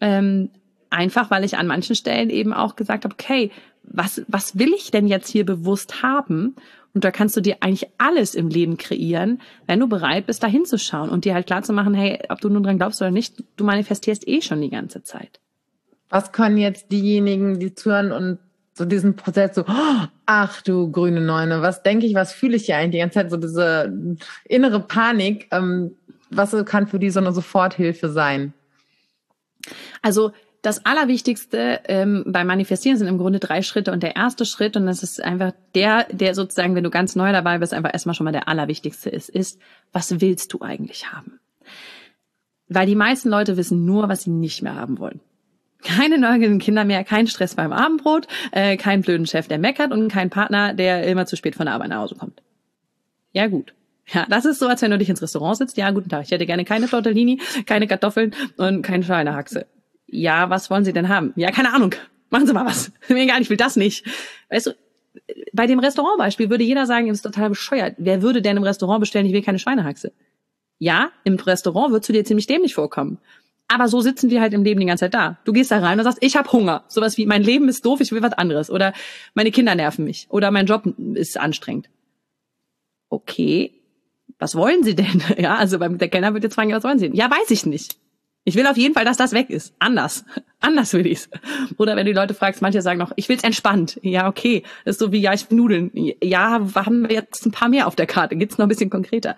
Ähm, 0.00 0.50
einfach, 0.90 1.30
weil 1.30 1.44
ich 1.44 1.56
an 1.56 1.66
manchen 1.66 1.96
Stellen 1.96 2.30
eben 2.30 2.52
auch 2.52 2.76
gesagt 2.76 3.04
habe, 3.04 3.14
okay, 3.14 3.50
was, 3.82 4.22
was 4.28 4.58
will 4.58 4.72
ich 4.72 4.90
denn 4.90 5.06
jetzt 5.06 5.28
hier 5.28 5.44
bewusst 5.44 6.02
haben? 6.02 6.56
Und 6.94 7.04
da 7.04 7.10
kannst 7.10 7.36
du 7.36 7.40
dir 7.40 7.56
eigentlich 7.60 7.90
alles 7.98 8.34
im 8.34 8.48
Leben 8.48 8.76
kreieren, 8.76 9.40
wenn 9.66 9.80
du 9.80 9.88
bereit 9.88 10.26
bist, 10.26 10.42
da 10.42 10.46
hinzuschauen 10.46 11.10
und 11.10 11.24
dir 11.24 11.34
halt 11.34 11.46
klar 11.46 11.62
zu 11.62 11.72
machen, 11.72 11.92
hey, 11.92 12.20
ob 12.28 12.40
du 12.40 12.48
nun 12.48 12.62
dran 12.62 12.78
glaubst 12.78 13.02
oder 13.02 13.10
nicht, 13.10 13.42
du 13.56 13.64
manifestierst 13.64 14.26
eh 14.28 14.40
schon 14.40 14.60
die 14.60 14.70
ganze 14.70 15.02
Zeit. 15.02 15.40
Was 16.08 16.30
können 16.30 16.56
jetzt 16.56 16.92
diejenigen, 16.92 17.58
die 17.58 17.74
zuhören 17.74 18.12
und 18.12 18.38
so 18.74 18.84
diesen 18.84 19.16
Prozess 19.16 19.54
so, 19.54 19.64
ach 20.26 20.62
du 20.62 20.90
grüne 20.90 21.20
Neune, 21.20 21.62
was 21.62 21.82
denke 21.82 22.06
ich, 22.06 22.14
was 22.14 22.32
fühle 22.32 22.56
ich 22.56 22.66
hier 22.66 22.76
eigentlich 22.76 22.92
die 22.92 22.98
ganze 22.98 23.20
Zeit, 23.20 23.30
so 23.30 23.36
diese 23.36 24.18
innere 24.44 24.80
Panik, 24.80 25.48
ähm, 25.50 25.96
was 26.36 26.54
kann 26.64 26.86
für 26.86 26.98
die 26.98 27.10
so 27.10 27.20
eine 27.20 27.32
Soforthilfe 27.32 28.08
sein? 28.08 28.52
Also 30.02 30.32
das 30.64 30.86
Allerwichtigste 30.86 31.80
ähm, 31.88 32.24
beim 32.26 32.46
Manifestieren 32.46 32.96
sind 32.96 33.06
im 33.06 33.18
Grunde 33.18 33.38
drei 33.38 33.60
Schritte 33.60 33.92
und 33.92 34.02
der 34.02 34.16
erste 34.16 34.46
Schritt, 34.46 34.76
und 34.76 34.86
das 34.86 35.02
ist 35.02 35.22
einfach 35.22 35.52
der, 35.74 36.06
der 36.10 36.34
sozusagen, 36.34 36.74
wenn 36.74 36.84
du 36.84 36.90
ganz 36.90 37.16
neu 37.16 37.32
dabei 37.32 37.58
bist, 37.58 37.74
einfach 37.74 37.92
erstmal 37.92 38.14
schon 38.14 38.24
mal 38.24 38.32
der 38.32 38.48
Allerwichtigste 38.48 39.10
ist, 39.10 39.28
ist, 39.28 39.60
was 39.92 40.22
willst 40.22 40.54
du 40.54 40.62
eigentlich 40.62 41.12
haben? 41.12 41.38
Weil 42.68 42.86
die 42.86 42.94
meisten 42.94 43.28
Leute 43.28 43.58
wissen 43.58 43.84
nur, 43.84 44.08
was 44.08 44.22
sie 44.22 44.30
nicht 44.30 44.62
mehr 44.62 44.74
haben 44.74 44.98
wollen. 44.98 45.20
Keine 45.82 46.16
neugierigen 46.16 46.60
Kinder 46.60 46.86
mehr, 46.86 47.04
kein 47.04 47.26
Stress 47.26 47.56
beim 47.56 47.74
Abendbrot, 47.74 48.26
äh, 48.52 48.78
kein 48.78 49.02
blöden 49.02 49.26
Chef, 49.26 49.48
der 49.48 49.58
meckert 49.58 49.92
und 49.92 50.08
kein 50.08 50.30
Partner, 50.30 50.72
der 50.72 51.06
immer 51.06 51.26
zu 51.26 51.36
spät 51.36 51.56
von 51.56 51.66
der 51.66 51.74
Arbeit 51.74 51.90
nach 51.90 51.98
Hause 51.98 52.14
kommt. 52.14 52.42
Ja 53.32 53.48
gut. 53.48 53.74
Ja, 54.12 54.26
das 54.28 54.44
ist 54.44 54.58
so, 54.58 54.66
als 54.66 54.82
wenn 54.82 54.90
du 54.90 54.98
dich 54.98 55.08
ins 55.08 55.22
Restaurant 55.22 55.56
sitzt. 55.56 55.76
Ja, 55.76 55.90
guten 55.90 56.08
Tag, 56.08 56.24
ich 56.24 56.30
hätte 56.30 56.46
gerne 56.46 56.64
keine 56.64 56.88
Tortellini, 56.88 57.40
keine 57.66 57.86
Kartoffeln 57.86 58.34
und 58.56 58.82
keine 58.82 59.02
Schweinehaxe. 59.02 59.66
Ja, 60.06 60.50
was 60.50 60.70
wollen 60.70 60.84
Sie 60.84 60.92
denn 60.92 61.08
haben? 61.08 61.32
Ja, 61.36 61.50
keine 61.50 61.72
Ahnung. 61.72 61.94
Machen 62.30 62.46
Sie 62.46 62.52
mal 62.52 62.66
was. 62.66 62.92
Mir 63.08 63.22
egal, 63.22 63.40
ich 63.40 63.50
will 63.50 63.56
das 63.56 63.76
nicht. 63.76 64.06
Weißt 64.50 64.66
du, 64.66 64.72
bei 65.52 65.66
dem 65.66 65.78
Restaurantbeispiel 65.78 66.50
würde 66.50 66.64
jeder 66.64 66.86
sagen, 66.86 67.08
das 67.08 67.18
ist 67.18 67.22
total 67.22 67.50
bescheuert. 67.50 67.94
Wer 67.98 68.22
würde 68.22 68.42
denn 68.42 68.56
im 68.56 68.62
Restaurant 68.62 69.00
bestellen, 69.00 69.26
ich 69.26 69.32
will 69.32 69.42
keine 69.42 69.58
Schweinehaxe? 69.58 70.12
Ja, 70.78 71.10
im 71.22 71.36
Restaurant 71.36 71.92
würdest 71.92 72.08
du 72.08 72.12
dir 72.12 72.24
ziemlich 72.24 72.46
dämlich 72.46 72.74
vorkommen. 72.74 73.18
Aber 73.68 73.88
so 73.88 74.00
sitzen 74.00 74.28
wir 74.30 74.40
halt 74.40 74.52
im 74.52 74.62
Leben 74.62 74.80
die 74.80 74.86
ganze 74.86 75.04
Zeit 75.04 75.14
da. 75.14 75.38
Du 75.44 75.52
gehst 75.52 75.70
da 75.70 75.78
rein 75.78 75.98
und 75.98 76.04
sagst, 76.04 76.18
ich 76.20 76.36
habe 76.36 76.50
Hunger. 76.52 76.84
Sowas 76.88 77.16
wie, 77.16 77.24
mein 77.24 77.42
Leben 77.42 77.68
ist 77.68 77.86
doof, 77.86 78.00
ich 78.00 78.12
will 78.12 78.22
was 78.22 78.34
anderes. 78.34 78.70
Oder 78.70 78.92
meine 79.32 79.50
Kinder 79.50 79.74
nerven 79.74 80.04
mich. 80.04 80.26
Oder 80.28 80.50
mein 80.50 80.66
Job 80.66 80.84
ist 81.14 81.38
anstrengend. 81.38 81.88
Okay, 83.08 83.72
was 84.38 84.54
wollen 84.54 84.82
Sie 84.82 84.94
denn? 84.94 85.22
Ja, 85.38 85.56
also 85.56 85.78
beim 85.78 85.98
der 85.98 86.08
Kellner 86.08 86.34
wird 86.34 86.44
jetzt 86.44 86.54
fragen, 86.54 86.72
was 86.72 86.84
wollen 86.84 86.98
Sie 86.98 87.08
denn? 87.08 87.16
Ja, 87.16 87.30
weiß 87.30 87.50
ich 87.50 87.66
nicht. 87.66 87.96
Ich 88.46 88.56
will 88.56 88.66
auf 88.66 88.76
jeden 88.76 88.92
Fall, 88.92 89.06
dass 89.06 89.16
das 89.16 89.32
weg 89.32 89.48
ist. 89.48 89.74
Anders. 89.78 90.24
Anders 90.60 90.92
will 90.92 91.06
ich's. 91.06 91.30
Oder 91.78 91.96
wenn 91.96 92.04
du 92.04 92.12
die 92.12 92.18
Leute 92.18 92.34
fragst, 92.34 92.60
manche 92.60 92.82
sagen 92.82 92.98
noch, 92.98 93.12
ich 93.16 93.28
will's 93.28 93.42
entspannt. 93.42 93.98
Ja, 94.02 94.28
okay. 94.28 94.62
Das 94.84 94.96
ist 94.96 95.00
so 95.00 95.12
wie, 95.12 95.20
ja, 95.20 95.32
ich 95.32 95.50
will 95.50 95.56
Nudeln. 95.56 95.90
Ja, 96.22 96.60
haben 96.74 97.08
wir 97.08 97.14
jetzt 97.14 97.46
ein 97.46 97.52
paar 97.52 97.68
mehr 97.68 97.86
auf 97.86 97.96
der 97.96 98.06
Karte. 98.06 98.36
Gibt's 98.36 98.58
noch 98.58 98.66
ein 98.66 98.68
bisschen 98.68 98.90
konkreter. 98.90 99.36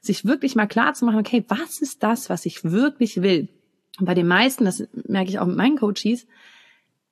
Sich 0.00 0.24
wirklich 0.24 0.56
mal 0.56 0.66
klar 0.66 0.94
zu 0.94 1.04
machen, 1.04 1.20
okay, 1.20 1.44
was 1.48 1.80
ist 1.80 2.02
das, 2.02 2.30
was 2.30 2.46
ich 2.46 2.64
wirklich 2.64 3.22
will? 3.22 3.48
Und 3.98 4.06
bei 4.06 4.14
den 4.14 4.26
meisten, 4.26 4.64
das 4.64 4.84
merke 4.92 5.30
ich 5.30 5.38
auch 5.38 5.46
mit 5.46 5.56
meinen 5.56 5.76
Coaches, 5.76 6.26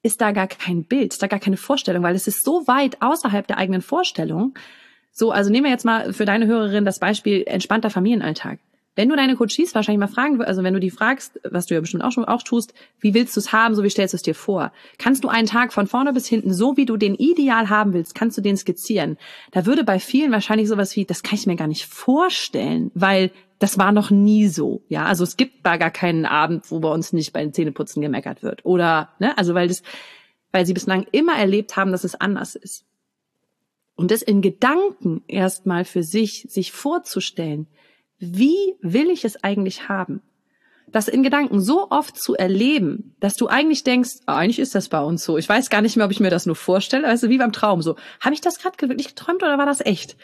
ist 0.03 0.21
da 0.21 0.33
gar 0.33 0.47
kein 0.47 0.85
Bild, 0.85 1.13
ist 1.13 1.23
da 1.23 1.27
gar 1.27 1.41
keine 1.41 1.57
Vorstellung, 1.57 2.03
weil 2.03 2.15
es 2.15 2.29
ist 2.29 2.45
so 2.45 2.67
weit 2.67 3.03
außerhalb 3.03 3.47
der 3.47 3.59
eigenen 3.59 3.83
Vorstellung. 3.83 4.55
So, 5.19 5.31
also 5.31 5.51
nehmen 5.51 5.65
wir 5.65 5.71
jetzt 5.71 5.87
mal 5.87 6.13
für 6.13 6.27
deine 6.27 6.47
Hörerin 6.47 6.85
das 6.85 6.99
Beispiel 6.99 7.45
entspannter 7.47 7.89
Familienalltag. 7.89 8.59
Wenn 8.97 9.09
du 9.09 9.17
deine 9.17 9.35
Coaches 9.35 9.75
wahrscheinlich 9.75 9.99
mal 9.99 10.15
fragen, 10.15 10.43
also 10.43 10.63
wenn 10.63 10.75
du 10.75 10.81
die 10.81 10.91
fragst, 10.91 11.41
was 11.43 11.65
du 11.65 11.73
ja 11.73 11.81
bestimmt 11.81 12.05
auch 12.05 12.13
schon 12.13 12.27
auch 12.27 12.43
tust, 12.43 12.75
wie 13.01 13.15
willst 13.15 13.35
du 13.35 13.41
es 13.41 13.51
haben, 13.51 13.75
so 13.75 13.83
wie 13.83 13.89
stellst 13.89 14.13
du 14.13 14.17
es 14.17 14.23
dir 14.23 14.35
vor? 14.35 14.73
Kannst 14.99 15.25
du 15.25 15.29
einen 15.29 15.47
Tag 15.47 15.73
von 15.73 15.87
vorne 15.87 16.13
bis 16.13 16.27
hinten, 16.27 16.53
so 16.53 16.77
wie 16.77 16.85
du 16.85 16.99
den 16.99 17.15
ideal 17.15 17.71
haben 17.71 17.95
willst, 17.95 18.15
kannst 18.15 18.37
du 18.37 18.43
den 18.43 18.59
skizzieren? 18.59 19.17
Da 19.53 19.65
würde 19.65 19.85
bei 19.85 20.01
vielen 20.01 20.33
wahrscheinlich 20.33 20.69
sowas 20.69 20.95
wie, 20.97 21.07
das 21.07 21.23
kann 21.23 21.37
ich 21.37 21.47
mir 21.47 21.57
gar 21.57 21.67
nicht 21.67 21.87
vorstellen, 21.87 22.91
weil 22.95 23.31
das 23.59 23.79
war 23.79 23.93
noch 23.93 24.11
nie 24.11 24.49
so. 24.49 24.83
Ja, 24.91 25.07
also 25.07 25.25
es 25.25 25.39
gibt 25.39 25.65
da 25.65 25.79
gar 25.79 25.91
keinen 25.91 26.27
Abend, 26.27 26.71
wo 26.71 26.79
bei 26.81 26.91
uns 26.91 27.15
nicht 27.15 27.33
bei 27.33 27.41
den 27.41 27.55
Zähneputzen 27.55 28.03
gemeckert 28.03 28.43
wird. 28.43 28.67
Oder, 28.67 29.09
ne, 29.19 29.37
also 29.39 29.55
weil 29.55 29.69
das, 29.69 29.83
weil 30.53 30.67
sie 30.67 30.75
bislang 30.75 31.07
immer 31.11 31.39
erlebt 31.39 31.75
haben, 31.77 31.91
dass 31.91 32.05
es 32.05 32.21
anders 32.21 32.55
ist. 32.55 32.85
Und 33.97 34.11
das 34.11 34.23
in 34.23 34.43
Gedanken 34.43 35.23
erstmal 35.27 35.85
für 35.85 36.03
sich, 36.03 36.47
sich 36.49 36.71
vorzustellen, 36.71 37.67
wie 38.19 38.75
will 38.81 39.11
ich 39.11 39.25
es 39.25 39.43
eigentlich 39.43 39.89
haben? 39.89 40.23
Das 40.93 41.09
in 41.09 41.23
Gedanken 41.23 41.61
so 41.61 41.91
oft 41.91 42.17
zu 42.17 42.37
erleben, 42.37 43.17
dass 43.21 43.37
du 43.37 43.49
eigentlich 43.49 43.83
denkst, 43.83 44.19
oh, 44.27 44.33
eigentlich 44.33 44.61
ist 44.61 44.75
das 44.75 44.89
bei 44.89 45.03
uns 45.03 45.25
so. 45.25 45.37
Ich 45.37 45.49
weiß 45.49 45.69
gar 45.69 45.83
nicht 45.83 45.97
mehr, 45.97 46.07
ob 46.07 46.13
ich 46.13 46.21
mir 46.21 46.31
das 46.31 46.47
nur 46.47 46.55
vorstelle. 46.57 47.09
Also 47.09 47.29
wie 47.29 47.39
beim 47.39 47.53
Traum 47.53 47.83
so. 47.83 47.97
Habe 48.21 48.35
ich 48.35 48.41
das 48.41 48.59
gerade 48.59 48.89
wirklich 48.89 49.09
geträumt 49.09 49.43
oder 49.43 49.59
war 49.59 49.67
das 49.67 49.85
echt? 49.85 50.17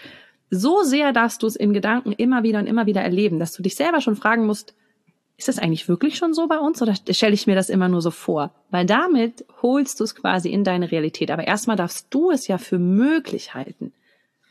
So 0.50 0.82
sehr 0.82 1.12
darfst 1.12 1.42
du 1.42 1.46
es 1.46 1.56
in 1.56 1.72
Gedanken 1.72 2.12
immer 2.12 2.42
wieder 2.42 2.58
und 2.58 2.66
immer 2.66 2.86
wieder 2.86 3.00
erleben, 3.00 3.38
dass 3.38 3.52
du 3.52 3.62
dich 3.62 3.74
selber 3.74 4.00
schon 4.00 4.16
fragen 4.16 4.46
musst, 4.46 4.74
ist 5.36 5.48
das 5.48 5.58
eigentlich 5.58 5.88
wirklich 5.88 6.16
schon 6.16 6.34
so 6.34 6.46
bei 6.46 6.58
uns 6.58 6.80
oder 6.82 6.94
stelle 6.94 7.34
ich 7.34 7.46
mir 7.46 7.54
das 7.54 7.68
immer 7.68 7.88
nur 7.88 8.02
so 8.02 8.10
vor? 8.10 8.54
Weil 8.70 8.86
damit 8.86 9.44
holst 9.60 9.98
du 9.98 10.04
es 10.04 10.14
quasi 10.14 10.50
in 10.50 10.64
deine 10.64 10.90
Realität. 10.90 11.30
Aber 11.30 11.46
erstmal 11.46 11.76
darfst 11.76 12.08
du 12.10 12.30
es 12.30 12.46
ja 12.46 12.58
für 12.58 12.78
möglich 12.78 13.54
halten. 13.54 13.92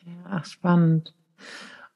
Ja, 0.06 0.44
spannend. 0.44 1.13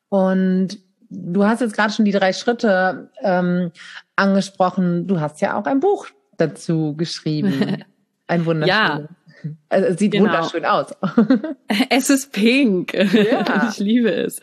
Und 0.10 0.80
du 1.10 1.44
hast 1.44 1.62
jetzt 1.62 1.76
gerade 1.76 1.92
schon 1.92 2.06
die 2.06 2.12
drei 2.12 2.32
Schritte 2.32 3.10
ähm, 3.22 3.72
angesprochen. 4.16 5.08
Du 5.08 5.20
hast 5.20 5.42
ja 5.42 5.58
auch 5.58 5.66
ein 5.66 5.80
Buch 5.80 6.08
dazu 6.38 6.96
geschrieben. 6.96 7.84
Ein 8.28 8.46
wunderschönes. 8.48 9.08
Ja. 9.08 9.08
Also, 9.70 9.88
es 9.88 10.00
sieht 10.00 10.12
genau. 10.12 10.26
wunderschön 10.26 10.66
aus. 10.66 10.94
es 11.90 12.10
ist 12.10 12.32
pink. 12.32 12.94
Ja. 12.94 13.70
Ich 13.72 13.80
liebe 13.80 14.12
es. 14.12 14.40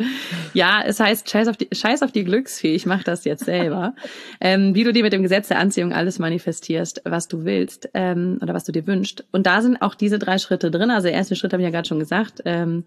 Ja, 0.55 0.83
es 0.85 1.01
heißt 1.01 1.29
Scheiß 1.29 1.49
auf 1.49 1.57
die, 1.57 1.69
Scheiß 1.73 2.03
auf 2.03 2.13
die 2.13 2.25
Glücksfee. 2.25 2.75
Ich 2.75 2.87
mache 2.87 3.05
das 3.05 3.25
jetzt 3.25 3.45
selber. 3.45 3.95
ähm, 4.41 4.75
wie 4.75 4.85
du 4.85 4.93
dir 4.93 5.03
mit 5.03 5.13
dem 5.13 5.23
Gesetz 5.23 5.49
der 5.49 5.59
Anziehung 5.59 5.93
alles 5.93 6.19
manifestierst, 6.19 7.03
was 7.05 7.29
du 7.29 7.45
willst 7.45 7.89
ähm, 7.95 8.39
oder 8.43 8.55
was 8.55 8.65
du 8.65 8.73
dir 8.73 8.87
wünschst. 8.87 9.25
Und 9.33 9.47
da 9.47 9.63
sind 9.63 9.81
auch 9.81 9.95
diese 9.95 10.19
drei 10.19 10.39
Schritte 10.39 10.71
drin. 10.71 10.91
Also 10.91 11.09
der 11.09 11.17
erste 11.17 11.37
Schritt 11.37 11.53
habe 11.53 11.63
ich 11.63 11.67
ja 11.67 11.71
gerade 11.71 11.89
schon 11.89 11.99
gesagt. 11.99 12.43
Ähm, 12.45 12.85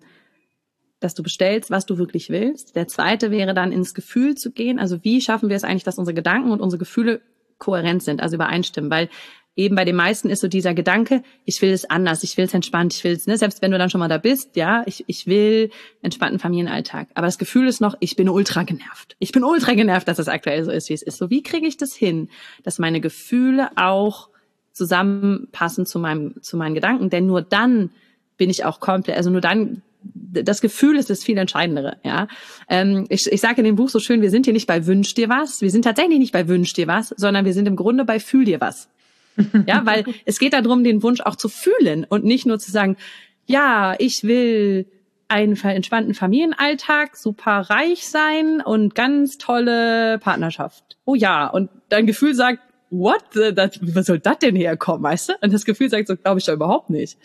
dass 0.99 1.13
du 1.13 1.23
bestellst, 1.23 1.69
was 1.69 1.86
du 1.86 1.97
wirklich 1.97 2.30
willst. 2.30 2.75
Der 2.75 2.88
zweite 2.88 3.30
wäre 3.30 3.54
dann 3.54 3.71
ins 3.71 3.93
Gefühl 3.93 4.36
zu 4.36 4.51
gehen. 4.51 4.80
Also 4.80 5.04
wie 5.04 5.21
schaffen 5.21 5.49
wir 5.49 5.56
es 5.56 5.63
eigentlich, 5.63 5.84
dass 5.84 5.99
unsere 5.99 6.15
Gedanken 6.15 6.51
und 6.51 6.62
unsere 6.62 6.80
Gefühle 6.80 7.21
kohärent 7.60 8.01
sind, 8.01 8.21
also 8.21 8.36
übereinstimmen? 8.36 8.89
Weil 8.89 9.10
eben 9.56 9.76
bei 9.76 9.86
den 9.86 9.96
meisten 9.96 10.30
ist 10.30 10.41
so 10.41 10.48
dieser 10.48 10.74
Gedanke, 10.74 11.24
ich 11.46 11.62
will 11.62 11.72
es 11.72 11.89
anders, 11.89 12.24
ich 12.24 12.38
will 12.38 12.46
es 12.46 12.54
entspannt, 12.54 12.94
ich 12.94 13.04
will 13.04 13.13
es, 13.13 13.26
ne, 13.28 13.38
selbst 13.38 13.62
wenn 13.62 13.72
du 13.72 13.78
dann 13.78 13.89
schon 13.89 14.00
mal 14.00 14.08
da 14.08 14.18
bist, 14.18 14.56
ja, 14.56 14.84
ich, 14.86 15.04
ich 15.08 15.28
will 15.28 15.70
entspannten 16.02 16.39
Familienalltag. 16.39 17.08
Aber 17.13 17.28
das 17.28 17.38
Gefühl 17.38 17.68
ist 17.68 17.82
noch, 17.82 17.96
ich 18.00 18.15
bin 18.15 18.30
ultra 18.30 18.63
genervt. 18.63 19.15
Ich 19.20 19.32
bin 19.32 19.44
ultra 19.44 19.74
genervt, 19.74 20.08
dass 20.08 20.20
es 20.20 20.28
aktuell 20.28 20.63
so 20.63 20.72
ist, 20.72 20.89
wie 20.89 20.94
es 20.94 21.02
ist. 21.02 21.18
So, 21.18 21.30
wie 21.30 21.44
kriege 21.44 21.68
ich 21.68 21.78
das 21.78 21.96
hin, 21.96 22.30
dass 22.63 22.80
meine 22.80 23.00
Gefühle 23.00 23.70
auch 23.76 24.30
zusammenpassen 24.74 25.86
zu 25.86 26.00
meinem, 26.00 26.41
zu 26.41 26.58
meinen 26.58 26.76
Gedanken? 26.76 27.10
Denn 27.10 27.26
nur 27.26 27.41
dann 27.41 27.91
bin 28.38 28.50
ich 28.50 28.65
auch 28.65 28.80
komplett, 28.82 29.15
also 29.15 29.30
nur 29.30 29.41
dann 29.41 29.82
das 30.13 30.62
Gefühl 30.62 30.98
ist 30.98 31.10
das 31.10 31.24
viel 31.24 31.38
entscheidendere. 31.38 31.98
Ja, 32.04 32.28
ähm, 32.70 33.06
ich, 33.10 33.32
ich 33.32 33.41
sage 33.41 33.60
in 33.60 33.65
dem 33.65 33.76
Buch 33.76 33.89
so 33.89 34.00
schön: 34.00 34.22
Wir 34.22 34.30
sind 34.30 34.46
hier 34.46 34.54
nicht 34.54 34.68
bei 34.68 34.86
Wünsch 34.86 35.15
dir 35.15 35.30
was. 35.30 35.62
Wir 35.62 35.72
sind 35.72 35.84
tatsächlich 35.84 36.20
nicht 36.20 36.32
bei 36.32 36.48
Wünsch 36.48 36.74
dir 36.74 36.86
was, 36.86 37.10
sondern 37.18 37.44
wir 37.46 37.54
sind 37.54 37.68
im 37.68 37.76
Grunde 37.76 38.06
bei 38.06 38.20
Fühl 38.20 38.46
dir 38.46 38.62
was. 38.62 38.89
ja, 39.67 39.86
weil 39.86 40.06
es 40.26 40.39
geht 40.39 40.54
darum, 40.54 40.84
den 40.84 41.04
Wunsch 41.04 41.21
auch 41.21 41.36
zu 41.36 41.50
fühlen 41.50 42.06
und 42.08 42.24
nicht 42.24 42.45
nur 42.45 42.60
zu 42.60 42.71
sagen: 42.71 42.98
Ja, 43.45 43.95
ich 44.00 44.24
will 44.24 44.88
einen 45.28 45.56
entspannten 45.56 46.13
Familienalltag, 46.13 47.17
super 47.17 47.62
reich 47.69 48.08
sein 48.08 48.62
und 48.62 48.93
ganz 48.93 49.38
tolle 49.38 50.19
Partnerschaft. 50.19 50.98
Oh 51.06 51.15
ja, 51.15 51.48
und 51.48 51.69
dein 51.89 52.06
Gefühl 52.06 52.36
sagt, 52.36 52.60
what? 52.91 53.24
Das, 53.56 53.80
was 53.82 54.06
soll 54.06 54.19
das 54.19 54.39
denn 54.39 54.56
herkommen, 54.56 55.04
weißt 55.04 55.30
du? 55.30 55.34
Und 55.41 55.52
das 55.52 55.65
Gefühl 55.65 55.89
sagt 55.89 56.08
so, 56.08 56.15
glaube 56.15 56.39
ich 56.39 56.45
da 56.45 56.54
überhaupt 56.54 56.91
nicht 56.91 57.17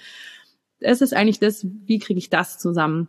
es 0.81 1.01
ist 1.01 1.15
eigentlich 1.15 1.39
das, 1.39 1.67
wie 1.87 1.99
kriege 1.99 2.19
ich 2.19 2.31
das 2.31 2.59
zusammen? 2.59 3.09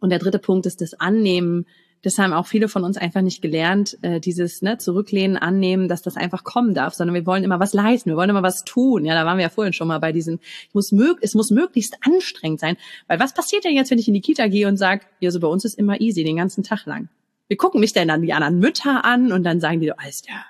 Und 0.00 0.10
der 0.10 0.18
dritte 0.18 0.38
Punkt 0.38 0.66
ist 0.66 0.80
das 0.80 0.94
Annehmen. 0.94 1.66
Das 2.02 2.18
haben 2.18 2.32
auch 2.32 2.46
viele 2.46 2.68
von 2.68 2.84
uns 2.84 2.96
einfach 2.96 3.22
nicht 3.22 3.42
gelernt, 3.42 3.96
äh, 4.02 4.20
dieses 4.20 4.60
ne, 4.60 4.78
Zurücklehnen, 4.78 5.36
Annehmen, 5.36 5.88
dass 5.88 6.02
das 6.02 6.16
einfach 6.16 6.44
kommen 6.44 6.74
darf, 6.74 6.94
sondern 6.94 7.14
wir 7.14 7.26
wollen 7.26 7.44
immer 7.44 7.60
was 7.60 7.72
leisten, 7.72 8.10
wir 8.10 8.16
wollen 8.16 8.30
immer 8.30 8.42
was 8.42 8.64
tun. 8.64 9.04
Ja, 9.04 9.14
da 9.14 9.24
waren 9.24 9.38
wir 9.38 9.44
ja 9.44 9.48
vorhin 9.48 9.72
schon 9.72 9.88
mal 9.88 9.98
bei 9.98 10.12
diesem, 10.12 10.40
ich 10.68 10.74
muss 10.74 10.92
mög 10.92 11.18
es 11.20 11.34
muss 11.34 11.50
möglichst 11.50 11.96
anstrengend 12.00 12.60
sein. 12.60 12.76
Weil 13.06 13.20
was 13.20 13.34
passiert 13.34 13.64
denn 13.64 13.74
jetzt, 13.74 13.90
wenn 13.90 13.98
ich 13.98 14.08
in 14.08 14.14
die 14.14 14.20
Kita 14.20 14.48
gehe 14.48 14.68
und 14.68 14.76
sage, 14.76 15.02
ja, 15.20 15.30
so 15.30 15.40
bei 15.40 15.48
uns 15.48 15.64
ist 15.64 15.78
immer 15.78 16.00
easy, 16.00 16.24
den 16.24 16.36
ganzen 16.36 16.64
Tag 16.64 16.86
lang. 16.86 17.08
Wir 17.48 17.56
gucken 17.56 17.80
mich 17.80 17.92
dann 17.92 18.08
dann 18.08 18.22
die 18.22 18.32
anderen 18.32 18.58
Mütter 18.58 19.04
an 19.04 19.30
und 19.30 19.44
dann 19.44 19.60
sagen 19.60 19.80
die, 19.80 19.92
alles 19.92 20.22
ja, 20.28 20.44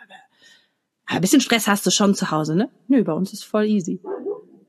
ein 1.12 1.20
bisschen 1.20 1.40
Stress 1.40 1.68
hast 1.68 1.84
du 1.86 1.90
schon 1.90 2.14
zu 2.14 2.30
Hause, 2.30 2.56
ne? 2.56 2.70
Nö, 2.88 3.04
bei 3.04 3.12
uns 3.12 3.32
ist 3.32 3.44
voll 3.44 3.66
easy. 3.66 4.00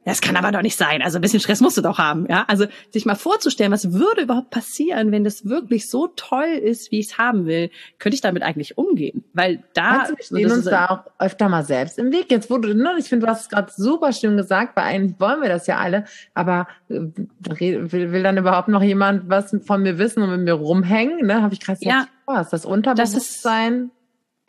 Das 0.05 0.21
kann 0.21 0.35
aber 0.35 0.51
doch 0.51 0.61
nicht 0.61 0.77
sein. 0.77 1.01
Also 1.01 1.17
ein 1.17 1.21
bisschen 1.21 1.39
Stress 1.39 1.61
musst 1.61 1.77
du 1.77 1.81
doch 1.81 1.97
haben. 1.97 2.27
Ja, 2.29 2.45
also 2.47 2.65
sich 2.91 3.05
mal 3.05 3.15
vorzustellen, 3.15 3.71
was 3.71 3.93
würde 3.93 4.23
überhaupt 4.23 4.49
passieren, 4.49 5.11
wenn 5.11 5.23
das 5.23 5.45
wirklich 5.45 5.89
so 5.89 6.07
toll 6.07 6.59
ist, 6.61 6.91
wie 6.91 6.99
ich 6.99 7.11
es 7.11 7.17
haben 7.17 7.45
will, 7.45 7.69
könnte 7.99 8.15
ich 8.15 8.21
damit 8.21 8.43
eigentlich 8.43 8.77
umgehen? 8.77 9.23
Weil 9.33 9.63
da 9.73 10.09
wir 10.09 10.23
stehen 10.23 10.51
uns 10.51 10.65
da 10.65 10.87
auch 10.87 11.11
öfter 11.19 11.49
mal 11.49 11.63
selbst 11.63 11.97
im 11.99 12.11
Weg. 12.11 12.31
Jetzt 12.31 12.49
wurde, 12.49 12.75
ne, 12.75 12.93
ich 12.99 13.09
finde, 13.09 13.25
du 13.25 13.31
hast 13.31 13.41
es 13.41 13.49
gerade 13.49 13.71
super 13.75 14.11
schön 14.11 14.37
gesagt, 14.37 14.75
weil 14.75 14.85
eigentlich 14.85 15.19
wollen 15.19 15.41
wir 15.41 15.49
das 15.49 15.67
ja 15.67 15.77
alle, 15.77 16.05
aber 16.33 16.67
äh, 16.89 16.99
will, 17.39 17.91
will 18.11 18.23
dann 18.23 18.37
überhaupt 18.37 18.67
noch 18.67 18.83
jemand 18.83 19.29
was 19.29 19.55
von 19.65 19.83
mir 19.83 19.97
wissen 19.97 20.23
und 20.23 20.31
mit 20.31 20.41
mir 20.41 20.53
rumhängen? 20.53 21.25
Ne, 21.25 21.41
habe 21.41 21.53
ich 21.53 21.59
gerade 21.59 21.79
ja, 21.81 22.07
was? 22.25 22.49
Das 22.49 22.65
Unterbewusstsein. 22.65 23.73
Das 23.73 23.89
ist, 23.89 24.02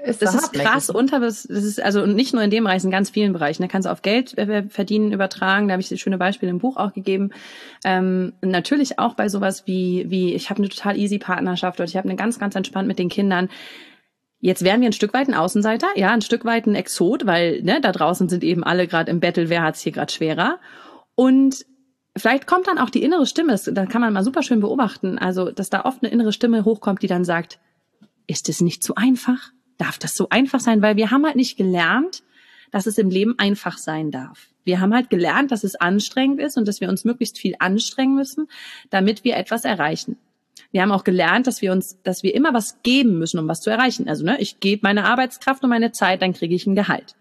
ist 0.05 0.23
das 0.23 0.35
ist 0.35 0.53
krass 0.53 0.91
unter, 0.91 1.21
das 1.21 1.45
ist 1.45 1.83
also 1.83 2.07
nicht 2.07 2.35
nur 2.35 2.43
in 2.43 2.51
dem 2.51 2.65
Bereich, 2.65 2.85
in 2.85 2.91
ganz 2.91 3.11
vielen 3.11 3.33
Bereichen. 3.33 3.63
Da 3.63 3.69
kannst 3.69 3.87
du 3.87 3.93
auf 3.93 4.03
Geld 4.03 4.37
äh, 4.37 4.65
verdienen 4.69 5.13
übertragen. 5.13 5.69
Da 5.69 5.73
habe 5.73 5.83
ich 5.83 6.01
schöne 6.01 6.19
Beispiele 6.19 6.51
im 6.51 6.59
Buch 6.59 6.77
auch 6.77 6.93
gegeben. 6.93 7.31
Ähm, 7.85 8.33
natürlich 8.43 8.99
auch 8.99 9.15
bei 9.15 9.29
sowas 9.29 9.67
wie 9.67 10.07
wie 10.09 10.35
ich 10.35 10.51
habe 10.51 10.59
eine 10.59 10.69
total 10.69 10.97
easy 10.97 11.19
Partnerschaft 11.19 11.81
oder 11.81 11.89
ich 11.89 11.97
habe 11.97 12.09
eine 12.09 12.17
ganz 12.17 12.39
ganz 12.39 12.55
entspannt 12.55 12.89
mit 12.89 12.99
den 12.99 13.09
Kindern. 13.09 13.49
Jetzt 14.41 14.63
wären 14.63 14.83
wir 14.83 14.89
ein 14.91 14.93
Stück 14.93 15.15
weit 15.15 15.29
ein 15.29 15.35
Außenseiter, 15.35 15.87
ja, 15.97 16.11
ein 16.11 16.21
Stück 16.21 16.45
weit 16.45 16.67
ein 16.67 16.75
Exot, 16.75 17.25
weil 17.25 17.63
ne, 17.63 17.81
da 17.81 17.93
draußen 17.93 18.29
sind 18.29 18.45
eben 18.45 18.63
alle 18.63 18.87
gerade 18.87 19.11
im 19.11 19.21
Battle, 19.21 19.49
wer 19.49 19.63
hat's 19.63 19.81
hier 19.81 19.93
gerade 19.93 20.13
schwerer. 20.13 20.59
Und 21.15 21.65
vielleicht 22.15 22.47
kommt 22.47 22.67
dann 22.67 22.79
auch 22.79 22.91
die 22.91 23.03
innere 23.03 23.25
Stimme, 23.25 23.59
da 23.73 23.87
kann 23.87 24.03
man 24.03 24.13
mal 24.13 24.23
super 24.23 24.43
schön 24.43 24.61
beobachten, 24.61 25.19
also 25.19 25.51
dass 25.51 25.71
da 25.71 25.87
oft 25.87 26.03
eine 26.03 26.13
innere 26.13 26.33
Stimme 26.33 26.67
hochkommt, 26.67 27.03
die 27.03 27.07
dann 27.07 27.25
sagt, 27.25 27.59
ist 28.27 28.49
es 28.49 28.61
nicht 28.61 28.83
zu 28.83 28.97
einfach? 28.97 29.51
Darf 29.79 29.99
das 29.99 30.15
so 30.15 30.29
einfach 30.31 30.61
sein, 30.61 30.83
weil 30.83 30.97
wir 30.97 31.11
haben 31.11 31.25
halt 31.25 31.37
nicht 31.37 31.57
gelernt, 31.57 32.23
dass 32.71 32.87
es 32.87 32.99
im 32.99 33.11
Leben 33.11 33.39
einfach 33.39 33.79
sein 33.79 34.11
darf. 34.11 34.49
Wir 34.65 34.81
haben 34.81 34.95
halt 34.95 35.11
gelernt, 35.11 35.53
dass 35.53 35.63
es 35.63 35.77
anstrengend 35.77 36.41
ist 36.41 36.57
und 36.57 36.67
dass 36.67 36.81
wir 36.81 36.89
uns 36.89 37.05
möglichst 37.05 37.39
viel 37.39 37.55
anstrengen 37.59 38.15
müssen, 38.15 38.49
damit 38.91 39.25
wir 39.25 39.37
etwas 39.37 39.65
erreichen. 39.65 40.17
Wir 40.73 40.83
haben 40.83 40.91
auch 40.91 41.05
gelernt, 41.05 41.47
dass 41.47 41.63
wir 41.63 41.71
uns, 41.71 42.03
dass 42.03 42.25
wir 42.25 42.35
immer 42.35 42.53
was 42.53 42.83
geben 42.83 43.19
müssen, 43.19 43.39
um 43.39 43.47
was 43.47 43.61
zu 43.61 43.71
erreichen. 43.71 44.09
Also, 44.09 44.25
ne, 44.25 44.41
ich 44.41 44.59
gebe 44.59 44.81
meine 44.83 45.05
Arbeitskraft 45.05 45.63
und 45.63 45.71
meine 45.71 45.93
Zeit, 45.93 46.21
dann 46.21 46.33
kriege 46.33 46.55
ich 46.55 46.67
ein 46.67 46.75
Gehalt. 46.75 47.15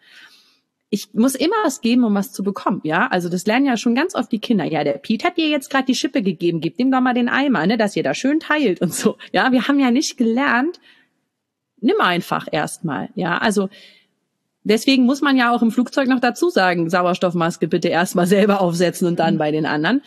Ich 0.89 1.13
muss 1.13 1.35
immer 1.35 1.55
was 1.63 1.81
geben, 1.81 2.03
um 2.03 2.15
was 2.15 2.31
zu 2.31 2.43
bekommen, 2.43 2.81
ja. 2.83 3.07
Also 3.07 3.29
das 3.29 3.45
lernen 3.45 3.65
ja 3.65 3.77
schon 3.77 3.95
ganz 3.95 4.15
oft 4.15 4.31
die 4.31 4.39
Kinder. 4.39 4.63
Ja, 4.63 4.83
der 4.83 4.93
Pete 4.93 5.27
hat 5.27 5.37
dir 5.37 5.49
jetzt 5.49 5.69
gerade 5.69 5.85
die 5.85 5.95
Schippe 5.95 6.21
gegeben, 6.21 6.61
gib 6.61 6.79
ihm 6.79 6.91
doch 6.91 7.01
mal 7.01 7.13
den 7.13 7.29
Eimer, 7.29 7.65
ne, 7.67 7.77
dass 7.77 7.95
ihr 7.95 8.03
da 8.03 8.13
schön 8.13 8.39
teilt 8.39 8.81
und 8.81 8.93
so. 8.93 9.17
Ja, 9.31 9.51
wir 9.51 9.67
haben 9.67 9.79
ja 9.79 9.91
nicht 9.91 10.17
gelernt, 10.17 10.79
nimm 11.83 11.99
einfach 11.99 12.47
erstmal. 12.51 13.09
Ja, 13.15 13.37
also 13.37 13.69
deswegen 14.63 15.05
muss 15.05 15.21
man 15.21 15.37
ja 15.37 15.53
auch 15.53 15.61
im 15.61 15.71
Flugzeug 15.71 16.07
noch 16.07 16.19
dazu 16.19 16.49
sagen, 16.49 16.89
Sauerstoffmaske 16.89 17.67
bitte 17.67 17.89
erstmal 17.89 18.27
selber 18.27 18.61
aufsetzen 18.61 19.07
und 19.07 19.19
dann 19.19 19.35
mhm. 19.35 19.39
bei 19.39 19.51
den 19.51 19.65
anderen. 19.65 20.01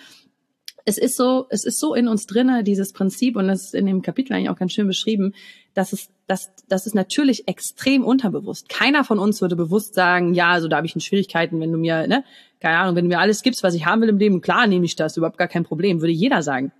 Es 0.88 0.98
ist 0.98 1.16
so, 1.16 1.46
es 1.50 1.64
ist 1.64 1.80
so 1.80 1.94
in 1.94 2.06
uns 2.06 2.26
drinne 2.26 2.62
dieses 2.62 2.92
Prinzip 2.92 3.36
und 3.36 3.48
das 3.48 3.64
ist 3.64 3.74
in 3.74 3.86
dem 3.86 4.02
Kapitel 4.02 4.32
eigentlich 4.32 4.50
auch 4.50 4.58
ganz 4.58 4.72
schön 4.72 4.86
beschrieben, 4.86 5.34
dass 5.74 5.92
es, 5.92 6.08
dass, 6.28 6.52
das 6.68 6.86
ist 6.86 6.94
natürlich 6.94 7.48
extrem 7.48 8.04
unterbewusst. 8.04 8.68
Keiner 8.68 9.02
von 9.02 9.18
uns 9.18 9.40
würde 9.40 9.56
bewusst 9.56 9.94
sagen, 9.94 10.32
ja, 10.32 10.50
also 10.52 10.68
da 10.68 10.76
habe 10.76 10.86
ich 10.86 10.94
Schwierigkeiten, 11.04 11.60
wenn 11.60 11.72
du 11.72 11.78
mir, 11.78 12.06
ne, 12.06 12.24
keine 12.60 12.78
Ahnung, 12.78 12.94
wenn 12.94 13.04
du 13.04 13.08
mir 13.08 13.18
alles 13.18 13.42
gibst, 13.42 13.64
was 13.64 13.74
ich 13.74 13.84
haben 13.84 14.00
will 14.00 14.08
im 14.08 14.18
Leben, 14.18 14.40
klar 14.40 14.68
nehme 14.68 14.84
ich 14.84 14.94
das, 14.94 15.16
überhaupt 15.16 15.38
gar 15.38 15.48
kein 15.48 15.64
Problem, 15.64 16.00
würde 16.00 16.12
jeder 16.12 16.42
sagen. 16.42 16.72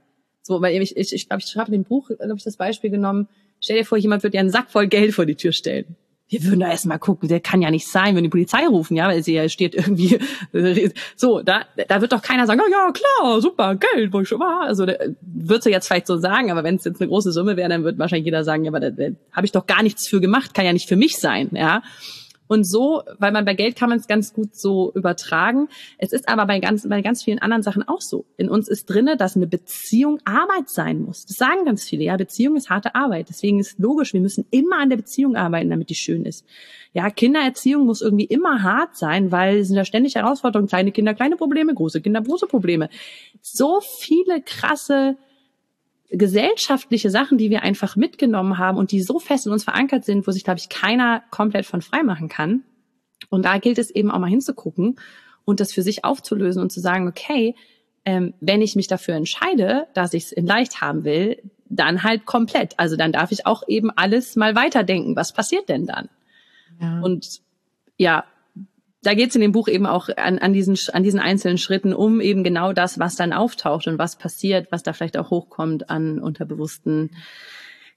So, 0.43 0.63
weil 0.63 0.81
ich, 0.81 0.97
ich, 0.97 1.13
ich 1.13 1.29
glaube, 1.29 1.43
ich 1.45 1.57
habe 1.57 1.75
in 1.75 1.83
dem 1.83 1.85
Buch, 1.85 2.07
glaube 2.07 2.37
ich, 2.37 2.45
das 2.45 2.57
Beispiel 2.57 2.91
genommen, 2.91 3.29
Stell 3.61 3.79
dir 3.79 3.85
vor, 3.85 3.99
jemand 3.99 4.23
würde 4.23 4.33
dir 4.33 4.41
einen 4.41 4.51
Sack 4.51 4.71
voll 4.71 4.87
Geld 4.87 5.15
vor 5.15 5.27
die 5.27 5.35
Tür 5.35 5.53
stellen. 5.53 5.97
Wir 6.29 6.43
würden 6.43 6.59
da 6.59 6.71
erstmal 6.71 6.99
gucken, 6.99 7.29
der 7.29 7.39
kann 7.39 7.63
ja 7.63 7.71
nicht 7.71 7.87
sein, 7.87 8.17
wenn 8.17 8.25
die 8.25 8.29
Polizei 8.29 8.67
rufen, 8.67 8.97
ja, 8.97 9.07
weil 9.07 9.23
sie 9.23 9.35
ja 9.35 9.49
steht 9.49 9.77
irgendwie 9.77 10.19
so, 11.17 11.41
da, 11.41 11.67
da 11.87 12.01
wird 12.01 12.13
doch 12.13 12.23
keiner 12.23 12.47
sagen, 12.47 12.61
oh, 12.65 12.71
ja 12.71 12.91
klar, 12.91 13.41
super, 13.41 13.77
Geld, 13.77 14.13
wo 14.13 14.21
ich 14.21 14.29
schon 14.29 14.41
war. 14.41 14.63
Also 14.63 14.87
wird 15.21 15.63
sie 15.63 15.71
jetzt 15.71 15.87
vielleicht 15.87 16.09
so 16.09 16.17
sagen, 16.19 16.51
aber 16.51 16.65
wenn 16.65 16.77
es 16.77 16.85
jetzt 16.85 17.01
eine 17.01 17.09
große 17.09 17.31
Summe 17.31 17.57
wäre, 17.57 17.69
dann 17.69 17.85
wird 17.85 17.99
wahrscheinlich 17.99 18.25
jeder 18.25 18.43
sagen, 18.43 18.65
ja, 18.65 18.73
aber 18.73 18.81
da, 18.81 18.91
da 18.91 19.05
habe 19.33 19.47
ich 19.47 19.53
doch 19.53 19.67
gar 19.67 19.85
nichts 19.85 20.09
für 20.09 20.21
gemacht, 20.21 20.53
kann 20.53 20.65
ja 20.65 20.73
nicht 20.73 20.89
für 20.89 20.97
mich 20.97 21.17
sein, 21.19 21.51
ja. 21.53 21.83
Und 22.49 22.65
so, 22.65 23.03
weil 23.19 23.33
man 23.33 23.45
bei 23.45 23.55
Geld 23.55 23.77
kann 23.77 23.89
man 23.89 23.99
es 23.99 24.07
ganz 24.07 24.33
gut 24.33 24.55
so 24.55 24.93
übertragen. 24.95 25.69
Es 25.99 26.13
ist 26.13 26.29
aber 26.29 26.47
bei 26.47 26.61
ganz, 26.61 26.89
bei 26.89 27.03
ganz 27.03 27.23
vielen 27.23 27.39
anderen 27.39 27.63
Sachen 27.63 27.87
auch 27.87 28.01
so. 28.01 28.25
In 28.37 28.49
uns 28.49 28.69
ist 28.69 28.87
drinne, 28.87 29.17
dass 29.17 29.37
eine 29.37 29.47
Beziehung 29.47 30.19
Arbeit 30.25 30.69
sein 30.69 31.03
muss. 31.03 31.27
Das 31.27 31.37
sagen 31.37 31.65
ganz 31.65 31.85
viele. 31.85 32.05
Ja, 32.05 32.17
Beziehung 32.17 32.57
ist 32.57 32.71
harte 32.71 32.95
Arbeit. 32.95 33.29
Deswegen 33.29 33.59
ist 33.59 33.79
logisch, 33.79 34.13
wir 34.13 34.21
müssen 34.21 34.47
immer 34.51 34.79
an 34.79 34.91
der 34.91 34.97
Beziehung 34.97 35.37
arbeiten, 35.37 35.71
damit 35.71 35.91
die 35.91 35.95
schön 35.95 36.25
ist. 36.25 36.47
Ja, 36.93 37.11
Kindererziehung 37.11 37.85
muss 37.85 38.01
irgendwie 38.01 38.25
immer 38.25 38.63
hart 38.63 38.97
sein, 38.97 39.31
weil 39.31 39.59
es 39.59 39.69
sind 39.69 39.77
ja 39.77 39.85
ständig 39.85 40.15
Herausforderungen. 40.15 40.69
Kleine 40.69 40.93
Kinder, 40.93 41.15
kleine 41.15 41.37
Probleme, 41.37 41.75
große 41.75 42.01
Kinder, 42.01 42.23
große 42.23 42.47
Probleme. 42.47 42.89
So 43.43 43.81
viele 43.81 44.41
krasse 44.41 45.17
gesellschaftliche 46.11 47.11
Sachen, 47.11 47.39
die 47.39 47.51
wir 47.51 47.63
einfach 47.63 47.97
mitgenommen 47.97 48.59
haben 48.59 48.79
und 48.79 48.93
die 48.93 49.03
so 49.03 49.19
fest 49.19 49.47
in 49.47 49.53
uns 49.53 49.65
verankert 49.65 50.05
sind, 50.05 50.27
wo 50.27 50.31
sich, 50.31 50.45
glaube 50.45 50.59
ich, 50.59 50.69
keiner 50.69 51.23
komplett 51.31 51.67
von 51.67 51.83
frei 51.83 52.03
machen 52.03 52.29
kann. 52.29 52.63
Und 53.29 53.45
da 53.45 53.59
gilt 53.59 53.79
es 53.79 53.91
eben 53.91 54.11
auch 54.11 54.19
mal 54.19 54.31
hinzugucken 54.31 54.99
und 55.45 55.61
das 55.61 55.73
für 55.73 55.83
sich 55.83 56.05
aufzulösen 56.05 56.63
und 56.63 56.71
zu 56.71 56.81
sagen, 56.81 57.09
okay, 57.09 57.55
ähm, 58.05 58.35
wenn 58.41 58.63
ich 58.63 58.77
mich 58.77 58.87
dafür 58.87 59.15
entscheide, 59.15 59.89
dass 59.95 60.15
ich 60.15 60.25
es 60.25 60.33
in 60.33 60.47
leicht 60.47 60.81
haben 60.81 61.05
will, 61.05 61.43
dann 61.69 62.05
halt 62.05 62.25
komplett. 62.25 62.79
Also 62.79 62.97
dann 62.97 63.13
darf 63.13 63.33
ich 63.33 63.47
auch 63.47 63.65
eben 63.67 63.91
alles 63.91 64.37
mal 64.37 64.55
weiterdenken. 64.55 65.17
Was 65.17 65.33
passiert 65.33 65.69
denn 65.69 65.87
dann? 65.87 66.09
Ja. 66.81 67.01
Und 67.01 67.41
ja, 67.97 68.25
da 69.07 69.15
geht 69.15 69.31
es 69.31 69.37
in 69.37 69.41
dem 69.41 69.53
Buch 69.53 69.69
eben 69.69 69.87
auch 69.87 70.09
an, 70.17 70.39
an, 70.39 70.53
diesen, 70.53 70.77
an 70.93 71.05
diesen 71.05 71.21
einzelnen 71.21 71.59
Schritten 71.59 71.95
um 71.95 72.21
eben 72.21 72.43
genau 72.43 72.73
das, 72.73 72.99
was 72.99 73.15
dann 73.15 73.33
auftaucht 73.33 73.87
und 73.87 74.01
was 74.01 74.17
passiert, 74.17 74.73
was 74.73 74.83
da 74.83 74.93
vielleicht 74.93 75.17
auch 75.17 75.31
hochkommt 75.31 75.91
an 75.91 76.19
unterbewussten 76.19 77.11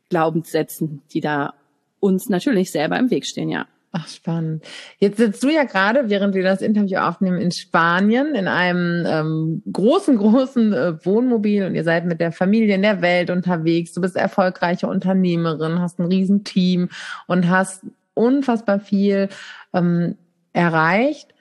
Glaubenssätzen, 0.10 1.02
die 1.12 1.20
da 1.20 1.56
uns 2.00 2.30
natürlich 2.30 2.70
selber 2.70 3.00
im 3.00 3.10
Weg 3.10 3.26
stehen, 3.26 3.50
ja. 3.50 3.66
Ach, 3.92 4.08
spannend. 4.08 4.64
Jetzt 5.00 5.18
sitzt 5.18 5.44
du 5.44 5.50
ja 5.50 5.64
gerade, 5.64 6.12
während 6.12 6.36
wir 6.36 6.44
das 6.44 6.62
Interview 6.62 7.00
aufnehmen, 7.00 7.42
in 7.42 7.50
Spanien 7.50 8.36
in 8.36 8.48
einem 8.48 9.04
ähm, 9.08 9.64
großen, 9.74 10.16
großen 10.20 10.74
äh, 10.74 11.06
Wohnmobil 11.06 11.66
und 11.66 11.74
ihr 11.74 11.84
seid 11.84 12.06
mit 12.06 12.20
der 12.20 12.32
Familie 12.32 12.76
in 12.76 12.84
der 12.84 13.02
Welt 13.02 13.32
unterwegs. 13.32 13.94
Du 13.94 14.02
bist 14.02 14.16
erfolgreiche 14.16 14.86
Unternehmerin, 14.86 15.80
hast 15.80 15.98
ein 15.98 16.06
Riesenteam 16.06 16.90
und 17.26 17.50
hast 17.50 17.84
unfassbar 18.14 18.80
viel 18.80 19.30
ähm, 19.74 20.16
erreicht. 20.54 21.34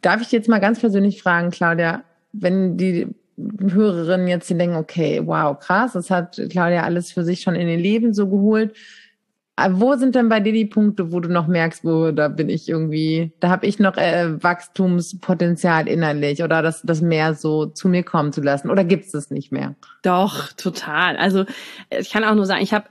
Darf 0.00 0.22
ich 0.22 0.32
jetzt 0.32 0.48
mal 0.48 0.60
ganz 0.60 0.80
persönlich 0.80 1.22
fragen, 1.22 1.50
Claudia, 1.50 2.02
wenn 2.32 2.76
die 2.76 3.08
Hörerinnen 3.38 4.28
jetzt 4.28 4.50
denken, 4.50 4.76
okay, 4.76 5.22
wow, 5.24 5.58
krass, 5.58 5.92
das 5.92 6.10
hat 6.10 6.40
Claudia 6.50 6.82
alles 6.82 7.12
für 7.12 7.24
sich 7.24 7.40
schon 7.40 7.54
in 7.54 7.68
ihr 7.68 7.76
Leben 7.76 8.12
so 8.12 8.28
geholt. 8.28 8.74
wo 9.70 9.94
sind 9.94 10.14
denn 10.14 10.28
bei 10.28 10.40
dir 10.40 10.52
die 10.52 10.66
Punkte, 10.66 11.12
wo 11.12 11.20
du 11.20 11.28
noch 11.28 11.46
merkst, 11.46 11.84
wo 11.84 12.10
da 12.10 12.28
bin 12.28 12.48
ich 12.48 12.68
irgendwie, 12.68 13.32
da 13.40 13.48
habe 13.48 13.66
ich 13.66 13.78
noch 13.78 13.96
äh, 13.96 14.42
Wachstumspotenzial 14.42 15.88
innerlich 15.88 16.42
oder 16.42 16.62
das, 16.62 16.82
das 16.82 17.00
mehr 17.00 17.34
so 17.34 17.66
zu 17.66 17.88
mir 17.88 18.02
kommen 18.02 18.32
zu 18.32 18.40
lassen? 18.40 18.70
Oder 18.70 18.84
gibt 18.84 19.06
es 19.06 19.12
das 19.12 19.30
nicht 19.30 19.52
mehr? 19.52 19.74
Doch, 20.02 20.52
total. 20.52 21.16
Also 21.16 21.44
ich 21.90 22.10
kann 22.10 22.24
auch 22.24 22.34
nur 22.34 22.46
sagen, 22.46 22.62
ich 22.62 22.72
habe 22.72 22.86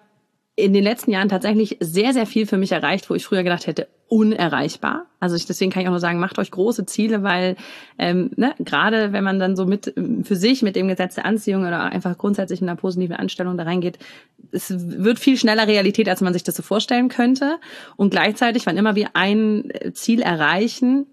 in 0.57 0.73
den 0.73 0.83
letzten 0.83 1.11
Jahren 1.11 1.29
tatsächlich 1.29 1.77
sehr, 1.79 2.13
sehr 2.13 2.25
viel 2.25 2.47
für 2.47 2.57
mich 2.57 2.71
erreicht, 2.71 3.11
wo 3.11 3.13
ich 3.13 3.23
früher 3.23 3.43
gedacht 3.43 3.67
hätte, 3.67 3.87
unerreichbar. 4.07 5.05
Also 5.19 5.35
ich, 5.35 5.45
deswegen 5.45 5.69
kann 5.69 5.83
ich 5.83 5.87
auch 5.87 5.91
nur 5.91 5.99
sagen, 5.99 6.19
macht 6.19 6.39
euch 6.39 6.49
große 6.49 6.87
Ziele, 6.87 7.21
weil 7.21 7.57
ähm, 7.99 8.31
ne, 8.37 8.55
gerade 8.57 9.13
wenn 9.13 9.23
man 9.23 9.37
dann 9.37 9.55
so 9.55 9.67
mit 9.67 9.93
für 10.23 10.35
sich 10.35 10.63
mit 10.63 10.75
dem 10.75 10.87
Gesetz 10.87 11.13
der 11.13 11.27
Anziehung 11.27 11.61
oder 11.61 11.83
einfach 11.83 12.17
grundsätzlich 12.17 12.59
in 12.59 12.67
einer 12.67 12.75
positiven 12.75 13.15
Anstellung 13.15 13.55
da 13.55 13.65
reingeht, 13.65 13.99
es 14.51 14.73
wird 14.75 15.19
viel 15.19 15.37
schneller 15.37 15.67
Realität, 15.67 16.09
als 16.09 16.21
man 16.21 16.33
sich 16.33 16.43
das 16.43 16.55
so 16.55 16.63
vorstellen 16.63 17.09
könnte. 17.09 17.59
Und 17.95 18.09
gleichzeitig, 18.09 18.65
wann 18.65 18.77
immer 18.77 18.95
wir 18.95 19.09
ein 19.13 19.71
Ziel 19.93 20.23
erreichen, 20.23 21.05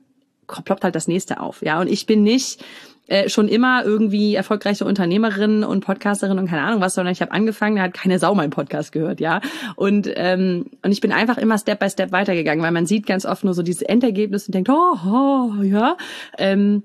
ploppt 0.47 0.85
halt 0.85 0.95
das 0.95 1.07
nächste 1.07 1.41
auf. 1.41 1.61
Ja, 1.61 1.83
und 1.83 1.91
ich 1.91 2.07
bin 2.07 2.23
nicht 2.23 2.65
äh, 3.07 3.29
schon 3.29 3.49
immer 3.49 3.85
irgendwie 3.85 4.35
erfolgreiche 4.35 4.85
Unternehmerin 4.85 5.63
und 5.63 5.85
Podcasterin 5.85 6.39
und 6.39 6.49
keine 6.49 6.63
Ahnung 6.63 6.81
was, 6.81 6.95
sondern 6.95 7.13
ich 7.13 7.21
habe 7.21 7.33
angefangen, 7.33 7.77
da 7.77 7.83
hat 7.83 7.95
keine 7.95 8.19
Sau 8.19 8.35
meinen 8.35 8.51
Podcast 8.51 8.93
gehört, 8.93 9.21
ja. 9.21 9.41
Und 9.77 10.11
ähm, 10.15 10.67
und 10.83 10.91
ich 10.91 11.01
bin 11.01 11.13
einfach 11.13 11.37
immer 11.37 11.59
Step 11.59 11.81
by 11.81 11.91
Step 11.91 12.13
weitergegangen, 12.13 12.65
weil 12.65 12.73
man 12.73 12.87
sieht 12.87 13.07
ganz 13.07 13.27
oft 13.27 13.45
nur 13.45 13.55
so 13.55 13.63
dieses 13.63 13.83
Endergebnis 13.83 14.47
und 14.47 14.55
denkt, 14.55 14.71
oh, 14.71 14.97
oh 15.07 15.63
ja. 15.63 15.97
Ähm, 16.39 16.83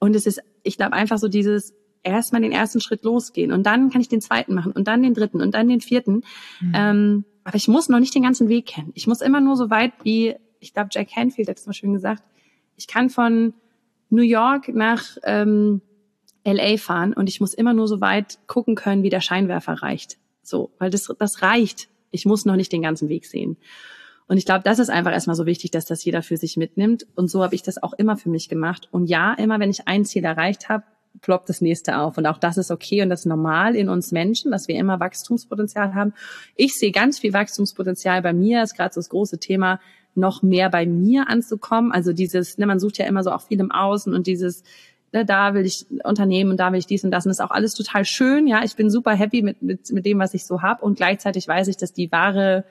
und 0.00 0.16
es 0.16 0.26
ist, 0.26 0.40
ich 0.64 0.76
glaube 0.76 0.94
einfach 0.94 1.18
so 1.18 1.28
dieses 1.28 1.72
erstmal 2.02 2.42
den 2.42 2.52
ersten 2.52 2.80
Schritt 2.80 3.04
losgehen 3.04 3.52
und 3.52 3.64
dann 3.64 3.90
kann 3.90 4.00
ich 4.00 4.08
den 4.08 4.20
zweiten 4.20 4.54
machen 4.54 4.72
und 4.72 4.88
dann 4.88 5.02
den 5.02 5.14
dritten 5.14 5.40
und 5.40 5.54
dann 5.54 5.68
den 5.68 5.80
vierten. 5.80 6.22
Mhm. 6.60 6.72
Ähm, 6.74 7.24
aber 7.44 7.56
ich 7.56 7.68
muss 7.68 7.88
noch 7.88 8.00
nicht 8.00 8.14
den 8.14 8.22
ganzen 8.22 8.48
Weg 8.48 8.66
kennen. 8.66 8.90
Ich 8.94 9.06
muss 9.06 9.20
immer 9.20 9.40
nur 9.40 9.56
so 9.56 9.70
weit 9.70 9.92
wie, 10.02 10.34
ich 10.60 10.72
glaube, 10.72 10.88
Jack 10.92 11.14
Hanfield 11.14 11.48
hat 11.48 11.58
es 11.58 11.66
mal 11.66 11.74
schön 11.74 11.92
gesagt, 11.92 12.22
ich 12.76 12.86
kann 12.86 13.08
von 13.10 13.54
New 14.10 14.22
York 14.22 14.68
nach 14.68 15.02
ähm, 15.24 15.80
LA 16.44 16.76
fahren 16.76 17.12
und 17.14 17.28
ich 17.28 17.40
muss 17.40 17.54
immer 17.54 17.72
nur 17.72 17.88
so 17.88 18.00
weit 18.00 18.38
gucken 18.46 18.74
können, 18.74 19.02
wie 19.02 19.10
der 19.10 19.20
Scheinwerfer 19.20 19.74
reicht. 19.74 20.18
So, 20.42 20.70
weil 20.78 20.90
das, 20.90 21.12
das 21.18 21.42
reicht. 21.42 21.88
Ich 22.10 22.26
muss 22.26 22.44
noch 22.44 22.56
nicht 22.56 22.72
den 22.72 22.82
ganzen 22.82 23.08
Weg 23.08 23.26
sehen. 23.26 23.56
Und 24.26 24.38
ich 24.38 24.46
glaube, 24.46 24.62
das 24.64 24.78
ist 24.78 24.88
einfach 24.88 25.12
erstmal 25.12 25.36
so 25.36 25.46
wichtig, 25.46 25.70
dass 25.70 25.84
das 25.84 26.04
jeder 26.04 26.22
für 26.22 26.36
sich 26.36 26.56
mitnimmt. 26.56 27.06
Und 27.14 27.28
so 27.28 27.42
habe 27.42 27.54
ich 27.54 27.62
das 27.62 27.82
auch 27.82 27.92
immer 27.94 28.16
für 28.16 28.30
mich 28.30 28.48
gemacht. 28.48 28.88
Und 28.90 29.06
ja, 29.06 29.34
immer 29.34 29.60
wenn 29.60 29.70
ich 29.70 29.86
ein 29.86 30.04
Ziel 30.04 30.24
erreicht 30.24 30.68
habe, 30.68 30.84
ploppt 31.20 31.48
das 31.48 31.60
nächste 31.60 31.98
auf. 31.98 32.18
Und 32.18 32.26
auch 32.26 32.38
das 32.38 32.56
ist 32.56 32.70
okay 32.70 33.02
und 33.02 33.10
das 33.10 33.20
ist 33.20 33.26
normal 33.26 33.76
in 33.76 33.88
uns 33.88 34.12
Menschen, 34.12 34.50
dass 34.50 34.68
wir 34.68 34.76
immer 34.76 35.00
Wachstumspotenzial 35.00 35.94
haben. 35.94 36.14
Ich 36.56 36.74
sehe 36.74 36.90
ganz 36.90 37.18
viel 37.18 37.32
Wachstumspotenzial 37.32 38.22
bei 38.22 38.32
mir, 38.32 38.62
ist 38.62 38.74
gerade 38.74 38.94
so 38.94 39.00
das 39.00 39.10
große 39.10 39.38
Thema, 39.38 39.80
noch 40.14 40.42
mehr 40.42 40.70
bei 40.70 40.86
mir 40.86 41.28
anzukommen. 41.28 41.92
Also 41.92 42.12
dieses, 42.12 42.58
ne, 42.58 42.66
man 42.66 42.80
sucht 42.80 42.98
ja 42.98 43.06
immer 43.06 43.22
so 43.22 43.30
auch 43.30 43.42
viel 43.42 43.60
im 43.60 43.70
Außen 43.70 44.14
und 44.14 44.26
dieses, 44.26 44.62
ne, 45.12 45.24
da 45.24 45.54
will 45.54 45.64
ich 45.64 45.86
Unternehmen 46.04 46.50
und 46.50 46.58
da 46.58 46.72
will 46.72 46.78
ich 46.78 46.86
dies 46.86 47.04
und 47.04 47.10
das 47.10 47.24
und 47.24 47.30
das 47.30 47.38
ist 47.38 47.44
auch 47.44 47.50
alles 47.50 47.74
total 47.74 48.04
schön. 48.04 48.46
Ja, 48.46 48.62
ich 48.64 48.76
bin 48.76 48.90
super 48.90 49.12
happy 49.12 49.42
mit, 49.42 49.62
mit, 49.62 49.90
mit 49.92 50.06
dem, 50.06 50.18
was 50.18 50.34
ich 50.34 50.46
so 50.46 50.62
habe 50.62 50.84
und 50.84 50.96
gleichzeitig 50.96 51.48
weiß 51.48 51.68
ich, 51.68 51.76
dass 51.76 51.92
die 51.92 52.10
wahre 52.12 52.64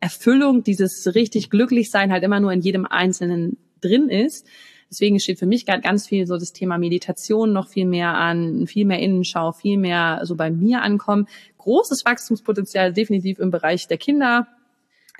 Erfüllung, 0.00 0.64
dieses 0.64 1.14
richtig 1.14 1.50
glücklich 1.50 1.90
sein 1.90 2.10
halt 2.10 2.24
immer 2.24 2.40
nur 2.40 2.52
in 2.52 2.60
jedem 2.60 2.86
Einzelnen 2.86 3.58
drin 3.80 4.08
ist. 4.08 4.46
Deswegen 4.90 5.20
steht 5.20 5.38
für 5.38 5.46
mich 5.46 5.66
gerade 5.66 5.82
ganz 5.82 6.08
viel 6.08 6.26
so 6.26 6.36
das 6.36 6.52
Thema 6.52 6.76
Meditation 6.76 7.52
noch 7.52 7.68
viel 7.68 7.86
mehr 7.86 8.14
an, 8.14 8.66
viel 8.66 8.84
mehr 8.84 8.98
Innenschau, 8.98 9.52
viel 9.52 9.78
mehr 9.78 10.20
so 10.24 10.34
bei 10.34 10.50
mir 10.50 10.82
ankommen. 10.82 11.28
Großes 11.58 12.04
Wachstumspotenzial 12.04 12.92
definitiv 12.92 13.38
im 13.38 13.50
Bereich 13.50 13.86
der 13.86 13.98
Kinder, 13.98 14.48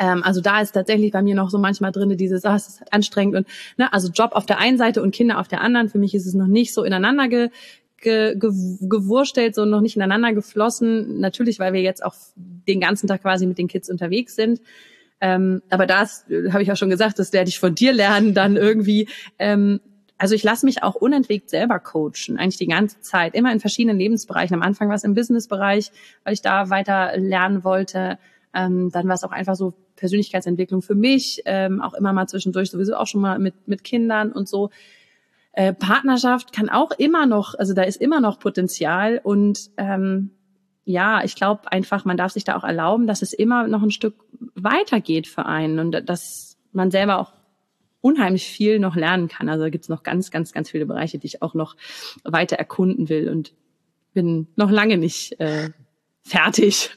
ähm, 0.00 0.22
also 0.24 0.40
da 0.40 0.60
ist 0.62 0.72
tatsächlich 0.72 1.12
bei 1.12 1.20
mir 1.20 1.34
noch 1.34 1.50
so 1.50 1.58
manchmal 1.58 1.92
drin 1.92 2.16
dieses, 2.16 2.44
ah, 2.46 2.56
es 2.56 2.68
ist 2.68 2.80
halt 2.80 2.92
anstrengend 2.92 3.36
und 3.36 3.46
ne, 3.76 3.92
also 3.92 4.10
Job 4.10 4.30
auf 4.32 4.46
der 4.46 4.58
einen 4.58 4.78
Seite 4.78 5.02
und 5.02 5.14
Kinder 5.14 5.38
auf 5.38 5.46
der 5.46 5.60
anderen. 5.60 5.90
Für 5.90 5.98
mich 5.98 6.14
ist 6.14 6.26
es 6.26 6.32
noch 6.32 6.46
nicht 6.46 6.72
so 6.72 6.82
ineinander 6.84 7.28
ge, 7.28 7.50
ge, 7.98 8.34
ge, 8.34 8.50
gewurstelt, 8.80 9.54
so 9.54 9.66
noch 9.66 9.82
nicht 9.82 9.96
ineinander 9.96 10.32
geflossen. 10.32 11.20
Natürlich, 11.20 11.58
weil 11.58 11.74
wir 11.74 11.82
jetzt 11.82 12.02
auch 12.02 12.14
den 12.36 12.80
ganzen 12.80 13.08
Tag 13.08 13.20
quasi 13.20 13.46
mit 13.46 13.58
den 13.58 13.68
Kids 13.68 13.90
unterwegs 13.90 14.34
sind. 14.34 14.62
Ähm, 15.20 15.60
aber 15.68 15.86
das 15.86 16.24
äh, 16.30 16.50
habe 16.50 16.62
ich 16.62 16.72
auch 16.72 16.76
schon 16.76 16.88
gesagt, 16.88 17.18
das 17.18 17.34
werde 17.34 17.50
ich 17.50 17.60
von 17.60 17.74
dir 17.74 17.92
lernen 17.92 18.32
dann 18.32 18.56
irgendwie. 18.56 19.06
Ähm, 19.38 19.80
also 20.16 20.34
ich 20.34 20.42
lasse 20.42 20.64
mich 20.64 20.82
auch 20.82 20.94
unentwegt 20.94 21.50
selber 21.50 21.78
coachen, 21.78 22.38
eigentlich 22.38 22.56
die 22.56 22.66
ganze 22.66 23.00
Zeit, 23.00 23.34
immer 23.34 23.52
in 23.52 23.60
verschiedenen 23.60 23.98
Lebensbereichen. 23.98 24.54
Am 24.54 24.62
Anfang 24.62 24.88
war 24.88 24.96
es 24.96 25.04
im 25.04 25.14
Businessbereich, 25.14 25.92
weil 26.24 26.32
ich 26.32 26.40
da 26.40 26.70
weiter 26.70 27.18
lernen 27.18 27.64
wollte. 27.64 28.18
Ähm, 28.54 28.90
dann 28.90 29.06
war 29.06 29.14
es 29.14 29.24
auch 29.24 29.30
einfach 29.30 29.54
so 29.54 29.74
Persönlichkeitsentwicklung 30.00 30.82
für 30.82 30.94
mich, 30.96 31.42
ähm, 31.44 31.80
auch 31.80 31.94
immer 31.94 32.12
mal 32.12 32.26
zwischendurch 32.26 32.70
sowieso 32.70 32.96
auch 32.96 33.06
schon 33.06 33.20
mal 33.20 33.38
mit, 33.38 33.68
mit 33.68 33.84
Kindern 33.84 34.32
und 34.32 34.48
so. 34.48 34.70
Äh, 35.52 35.74
Partnerschaft 35.74 36.52
kann 36.52 36.68
auch 36.68 36.90
immer 36.92 37.26
noch, 37.26 37.54
also 37.54 37.74
da 37.74 37.82
ist 37.82 38.00
immer 38.00 38.20
noch 38.20 38.38
Potenzial 38.38 39.20
und 39.22 39.70
ähm, 39.76 40.30
ja, 40.84 41.22
ich 41.22 41.36
glaube 41.36 41.70
einfach, 41.70 42.04
man 42.04 42.16
darf 42.16 42.32
sich 42.32 42.44
da 42.44 42.56
auch 42.56 42.64
erlauben, 42.64 43.06
dass 43.06 43.22
es 43.22 43.32
immer 43.32 43.68
noch 43.68 43.82
ein 43.82 43.90
Stück 43.90 44.14
weitergeht 44.54 45.26
für 45.26 45.46
einen 45.46 45.78
und 45.78 46.08
dass 46.08 46.56
man 46.72 46.90
selber 46.90 47.18
auch 47.18 47.32
unheimlich 48.00 48.46
viel 48.46 48.78
noch 48.78 48.96
lernen 48.96 49.28
kann. 49.28 49.48
Also 49.48 49.64
da 49.64 49.70
gibt's 49.70 49.90
noch 49.90 50.02
ganz, 50.02 50.30
ganz, 50.30 50.52
ganz 50.52 50.70
viele 50.70 50.86
Bereiche, 50.86 51.18
die 51.18 51.26
ich 51.26 51.42
auch 51.42 51.54
noch 51.54 51.76
weiter 52.24 52.56
erkunden 52.56 53.08
will 53.08 53.28
und 53.28 53.52
bin 54.14 54.48
noch 54.56 54.70
lange 54.70 54.96
nicht 54.96 55.38
äh, 55.40 55.70
fertig. 56.22 56.90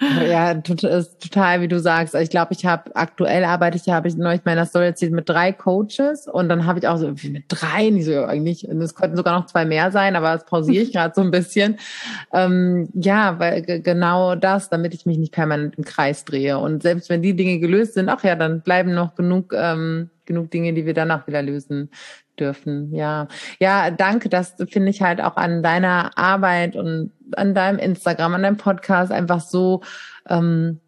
Ja, 0.00 0.52
ist 0.52 1.20
total, 1.20 1.60
wie 1.60 1.68
du 1.68 1.80
sagst. 1.80 2.14
Ich 2.14 2.30
glaube, 2.30 2.52
ich 2.52 2.66
habe 2.66 2.94
aktuell 2.94 3.44
arbeite 3.44 3.76
ich, 3.76 3.88
habe 3.88 4.08
ich 4.08 4.16
neulich 4.16 4.44
meiner 4.44 4.66
Story 4.66 4.86
erzählt 4.86 5.12
mit 5.12 5.28
drei 5.28 5.52
Coaches 5.52 6.26
und 6.26 6.48
dann 6.48 6.66
habe 6.66 6.78
ich 6.78 6.88
auch 6.88 6.98
so 6.98 7.12
wie 7.22 7.30
mit 7.30 7.44
drei, 7.48 7.90
nicht 7.90 8.04
so 8.04 8.24
eigentlich. 8.24 8.66
Und 8.68 8.80
es 8.80 8.94
könnten 8.94 9.16
sogar 9.16 9.38
noch 9.38 9.46
zwei 9.46 9.64
mehr 9.64 9.90
sein, 9.90 10.16
aber 10.16 10.32
das 10.32 10.44
pausiere 10.44 10.84
ich 10.84 10.92
gerade 10.94 11.14
so 11.14 11.20
ein 11.20 11.30
bisschen. 11.30 11.78
Ähm, 12.32 12.88
ja, 12.94 13.38
weil 13.38 13.62
genau 13.62 14.34
das, 14.34 14.70
damit 14.70 14.94
ich 14.94 15.06
mich 15.06 15.18
nicht 15.18 15.32
permanent 15.32 15.76
im 15.76 15.84
Kreis 15.84 16.24
drehe. 16.24 16.58
Und 16.58 16.82
selbst 16.82 17.08
wenn 17.08 17.22
die 17.22 17.34
Dinge 17.34 17.58
gelöst 17.58 17.94
sind, 17.94 18.08
ach 18.08 18.24
ja, 18.24 18.36
dann 18.36 18.60
bleiben 18.60 18.94
noch 18.94 19.14
genug 19.14 19.52
ähm, 19.56 20.10
genug 20.24 20.50
Dinge, 20.50 20.72
die 20.72 20.86
wir 20.86 20.94
danach 20.94 21.26
wieder 21.26 21.42
lösen 21.42 21.90
dürfen. 22.38 22.94
Ja, 22.94 23.28
ja, 23.58 23.90
danke. 23.90 24.28
Das 24.28 24.54
finde 24.68 24.90
ich 24.90 25.02
halt 25.02 25.20
auch 25.20 25.36
an 25.36 25.62
deiner 25.62 26.16
Arbeit 26.16 26.76
und 26.76 27.10
an 27.38 27.54
deinem 27.54 27.78
Instagram, 27.78 28.34
an 28.34 28.42
deinem 28.42 28.56
Podcast 28.56 29.12
einfach 29.12 29.40
so 29.40 29.82
ähm, 30.28 30.80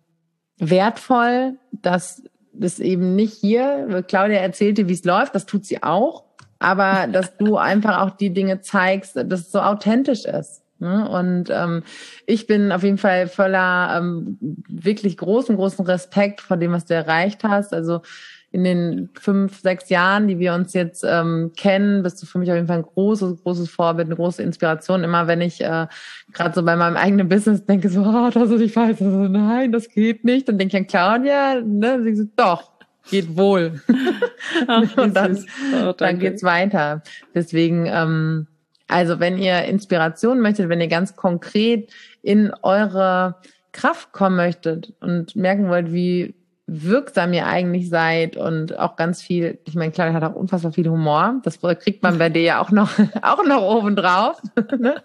wertvoll, 0.58 1.54
dass 1.72 2.22
das 2.52 2.78
eben 2.78 3.16
nicht 3.16 3.34
hier, 3.34 4.04
Claudia 4.06 4.38
erzählte, 4.38 4.88
wie 4.88 4.92
es 4.92 5.04
läuft, 5.04 5.34
das 5.34 5.46
tut 5.46 5.64
sie 5.64 5.82
auch, 5.82 6.24
aber 6.58 7.06
dass 7.08 7.36
du 7.36 7.56
einfach 7.58 8.00
auch 8.00 8.10
die 8.10 8.32
Dinge 8.32 8.60
zeigst, 8.60 9.16
dass 9.16 9.40
es 9.40 9.52
so 9.52 9.60
authentisch 9.60 10.24
ist. 10.24 10.62
Ne? 10.78 11.08
Und 11.08 11.50
ähm, 11.50 11.82
ich 12.26 12.46
bin 12.46 12.72
auf 12.72 12.82
jeden 12.82 12.98
Fall 12.98 13.28
voller 13.28 13.96
ähm, 13.98 14.38
wirklich 14.68 15.16
großen, 15.16 15.56
großen 15.56 15.84
Respekt 15.86 16.40
vor 16.40 16.56
dem, 16.56 16.72
was 16.72 16.84
du 16.84 16.94
erreicht 16.94 17.44
hast. 17.44 17.72
Also 17.72 18.02
in 18.54 18.62
den 18.62 19.10
fünf, 19.14 19.58
sechs 19.62 19.88
Jahren, 19.88 20.28
die 20.28 20.38
wir 20.38 20.54
uns 20.54 20.74
jetzt 20.74 21.04
ähm, 21.04 21.50
kennen, 21.56 22.04
bist 22.04 22.22
du 22.22 22.26
für 22.26 22.38
mich 22.38 22.48
auf 22.50 22.54
jeden 22.54 22.68
Fall 22.68 22.78
ein 22.78 22.84
großes, 22.84 23.42
großes 23.42 23.68
Vorbild, 23.68 24.06
eine 24.06 24.14
große 24.14 24.44
Inspiration. 24.44 25.02
Immer 25.02 25.26
wenn 25.26 25.40
ich 25.40 25.60
äh, 25.60 25.88
gerade 26.32 26.54
so 26.54 26.62
bei 26.62 26.76
meinem 26.76 26.96
eigenen 26.96 27.28
Business 27.28 27.66
denke, 27.66 27.88
so, 27.88 28.02
oh, 28.02 28.30
das 28.32 28.50
ist 28.50 28.60
nicht 28.60 28.76
weiß, 28.76 29.02
also, 29.02 29.26
nein, 29.26 29.72
das 29.72 29.88
geht 29.88 30.22
nicht, 30.22 30.48
dann 30.48 30.56
denke 30.56 30.76
ich 30.76 30.80
an 30.82 30.86
Claudia, 30.86 31.62
ne, 31.62 32.00
sie 32.04 32.14
so, 32.14 32.24
doch, 32.36 32.70
geht 33.10 33.36
wohl. 33.36 33.82
Ach, 34.68 34.98
Und 34.98 35.16
dann, 35.16 35.44
oh, 35.84 35.92
dann 35.92 36.20
geht's 36.20 36.44
weiter. 36.44 37.02
Deswegen, 37.34 37.86
ähm, 37.86 38.46
also 38.86 39.18
wenn 39.18 39.36
ihr 39.36 39.64
Inspiration 39.64 40.38
möchtet, 40.38 40.68
wenn 40.68 40.80
ihr 40.80 40.86
ganz 40.86 41.16
konkret 41.16 41.92
in 42.22 42.52
eure 42.62 43.34
Kraft 43.72 44.12
kommen 44.12 44.36
möchtet 44.36 44.94
und 45.00 45.34
merken 45.34 45.68
wollt, 45.68 45.92
wie 45.92 46.36
wirksam 46.66 47.32
ihr 47.34 47.46
eigentlich 47.46 47.90
seid 47.90 48.36
und 48.36 48.78
auch 48.78 48.96
ganz 48.96 49.20
viel, 49.20 49.58
ich 49.64 49.74
meine, 49.74 49.92
klar, 49.92 50.12
hat 50.12 50.22
auch 50.24 50.34
unfassbar 50.34 50.72
viel 50.72 50.88
Humor. 50.88 51.40
Das 51.42 51.60
kriegt 51.60 52.02
man 52.02 52.18
bei 52.18 52.30
dir 52.30 52.42
ja 52.42 52.62
auch 52.62 52.70
noch, 52.70 52.90
auch 53.22 53.44
noch 53.44 53.62
oben 53.62 53.96
drauf. 53.96 54.40
Ne? 54.78 54.96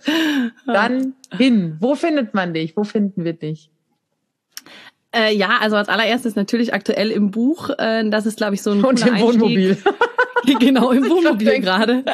Dann 0.66 1.14
hin. 1.32 1.78
Wo 1.80 1.95
findet 1.95 2.34
man 2.34 2.53
dich? 2.53 2.76
Wo 2.76 2.84
finden 2.84 3.24
wir 3.24 3.34
dich? 3.34 3.70
Äh, 5.16 5.36
ja, 5.36 5.57
also 5.60 5.76
als 5.76 5.89
allererstes 5.89 6.36
natürlich 6.36 6.74
aktuell 6.74 7.10
im 7.10 7.32
Buch. 7.32 7.72
Äh, 7.78 8.10
das 8.10 8.26
ist, 8.26 8.38
glaube 8.38 8.55
ich, 8.55 8.62
so 8.62 8.72
ein 8.72 8.84
Und 8.84 9.05
im 9.05 9.20
Wohnmobil. 9.20 9.78
genau, 10.60 10.91
im 10.91 11.10
Wohnmobil 11.10 11.60
gerade. 11.60 12.03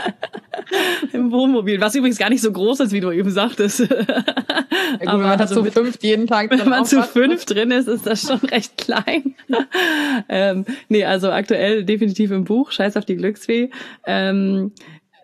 Im 1.14 1.32
Wohnmobil, 1.32 1.80
was 1.80 1.94
übrigens 1.94 2.18
gar 2.18 2.30
nicht 2.30 2.42
so 2.42 2.52
groß 2.52 2.80
ist, 2.80 2.92
wie 2.92 3.00
du 3.00 3.12
eben 3.12 3.30
sagtest. 3.30 3.82
Ja, 3.82 3.88
gut, 3.88 5.08
Aber 5.08 5.20
wenn 5.20 5.30
man 5.30 5.40
also 5.40 5.64
zu 5.64 5.72
fünft 5.72 6.02
jeden 6.02 6.26
Tag 6.28 6.50
Wenn 6.50 6.68
man 6.68 6.86
zu 6.86 7.04
fünf 7.04 7.46
drin 7.46 7.70
ist, 7.72 7.88
ist 7.88 8.08
das 8.08 8.22
schon 8.22 8.40
recht 8.50 8.78
klein. 8.78 9.36
ähm, 10.28 10.66
nee, 10.90 11.06
also 11.06 11.30
aktuell 11.30 11.84
definitiv 11.84 12.32
im 12.32 12.46
Buch, 12.46 12.72
Scheiß 12.72 12.98
auf 12.98 13.06
die 13.06 13.16
Glücksfee. 13.16 13.70
Ähm, 14.08 14.72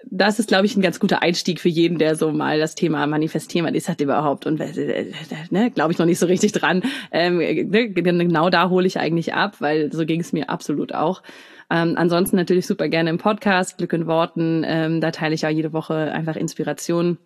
das 0.10 0.40
ist, 0.40 0.48
glaube 0.48 0.66
ich, 0.66 0.76
ein 0.76 0.82
ganz 0.82 1.00
guter 1.00 1.22
Einstieg 1.22 1.60
für 1.60 1.70
jeden, 1.70 1.98
der 1.98 2.16
so 2.16 2.32
mal 2.32 2.60
das 2.60 2.76
Thema 2.76 3.06
manifestieren, 3.08 3.66
was 3.66 3.74
ist 3.74 3.90
das 3.90 4.00
überhaupt? 4.00 4.46
Und 4.46 4.60
äh, 4.60 5.12
ne, 5.50 5.72
glaube 5.72 5.92
ich 5.92 6.00
noch 6.00 6.06
nicht 6.06 6.20
so 6.20 6.26
richtig 6.26 6.52
dran. 6.52 6.84
Ähm, 7.12 7.38
ne, 7.38 7.90
genau 7.92 8.50
da 8.50 8.70
hole 8.70 8.88
ich 8.88 9.00
eigentlich 9.00 9.34
ab, 9.34 9.58
weil 9.60 9.92
so 9.92 10.06
ging 10.06 10.22
es 10.22 10.34
mir 10.34 10.50
absolut 10.50 10.94
auch. 10.94 11.22
Ähm, 11.70 11.94
ansonsten 11.96 12.36
natürlich 12.36 12.68
super 12.68 12.90
gerne 12.90 13.10
im 13.10 13.18
Podcast, 13.18 13.78
Glück 13.78 13.94
in 13.94 14.08
Worten. 14.08 14.64
Ähm, 14.66 15.02
da 15.02 15.12
teile 15.12 15.36
ich 15.36 15.42
ja 15.42 15.50
jede 15.50 15.74
Woche 15.74 15.96
einfach 15.96 16.36
Inspiration. 16.36 17.18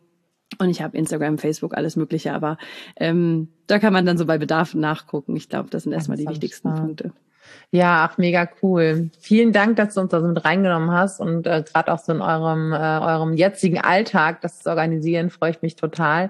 Und 0.59 0.69
ich 0.69 0.81
habe 0.81 0.95
Instagram, 0.95 1.39
Facebook, 1.39 1.75
alles 1.75 1.95
Mögliche, 1.95 2.33
aber 2.33 2.57
ähm, 2.97 3.49
da 3.65 3.79
kann 3.79 3.91
man 3.91 4.05
dann 4.05 4.17
so 4.17 4.25
bei 4.25 4.37
Bedarf 4.37 4.75
nachgucken. 4.75 5.35
Ich 5.35 5.49
glaube, 5.49 5.69
das 5.69 5.83
sind 5.83 5.91
erstmal 5.91 6.17
die 6.17 6.27
wichtigsten. 6.27 6.73
Punkte. 6.73 7.13
Ja, 7.71 8.07
ach, 8.09 8.17
mega 8.17 8.47
cool. 8.61 9.09
Vielen 9.19 9.51
Dank, 9.51 9.75
dass 9.75 9.95
du 9.95 10.01
uns 10.01 10.11
da 10.11 10.21
so 10.21 10.27
mit 10.27 10.45
reingenommen 10.45 10.91
hast 10.91 11.19
und 11.19 11.45
äh, 11.45 11.63
gerade 11.63 11.91
auch 11.91 11.99
so 11.99 12.13
in 12.13 12.21
eurem, 12.21 12.71
äh, 12.71 12.77
eurem 12.77 13.33
jetzigen 13.33 13.79
Alltag, 13.79 14.41
das 14.41 14.61
zu 14.61 14.69
organisieren, 14.69 15.29
freue 15.29 15.51
ich 15.51 15.61
mich 15.61 15.75
total. 15.75 16.29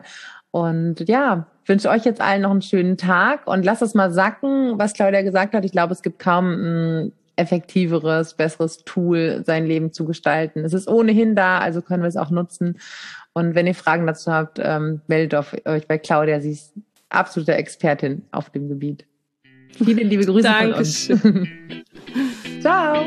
Und 0.52 1.08
ja, 1.08 1.48
wünsche 1.66 1.90
euch 1.90 2.06
jetzt 2.06 2.22
allen 2.22 2.44
noch 2.44 2.52
einen 2.52 2.62
schönen 2.62 2.98
Tag 2.98 3.46
und 3.46 3.66
lasst 3.66 3.82
es 3.82 3.94
mal 3.94 4.12
sacken, 4.12 4.80
was 4.80 4.94
Claudia 4.94 5.22
gesagt 5.22 5.54
hat. 5.54 5.66
Ich 5.66 5.72
glaube, 5.72 5.94
es 5.94 6.02
gibt 6.02 6.20
kaum 6.20 6.52
ein 6.52 7.12
effektiveres, 7.36 8.36
besseres 8.36 8.84
Tool, 8.86 9.44
sein 9.46 9.66
Leben 9.66 9.92
zu 9.92 10.06
gestalten. 10.06 10.64
Es 10.64 10.74
ist 10.74 10.88
ohnehin 10.88 11.36
da, 11.36 11.60
also 11.60 11.82
können 11.82 12.04
wir 12.04 12.08
es 12.08 12.18
auch 12.18 12.30
nutzen. 12.30 12.80
Und 13.34 13.56
wenn 13.56 13.68
ihr 13.68 13.76
Fragen 13.76 14.08
dazu 14.08 14.32
habt, 14.32 14.60
ähm, 14.64 15.02
meldet 15.08 15.34
euch 15.66 15.88
bei 15.88 15.98
Claudia. 15.98 16.40
Sie 16.40 16.52
ist 16.52 16.74
absolute 17.10 17.54
Expertin 17.56 18.24
auf 18.32 18.50
dem 18.50 18.70
Gebiet. 18.70 19.06
Viele 19.84 20.04
liebe 20.04 20.26
Grüße 20.26 20.44
Dankeschön. 20.44 21.18
von 21.20 21.32
uns. 21.32 21.86
Ciao. 22.62 23.06